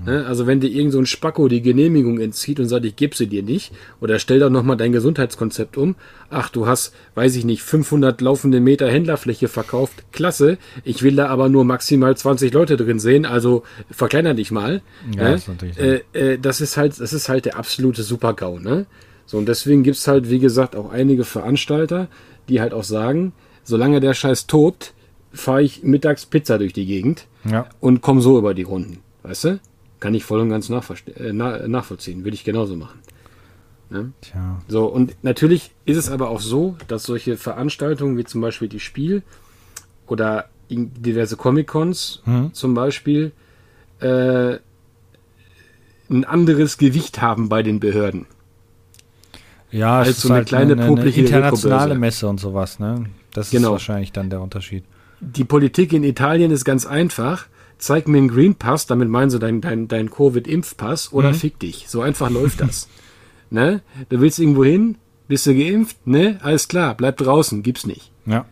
[0.04, 0.26] Ne?
[0.26, 3.28] Also wenn dir irgend so ein Spacko die Genehmigung entzieht und sagt, ich gebe sie
[3.28, 5.94] dir nicht, oder stell doch nochmal dein Gesundheitskonzept um,
[6.30, 11.28] ach, du hast, weiß ich nicht, 500 laufende Meter Händlerfläche verkauft, klasse, ich will da
[11.28, 14.82] aber nur maximal 20 Leute drin sehen, also verkleiner dich mal.
[15.16, 15.30] Ja, ne?
[15.32, 18.86] das ist äh, äh, das ist halt, das ist halt der absolute Super-GAU, ne?
[19.26, 22.08] So, und deswegen gibt's halt, wie gesagt, auch einige Veranstalter,
[22.48, 23.32] die halt auch sagen,
[23.62, 24.92] solange der Scheiß tobt,
[25.34, 27.66] fahre ich mittags Pizza durch die Gegend Ja.
[27.80, 29.00] und komme so über die Runden.
[29.22, 29.60] Weißt du?
[30.00, 32.24] Kann ich voll und ganz äh, na nachvollziehen.
[32.24, 32.98] Würde ich genauso machen.
[33.90, 34.12] Ne?
[34.22, 34.60] Tja.
[34.68, 38.80] So, und natürlich ist es aber auch so, dass solche Veranstaltungen wie zum Beispiel die
[38.80, 39.22] Spiel
[40.06, 42.54] oder diverse Comic-Cons Mhm.
[42.54, 43.32] zum Beispiel
[44.00, 44.56] äh,
[46.10, 48.26] ein anderes Gewicht haben bei den Behörden.
[49.70, 51.94] Ja, Als es so ist eine halt kleine, eine, eine internationale.
[51.96, 53.06] Messe und sowas, ne?
[53.32, 53.68] Das Genau.
[53.68, 54.84] ist wahrscheinlich dann der Unterschied.
[55.24, 57.46] Die Politik in Italien ist ganz einfach.
[57.78, 61.34] Zeig mir einen Green Pass, damit meinen sie dein, dein, dein Covid-Impfpass oder Mhm.
[61.34, 61.86] fick dich.
[61.88, 62.88] So einfach läuft das.
[63.50, 63.82] ne?
[64.08, 64.96] Du willst irgendwo hin,
[65.28, 66.06] bist du geimpft?
[66.06, 66.38] Ne?
[66.42, 68.10] Alles klar, bleib draußen, gibt's nicht.
[68.26, 68.46] Ja.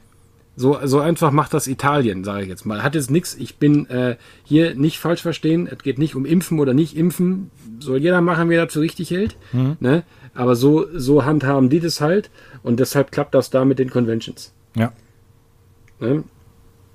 [0.55, 2.83] So, so einfach macht das Italien, sage ich jetzt mal.
[2.83, 6.59] Hat jetzt nichts, ich bin äh, hier nicht falsch verstehen, es geht nicht um Impfen
[6.61, 9.37] oder nicht Impfen, soll jeder machen, wer dazu richtig hält.
[9.81, 10.03] Ne?
[10.35, 12.31] Aber so, so handhaben die das halt
[12.63, 14.53] und deshalb klappt das da mit den Conventions.
[14.77, 14.93] Ja.
[16.01, 16.25] Ne?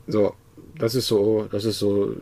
[0.07, 0.33] So,
[0.77, 2.15] das ist so, das ist so,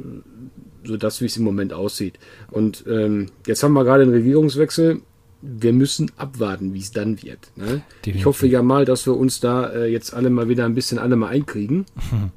[0.84, 2.20] so das, wie es im Moment aussieht.
[2.52, 5.02] Und ähm, jetzt haben wir gerade einen Regierungswechsel.
[5.42, 7.52] Wir müssen abwarten, wie es dann wird.
[7.56, 7.84] Ne?
[8.06, 10.98] Ich hoffe ja mal, dass wir uns da äh, jetzt alle mal wieder ein bisschen
[10.98, 11.86] alle mal einkriegen.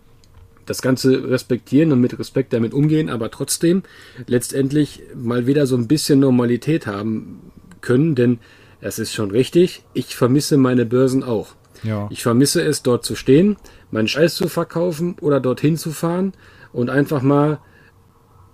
[0.67, 3.85] Das Ganze respektieren und mit Respekt damit umgehen, aber trotzdem
[4.27, 7.41] letztendlich mal wieder so ein bisschen Normalität haben
[7.81, 8.39] können, denn
[8.83, 11.55] es ist schon richtig, ich vermisse meine Börsen auch.
[11.83, 12.07] Ja.
[12.11, 13.57] Ich vermisse es, dort zu stehen,
[13.91, 16.33] meinen Scheiß zu verkaufen oder dorthin zu fahren
[16.73, 17.59] und einfach mal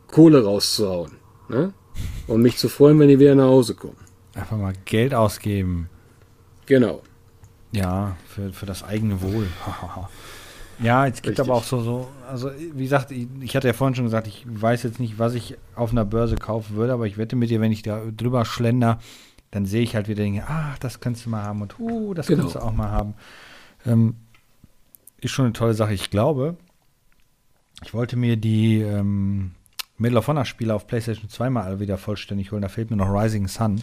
[0.09, 1.13] Kohle rauszuhauen.
[1.49, 1.73] Ne?
[2.27, 3.97] Und mich zu freuen, wenn die wieder nach Hause kommen.
[4.35, 5.89] Einfach mal Geld ausgeben.
[6.67, 7.03] Genau.
[7.73, 9.47] Ja, für, für das eigene Wohl.
[10.81, 11.45] Ja, es gibt Richtig.
[11.45, 14.45] aber auch so, so, also wie gesagt, ich, ich hatte ja vorhin schon gesagt, ich
[14.49, 17.61] weiß jetzt nicht, was ich auf einer Börse kaufen würde, aber ich wette mit dir,
[17.61, 18.99] wenn ich da drüber schlender,
[19.53, 22.27] dann sehe ich halt wieder Dinge, ah, das kannst du mal haben und uh, das
[22.27, 22.43] Genau.
[22.43, 23.15] kannst du auch mal haben.
[23.87, 24.17] Ähm,
[25.19, 25.95] ist schon eine tolle Sache.
[25.95, 26.57] Ich glaube,
[27.83, 29.53] ich wollte mir die ähm,
[29.99, 32.63] Medal of Honor Spiele auf PlayStation 2 mal alle wieder vollständig holen.
[32.63, 33.83] Da fehlt mir noch Rising Sun.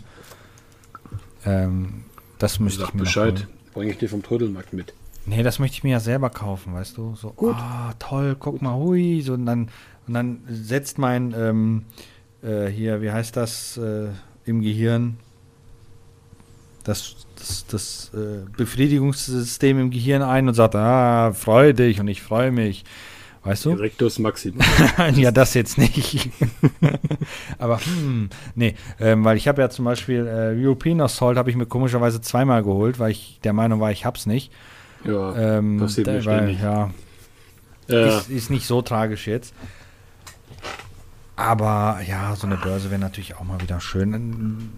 [1.46, 2.06] Ähm,
[2.38, 3.48] das müsste ich Sag mir noch Bescheid.
[3.74, 4.94] Bringe ich dir vom Trödelmarkt mit.
[5.26, 7.16] Nee, das möchte ich mir ja selber kaufen, weißt du?
[7.16, 7.56] So, Gut.
[7.56, 9.22] ah, toll, guck mal, hui.
[9.22, 9.70] So, und, dann,
[10.08, 11.86] und dann setzt mein, ähm,
[12.42, 14.08] äh, hier, wie heißt das, äh,
[14.46, 15.18] im Gehirn,
[16.84, 22.22] das, das, das äh, Befriedigungssystem im Gehirn ein und sagt, ah, freu dich und ich
[22.22, 22.84] freue mich.
[23.44, 23.72] Weißt du?
[23.72, 24.64] Rectus Maximus.
[25.16, 26.30] ja, das jetzt nicht.
[27.58, 31.56] Aber, hm, nee, ähm, weil ich habe ja zum Beispiel äh, European Assault habe ich
[31.56, 34.52] mir komischerweise zweimal geholt, weil ich der Meinung war, ich hab's nicht.
[35.04, 36.62] Ja, Ähm, passiert da- mir weil, ständig.
[36.62, 36.92] ja,
[37.88, 39.56] Ja, ist, ist nicht so tragisch jetzt.
[41.42, 44.70] Aber ja, so eine Börse wäre natürlich auch mal wieder schön.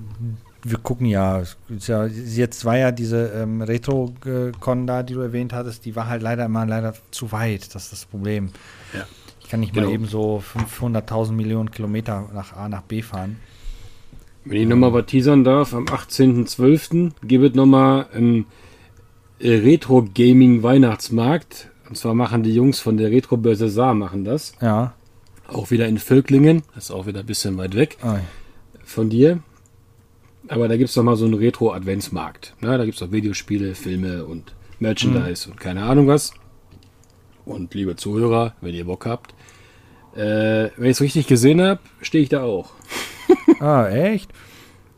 [0.64, 5.94] Wir gucken ja, jetzt war ja diese ähm, Retro-Con da, die du erwähnt hattest, die
[5.98, 7.76] war halt leider immer leider zu weit.
[7.76, 8.52] Das ist das Problem.
[8.94, 9.06] Ja.
[9.42, 9.88] Ich kann nicht Genau.
[9.88, 13.36] mal eben so 500.000 Millionen Kilometer nach A nach B fahren.
[14.46, 17.12] Wenn ich nochmal was teasern darf, am 18.12.
[17.24, 18.46] gibt es nochmal einen
[19.42, 21.70] Retro-Gaming-Weihnachtsmarkt.
[21.90, 24.54] Und zwar machen die Jungs von der Retro-Börse Saar machen das.
[24.62, 24.94] Ja.
[25.54, 26.64] Auch wieder in Völklingen.
[26.76, 28.18] Das ist auch wieder ein bisschen weit weg Ah,
[28.84, 29.40] von dir.
[30.50, 32.54] Aber da gibt es nochmal so einen Retro-Adventsmarkt.
[32.60, 36.34] Na, da gibt es auch Videospiele, Filme und Merchandise und keine Ahnung was.
[37.46, 39.34] Und liebe Zuhörer, wenn ihr Bock habt,
[40.16, 42.72] äh, wenn ich es richtig gesehen habe, stehe ich da auch.
[43.60, 44.32] ah echt?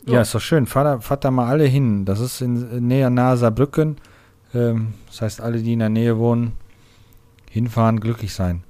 [0.07, 0.21] Ja, Ja.
[0.21, 0.65] ist doch schön.
[0.65, 2.05] Fahrt da, fahrt da mal alle hin.
[2.05, 3.97] Das ist in näher nahe Saarbrücken.
[4.53, 6.53] Ähm, das heißt, alle, die in der Nähe wohnen,
[7.49, 8.63] hinfahren, glücklich sein.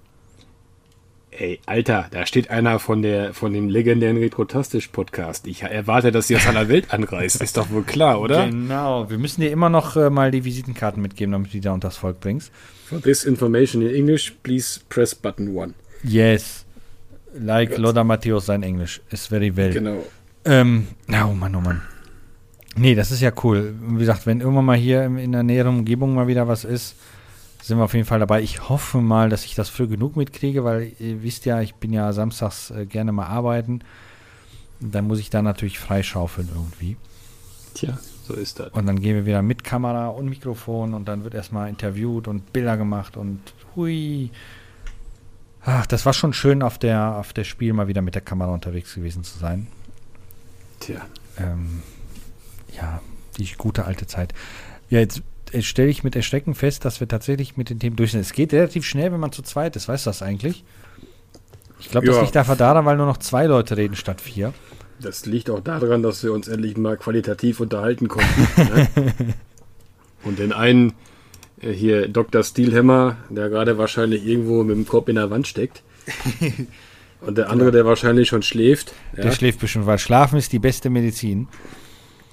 [1.38, 5.48] Ey, Alter, da steht einer von der von dem legendären Retrotastisch-Podcast.
[5.48, 7.42] Ich erwarte, dass sie aus aller Welt anreist.
[7.42, 8.46] Ist doch wohl klar, oder?
[8.46, 9.10] Genau.
[9.10, 11.98] Wir müssen dir immer noch äh, mal die Visitenkarten mitgeben, damit du die da unters
[11.98, 12.54] Volk bringst.
[12.86, 15.74] For this information in English, please press button one.
[16.04, 16.66] Yes.
[17.38, 17.78] Like.
[17.78, 19.02] Lothar Matthäus sein Englisch.
[19.10, 19.74] Ist very well.
[19.74, 20.06] Genau.
[20.46, 21.82] Ähm, oh Mann, oh Mann.
[22.78, 23.74] Nee, das ist ja cool.
[23.82, 26.96] Wie gesagt, wenn irgendwann mal hier in der näheren Umgebung mal wieder was ist,
[27.66, 28.44] sind wir auf jeden Fall dabei.
[28.44, 31.94] Ich hoffe mal, dass ich das früh genug mitkriege, weil ihr wisst ja, ich bin
[31.94, 33.80] ja samstags äh, gerne mal arbeiten.
[34.82, 36.96] Und dann muss ich da natürlich freischaufeln irgendwie.
[37.74, 37.98] Tja,
[38.28, 38.72] so ist das.
[38.72, 42.54] Und dann gehen wir wieder mit Kamera und Mikrofon und dann wird erstmal interviewt und
[42.54, 43.42] Bilder gemacht und
[43.76, 44.30] hui.
[45.64, 48.54] Ach, das war schon schön auf der, auf der Spiel mal wieder mit der Kamera
[48.54, 49.66] unterwegs gewesen zu sein.
[50.82, 51.02] Tja.
[51.40, 51.82] Ähm,
[52.80, 53.02] ja,
[53.40, 54.36] die gute alte Zeit.
[54.92, 55.24] Ja, jetzt
[55.62, 58.22] stelle ich mit Erschrecken fest, dass wir tatsächlich mit den Themen durch sind.
[58.22, 59.88] Es geht relativ schnell, wenn man zu zweit ist.
[59.88, 60.64] Weißt du das eigentlich?
[61.80, 62.22] Ich glaube, das Ja.
[62.24, 64.54] liegt einfach daran, weil nur noch zwei Leute reden statt vier.
[65.00, 68.48] Das liegt auch daran, dass wir uns endlich mal qualitativ unterhalten konnten.
[68.58, 68.88] ne?
[70.24, 70.94] Und den einen
[71.62, 72.44] äh, hier Dr.
[72.44, 75.84] Steelhammer, der gerade wahrscheinlich irgendwo mit dem Kopf in der Wand steckt.
[77.22, 78.94] Und der andere, der wahrscheinlich schon schläft.
[79.16, 81.48] Ja, Der schläft bestimmt, weil Schlafen ist die beste Medizin.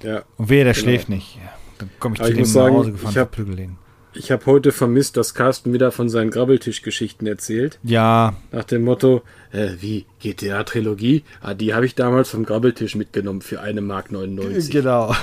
[0.03, 0.23] ja.
[0.37, 0.83] Und wehe, der Genau.
[0.83, 1.37] schläft nicht.
[1.37, 1.51] Ja,
[1.87, 3.77] Dann komme ich Aber zu ich muss nach sagen, Hause gefahren, ich hab- verprügel den.
[4.15, 7.79] Ich habe heute vermisst, dass Carsten wieder von seinen Grabbeltischgeschichten erzählt.
[7.81, 11.23] Ja, Nach dem Motto, äh, wie, GTA-Trilogie?
[11.41, 14.69] Ah, die habe ich damals vom Grabbeltisch mitgenommen für eine Mark 99.
[14.71, 15.15] genau.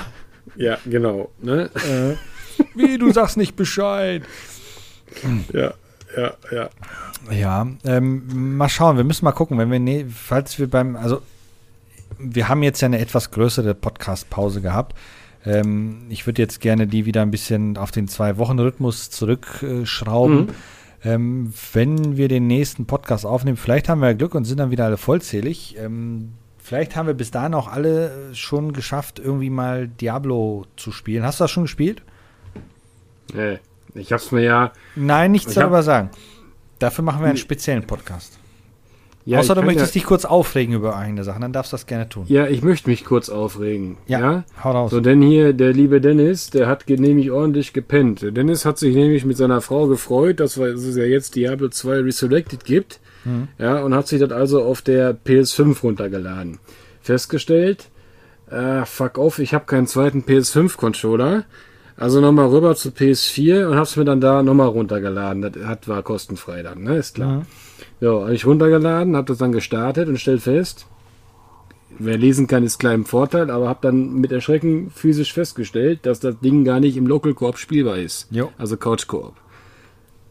[0.56, 1.30] Ja, genau.
[1.40, 1.70] Ne?
[2.74, 4.22] Wie, du sagst nicht Bescheid.
[5.52, 5.74] Ja,
[6.16, 6.70] ja, ja.
[7.32, 11.20] Ja, ähm, mal schauen, wir müssen mal gucken, wenn wir, ne, falls wir beim, also
[12.18, 14.96] wir haben jetzt ja eine etwas größere Podcast-Pause gehabt.
[15.44, 20.40] Ähm, ich würde jetzt gerne die wieder ein bisschen auf den Zwei-Wochen-Rhythmus zurückschrauben.
[20.40, 20.48] Mhm.
[21.02, 24.84] Ähm, wenn wir den nächsten Podcast aufnehmen, vielleicht haben wir Glück und sind dann wieder
[24.84, 25.76] alle vollzählig.
[25.78, 31.22] Ähm, vielleicht haben wir bis dahin auch alle schon geschafft, irgendwie mal Diablo zu spielen.
[31.24, 32.02] Hast du das schon gespielt?
[33.32, 33.58] Nee,
[33.94, 34.72] ich hab's mir ja.
[34.94, 36.10] Nein, nichts hab- darüber sagen.
[36.80, 38.39] Dafür machen wir einen speziellen Podcast.
[39.30, 41.86] Ja Außer du möchtest ja, dich kurz aufregen über eine Sache, dann darfst du das
[41.86, 42.24] gerne tun.
[42.26, 43.96] Ja, ich möchte mich kurz aufregen.
[44.08, 44.42] Ja.
[44.64, 44.90] hau raus.
[44.90, 48.26] So, denn hier, der liebe Dennis, der hat nämlich ordentlich gepennt.
[48.36, 52.64] Dennis hat sich nämlich mit seiner Frau gefreut, dass es ja jetzt Diablo 2 Resurrected
[52.64, 52.98] gibt.
[53.24, 53.46] Mhm.
[53.56, 56.58] Ja, und hat sich das also auf der PS5 runtergeladen.
[57.00, 57.88] Festgestellt,
[58.50, 61.44] äh, fuck off, ich habe keinen zweiten PS5-Controller.
[61.96, 65.42] Also nochmal rüber zu PS4 und hab's mir dann da nochmal runtergeladen.
[65.42, 66.96] Das hat, war kostenfrei dann, ne?
[66.96, 67.40] Ist klar.
[67.40, 67.42] Mhm.
[68.00, 70.86] Ja, habe ich runtergeladen, habe das dann gestartet und stellt fest,
[71.98, 76.20] wer lesen kann, ist klar im Vorteil, aber habe dann mit Erschrecken physisch festgestellt, dass
[76.20, 78.26] das Ding gar nicht im Local Coop spielbar ist.
[78.30, 78.50] Jo.
[78.56, 79.34] Also Couch Coop.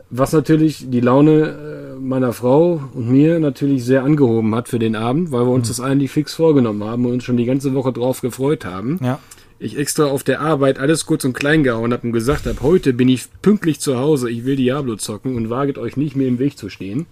[0.09, 4.95] was natürlich die Laune äh, meiner Frau und mir natürlich sehr angehoben hat für den
[4.95, 7.93] Abend, weil wir uns das eigentlich fix vorgenommen haben und uns schon die ganze Woche
[7.93, 8.99] drauf gefreut haben.
[9.03, 9.19] Ja.
[9.59, 12.93] Ich extra auf der Arbeit alles kurz und klein gehauen habe und gesagt habe, heute
[12.93, 16.39] bin ich pünktlich zu Hause, ich will Diablo zocken und waget euch nicht mehr im
[16.39, 17.05] Weg zu stehen.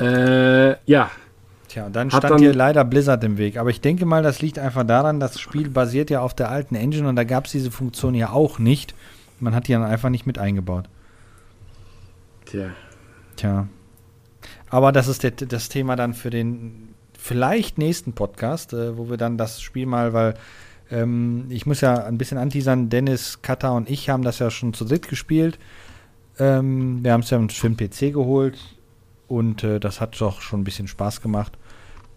[0.00, 1.10] Äh, ja,
[1.68, 3.58] Tja, und dann Hat stand dann- dir leider Blizzard im Weg.
[3.58, 6.74] Aber ich denke mal, das liegt einfach daran, das Spiel basiert ja auf der alten
[6.74, 8.94] Engine und da gab es diese Funktion ja auch nicht.
[9.38, 10.88] Man hat die dann einfach nicht mit eingebaut.
[12.46, 12.70] tja.
[13.36, 13.68] Tja.
[14.70, 16.88] Aber das ist der, das Thema dann für den
[17.18, 20.34] vielleicht nächsten Podcast, äh, wo wir dann das Spiel mal, weil
[20.90, 24.72] ähm, ich muss ja ein bisschen anteasern, Dennis, Kata und ich haben das ja schon
[24.72, 25.58] zu dritt gespielt.
[26.38, 28.58] Ähm, wir haben es ja für den PC geholt
[29.28, 31.56] und äh, das hat doch schon ein bisschen Spaß gemacht.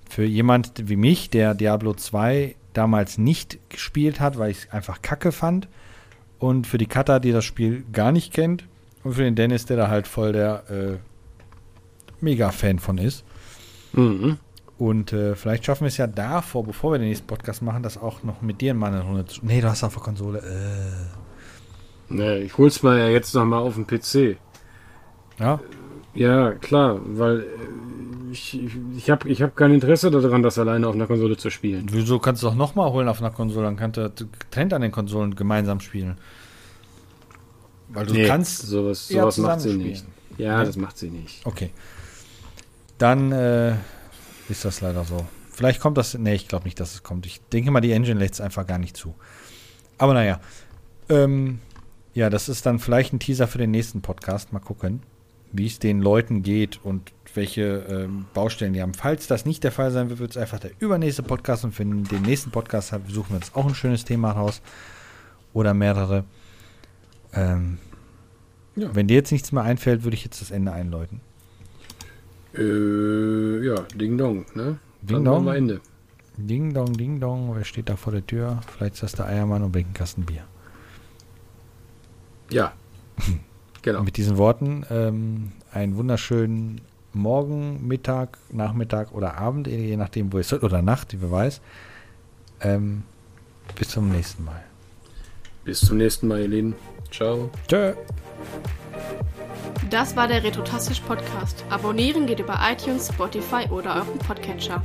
[0.09, 5.01] Für jemand wie mich, der Diablo 2 damals nicht gespielt hat, weil ich es einfach
[5.01, 5.67] kacke fand.
[6.39, 8.65] Und für die Kata, die das Spiel gar nicht kennt.
[9.03, 10.97] Und für den Dennis, der da halt voll der äh,
[12.21, 13.23] Mega-Fan von ist.
[13.93, 14.37] Mhm.
[14.77, 17.97] Und äh, vielleicht schaffen wir es ja davor, bevor wir den nächsten Podcast machen, das
[17.97, 19.45] auch noch mit dir mal eine Runde zu.
[19.45, 20.39] Nee, du hast auf der Konsole.
[20.39, 22.13] Äh.
[22.13, 24.37] Nee, ich hol's mal ja jetzt noch mal auf den PC.
[25.39, 25.59] Ja,
[26.13, 27.45] Ja, klar, weil äh,
[28.31, 28.59] ich,
[28.97, 31.87] ich, habe ich hab kein Interesse daran, das alleine auf einer Konsole zu spielen.
[31.91, 33.65] wieso kannst du doch nochmal holen auf einer Konsole?
[33.65, 34.09] Dann kannst du
[34.39, 36.17] getrennt an den Konsolen gemeinsam spielen.
[37.89, 38.61] Weil du Nee, kannst.
[38.67, 40.05] sowas, sowas macht sie nicht.
[40.37, 40.65] Ja, Nee.
[40.65, 41.45] das macht sie nicht.
[41.45, 41.71] Okay.
[42.97, 43.75] Dann äh,
[44.49, 45.25] ist das leider so.
[45.49, 46.17] Vielleicht kommt das.
[46.17, 47.25] Nee, ich glaube nicht, dass es kommt.
[47.25, 49.13] Ich denke mal, die Engine lässt es einfach gar nicht zu.
[49.97, 50.39] Aber naja.
[51.09, 51.59] Ähm,
[52.13, 54.53] ja, das ist dann vielleicht ein Teaser für den nächsten Podcast.
[54.53, 55.01] Mal gucken,
[55.53, 58.93] wie es den Leuten geht und welche ähm, Baustellen die haben.
[58.93, 61.63] Falls das nicht der Fall sein wird, wird es einfach der übernächste Podcast.
[61.63, 64.61] Und für den den nächsten Podcast haben- suchen wir uns auch ein schönes Thema raus.
[65.53, 66.23] Oder mehrere.
[67.33, 67.77] Ähm,
[68.75, 68.93] Ja.
[68.95, 71.19] Wenn dir jetzt nichts mehr einfällt, würde ich jetzt das Ende einläuten.
[72.57, 74.77] Äh, ja, Ding Dong, ne?
[75.01, 75.45] Ding Dong.
[75.45, 75.81] wir Ende.
[76.37, 78.61] Ding dong, ding dong, wer steht da vor der Tür?
[78.75, 80.43] Vielleicht ist das der Eiermann und bringt einen Kasten Bier.
[82.49, 82.73] Ja.
[83.81, 84.03] genau.
[84.03, 86.81] Mit diesen Worten ähm, einen wunderschönen
[87.13, 91.61] Morgen, Mittag, Nachmittag oder Abend, je nachdem, wo es ist, oder Nacht, wer weiß.
[92.61, 93.03] Ähm,
[93.75, 94.63] bis zum nächsten Mal.
[95.63, 96.75] Bis zum nächsten Mal, ihr Lieben.
[97.11, 97.49] Ciao.
[97.67, 97.93] Tschö.
[99.91, 101.65] Das war der Retrotastisch Podcast.
[101.69, 104.81] Abonnieren geht über iTunes, Spotify oder euren Podcatcher.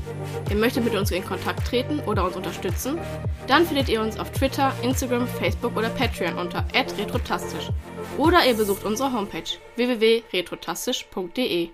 [0.50, 2.98] Ihr möchtet mit uns in Kontakt treten oder uns unterstützen?
[3.46, 7.70] Dann findet ihr uns auf Twitter, Instagram, Facebook oder Patreon unter retrotastisch.
[8.18, 9.44] Oder ihr besucht unsere Homepage
[9.76, 11.70] www.retrotastisch.de.